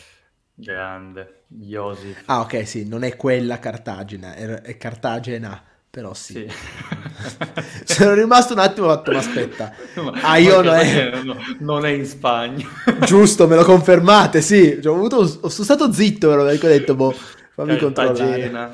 Grande, 0.58 1.42
Josip. 1.48 2.22
Ah 2.26 2.40
ok 2.40 2.66
sì, 2.66 2.86
non 2.88 3.02
è 3.04 3.14
quella 3.16 3.58
Cartagina, 3.58 4.34
è, 4.34 4.46
è 4.62 4.76
Cartagena, 4.78 5.62
però 5.90 6.14
sì. 6.14 6.32
Sì. 6.32 6.48
Sono 7.84 8.14
rimasto 8.14 8.54
un 8.54 8.60
attimo, 8.60 8.86
ho 8.86 8.90
fatto, 8.90 9.12
ma 9.12 9.18
aspetta, 9.18 9.72
Ma- 10.02 10.12
Ah, 10.22 10.38
io 10.38 10.62
non 10.62 10.74
è- 10.74 11.10
no, 11.22 11.36
non 11.60 11.84
è 11.84 11.90
in 11.90 12.06
Spagna. 12.06 12.66
giusto, 13.04 13.46
me 13.46 13.56
lo 13.56 13.64
confermate, 13.64 14.40
sì, 14.40 14.78
Cioè, 14.82 14.92
ho, 14.92 14.96
avuto, 14.96 15.16
ho 15.16 15.26
sono 15.48 15.64
stato 15.64 15.92
zitto, 15.92 16.28
però 16.30 16.44
perché 16.44 16.66
ho 16.66 16.70
detto, 16.70 16.94
boh, 16.94 17.12
fammi 17.52 17.76
controllare. 17.76 18.50
Cartagena. 18.50 18.72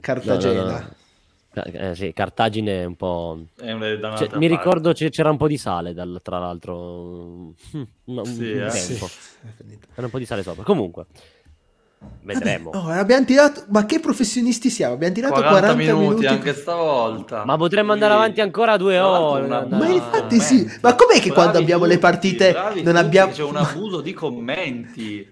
Cartagena. 0.00 0.62
No, 0.62 0.78
no, 0.78 0.95
eh, 1.64 1.94
sì, 1.94 2.12
Cartagine 2.12 2.82
è 2.82 2.84
un 2.84 2.96
po'... 2.96 3.44
È 3.58 3.72
una- 3.72 3.94
da 3.96 4.16
Cioè, 4.16 4.28
mi 4.36 4.46
ricordo 4.46 4.92
c'è- 4.92 5.10
c'era 5.10 5.30
un 5.30 5.36
po' 5.36 5.48
di 5.48 5.56
sale, 5.58 5.94
dal- 5.94 6.20
tra 6.22 6.38
l'altro, 6.38 6.74
un, 6.76 7.52
un 8.04 8.24
Sì, 8.24 8.52
un 8.52 8.62
eh. 8.62 8.70
Sì, 8.70 8.88
tempo. 8.90 9.08
C'era 9.94 10.06
un 10.06 10.10
po' 10.10 10.18
di 10.18 10.26
sale 10.26 10.42
sopra. 10.42 10.62
Comunque, 10.64 11.06
vedremo. 12.22 12.70
Vabbè, 12.70 12.96
oh, 12.96 13.00
abbiamo 13.00 13.24
tirato, 13.24 13.64
ma 13.68 13.84
che 13.86 14.00
professionisti 14.00 14.68
siamo? 14.70 14.94
Abbiamo 14.94 15.14
tirato 15.14 15.34
40, 15.34 15.58
40, 15.60 15.76
minuti, 15.82 16.04
minuti. 16.08 16.26
anche 16.26 16.54
stavolta. 16.54 17.44
Ma 17.44 17.56
potremmo 17.56 17.92
andare 17.92 18.12
Sì. 18.12 18.18
avanti 18.18 18.40
ancora 18.40 18.76
due 18.76 18.98
ore. 18.98 19.44
una- 19.46 19.66
Ma 19.66 19.88
infatti 19.88 20.38
sì, 20.40 20.68
ma 20.82 20.94
com'è 20.94 21.18
che 21.20 21.32
quando 21.32 21.58
abbiamo 21.58 21.84
le 21.86 21.98
partite 21.98 22.52
bravi 22.52 22.82
non 22.82 22.94
tutti, 22.94 23.06
abbiamo- 23.06 23.32
C'è 23.32 23.42
un 23.42 23.56
abuso 23.56 24.00
di 24.00 24.12
commenti 24.12 25.28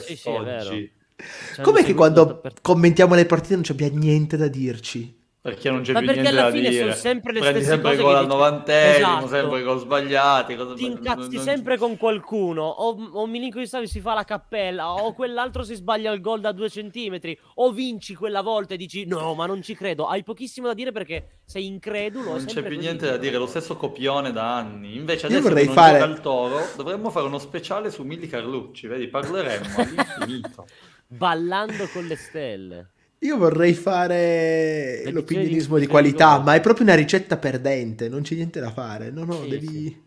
Sì, 0.00 0.16
sì, 0.16 0.28
è 0.28 0.32
vero. 0.40 0.42
quest'oggi. 0.42 0.92
Ci 1.18 1.24
hanno 1.60 1.62
Com'è 1.64 1.78
che 1.78 1.86
seguito 1.86 1.94
quando 1.96 2.24
dappertutto. 2.24 2.60
commentiamo 2.72 3.14
le 3.16 3.26
partite 3.26 3.54
non 3.54 3.62
c'abbiamo 3.64 3.96
niente 3.98 4.36
da 4.36 4.46
dirci? 4.48 5.16
Perché 5.48 5.70
non 5.70 5.82
c'è 5.82 5.92
Ma 5.92 5.98
più 5.98 6.06
perché 6.08 6.20
niente 6.22 6.38
alla 6.40 6.48
da 6.50 6.54
fine 6.56 6.68
dire. 6.70 6.82
sono 6.82 6.94
sempre 6.94 7.32
le 7.32 7.40
Prendi 7.40 7.58
stesse 7.60 7.72
sempre 7.74 7.90
cose 7.96 8.02
gol 8.02 8.14
al 8.16 8.26
novantesimo, 8.26 9.06
Esatto. 9.08 9.26
sempre 9.28 9.62
gol 9.62 9.78
sbagliati. 9.80 10.56
Cosa... 10.56 10.74
Ti 10.74 10.84
incazzi 10.84 11.34
non- 11.36 11.44
sempre 11.44 11.76
con 11.78 11.96
qualcuno. 11.96 12.62
O, 12.64 12.96
o 13.12 13.26
Milinkovic 13.26 13.68
Savic 13.68 13.88
si 13.88 14.00
fa 14.00 14.14
la 14.14 14.24
cappella, 14.24 14.92
o 14.92 15.12
quell'altro 15.14 15.62
si 15.62 15.74
sbaglia 15.74 16.12
il 16.12 16.20
gol 16.20 16.40
da 16.40 16.52
due 16.52 16.68
centimetri, 16.68 17.38
o 17.56 17.70
vinci 17.72 18.14
quella 18.14 18.42
volta 18.42 18.74
e 18.74 18.76
dici 18.76 19.06
no, 19.06 19.34
ma 19.34 19.46
non 19.46 19.62
ci 19.62 19.74
credo. 19.74 20.06
Hai 20.06 20.22
pochissimo 20.22 20.66
da 20.66 20.74
dire 20.74 20.92
perché 20.92 21.40
sei 21.44 21.66
incredulo. 21.66 22.30
Non 22.36 22.44
c'è 22.44 22.62
più 22.62 22.78
niente 22.78 23.06
da 23.06 23.16
dire, 23.16 23.36
lo 23.38 23.46
stesso 23.46 23.76
copione 23.76 24.32
da 24.32 24.56
anni. 24.56 24.96
Invece 24.96 25.26
Io 25.26 25.32
adesso 25.38 25.48
vorrei 25.48 25.62
che 25.66 25.72
non 25.72 25.76
fare- 25.76 25.98
gioca 25.98 26.10
il 26.12 26.20
Toro, 26.20 26.60
dovremmo 26.76 27.10
fare 27.10 27.26
uno 27.26 27.38
speciale 27.38 27.90
su 27.90 28.02
Milli 28.02 28.26
Carlucci, 28.26 28.86
vedi? 28.86 29.08
Parleremmo 29.08 29.66
all'infinito. 29.76 30.66
Ballando 31.10 31.88
con 31.92 32.04
le 32.04 32.16
stelle. 32.16 32.90
Io 33.20 33.36
vorrei 33.36 33.74
fare 33.74 34.92
Edizioni 34.92 35.12
l'opinionismo 35.12 35.78
di 35.78 35.86
qualità, 35.86 36.38
ma 36.38 36.54
è 36.54 36.60
proprio 36.60 36.84
una 36.84 36.94
ricetta 36.94 37.36
perdente, 37.36 38.08
non 38.08 38.22
c'è 38.22 38.34
niente 38.36 38.60
da 38.60 38.70
fare. 38.70 39.10
No, 39.10 39.24
no, 39.24 39.42
Sì, 39.42 39.48
devi... 39.48 39.66
sì. 39.66 40.02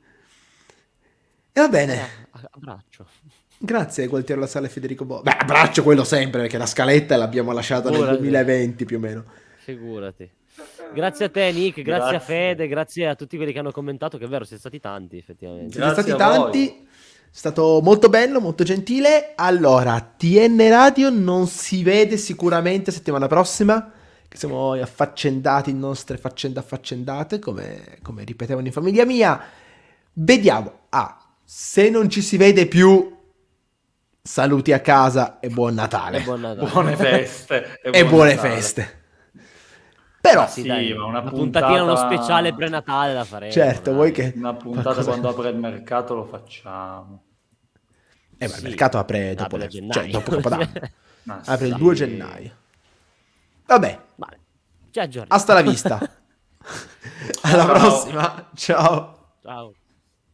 E 1.53 1.59
va 1.59 1.67
bene, 1.67 1.99
Ah, 2.31 2.47
abbraccio. 2.51 3.05
grazie 3.57 4.07
Gualtiero 4.07 4.39
La 4.39 4.47
Sala 4.47 4.67
e 4.67 4.69
Federico 4.69 5.03
Bo. 5.03 5.21
Beh, 5.21 5.31
abbraccio 5.31 5.83
quello 5.83 6.05
sempre, 6.05 6.41
perché 6.41 6.57
la 6.57 6.65
scaletta 6.65 7.17
l'abbiamo 7.17 7.51
lasciata 7.51 7.89
nel 7.89 7.95
Figurati. 7.99 8.17
2020 8.19 8.85
più 8.85 8.97
o 8.97 8.99
meno. 9.01 9.25
Figurati. 9.57 10.29
Grazie 10.93 11.25
a 11.25 11.29
te, 11.29 11.51
Nick. 11.51 11.81
Grazie, 11.81 12.05
a 12.05 12.09
Grazie. 12.11 12.35
Fede. 12.35 12.67
Grazie 12.67 13.07
a 13.07 13.15
tutti 13.15 13.35
quelli 13.37 13.51
che 13.53 13.59
hanno 13.59 13.71
commentato. 13.71 14.17
Che 14.17 14.25
è 14.25 14.27
vero, 14.27 14.43
siete 14.43 14.59
stati 14.59 14.79
tanti, 14.79 15.17
effettivamente. 15.17 15.73
Siete 15.73 15.91
stati 15.91 16.11
a 16.11 16.37
voi. 16.37 16.87
È 17.33 17.37
stato 17.37 17.79
molto 17.81 18.09
bello, 18.09 18.41
molto 18.41 18.65
gentile. 18.65 19.31
Allora, 19.35 19.99
TN 20.01 20.67
Radio 20.67 21.09
non 21.09 21.47
si 21.47 21.81
vede 21.81 22.17
sicuramente 22.17 22.91
settimana 22.91 23.27
prossima, 23.27 23.89
che 24.27 24.35
siamo 24.37 24.73
affaccendati 24.73 25.69
in 25.69 25.79
nostre 25.79 26.17
faccende 26.17 26.59
affaccendate, 26.59 27.39
come, 27.39 27.99
come 28.01 28.25
ripetevano 28.25 28.67
in 28.67 28.73
famiglia 28.73 29.05
mia. 29.05 29.41
Vediamo. 30.11 30.87
Ah, 30.89 31.17
se 31.45 31.89
non 31.89 32.09
ci 32.09 32.21
si 32.21 32.35
vede 32.35 32.67
più, 32.67 33.17
saluti 34.21 34.73
a 34.73 34.81
casa 34.81 35.39
e 35.39 35.47
buon 35.47 35.73
Natale. 35.75 36.17
E 36.17 36.21
buon 36.23 36.41
Natale. 36.41 36.69
Buone 36.69 36.95
feste. 36.97 37.79
E 37.81 37.91
buon 37.91 38.09
buone 38.09 38.35
Natale. 38.35 38.53
feste. 38.55 39.00
Però, 40.21 40.47
Sì, 40.47 40.61
Sì, 40.61 40.67
dai, 40.67 40.93
ma 40.93 41.05
una 41.05 41.19
una 41.19 41.29
puntatina, 41.31 41.81
uno 41.83 41.93
puntata- 41.95 42.15
speciale 42.15 42.53
pre-Natale 42.53 43.13
la 43.13 43.23
faremo. 43.23 43.51
certo, 43.51 43.91
vuoi 43.93 44.11
che... 44.11 44.31
Una 44.35 44.53
puntata 44.53 44.83
qualcosa- 44.83 45.09
quando 45.09 45.29
apre 45.29 45.49
il 45.49 45.57
mercato 45.57 46.13
lo 46.13 46.25
facciamo. 46.25 47.23
Eh, 48.37 48.47
ma 48.47 48.53
il 48.53 48.59
Sì. 48.59 48.63
mercato 48.63 48.97
apre 48.99 49.33
dopo, 49.33 49.55
Apre 49.55 49.67
le- 49.71 49.91
cioè, 49.91 50.07
dopo 50.09 50.31
Capodanno. 50.31 50.69
Apre 51.45 51.67
il 51.67 51.73
sì. 51.73 51.79
2 51.79 51.95
gennaio. 51.95 52.51
Vabbè, 53.65 53.99
Vale. 54.15 54.39
Ci 54.91 54.99
aggiorniamo. 54.99 55.33
hasta 55.33 55.53
la 55.53 55.61
vista. 55.61 55.97
Alla 57.41 57.63
Ciao. 57.65 57.67
prossima. 57.73 58.49
Ciao. 58.55 59.17
Ciao. 59.41 59.73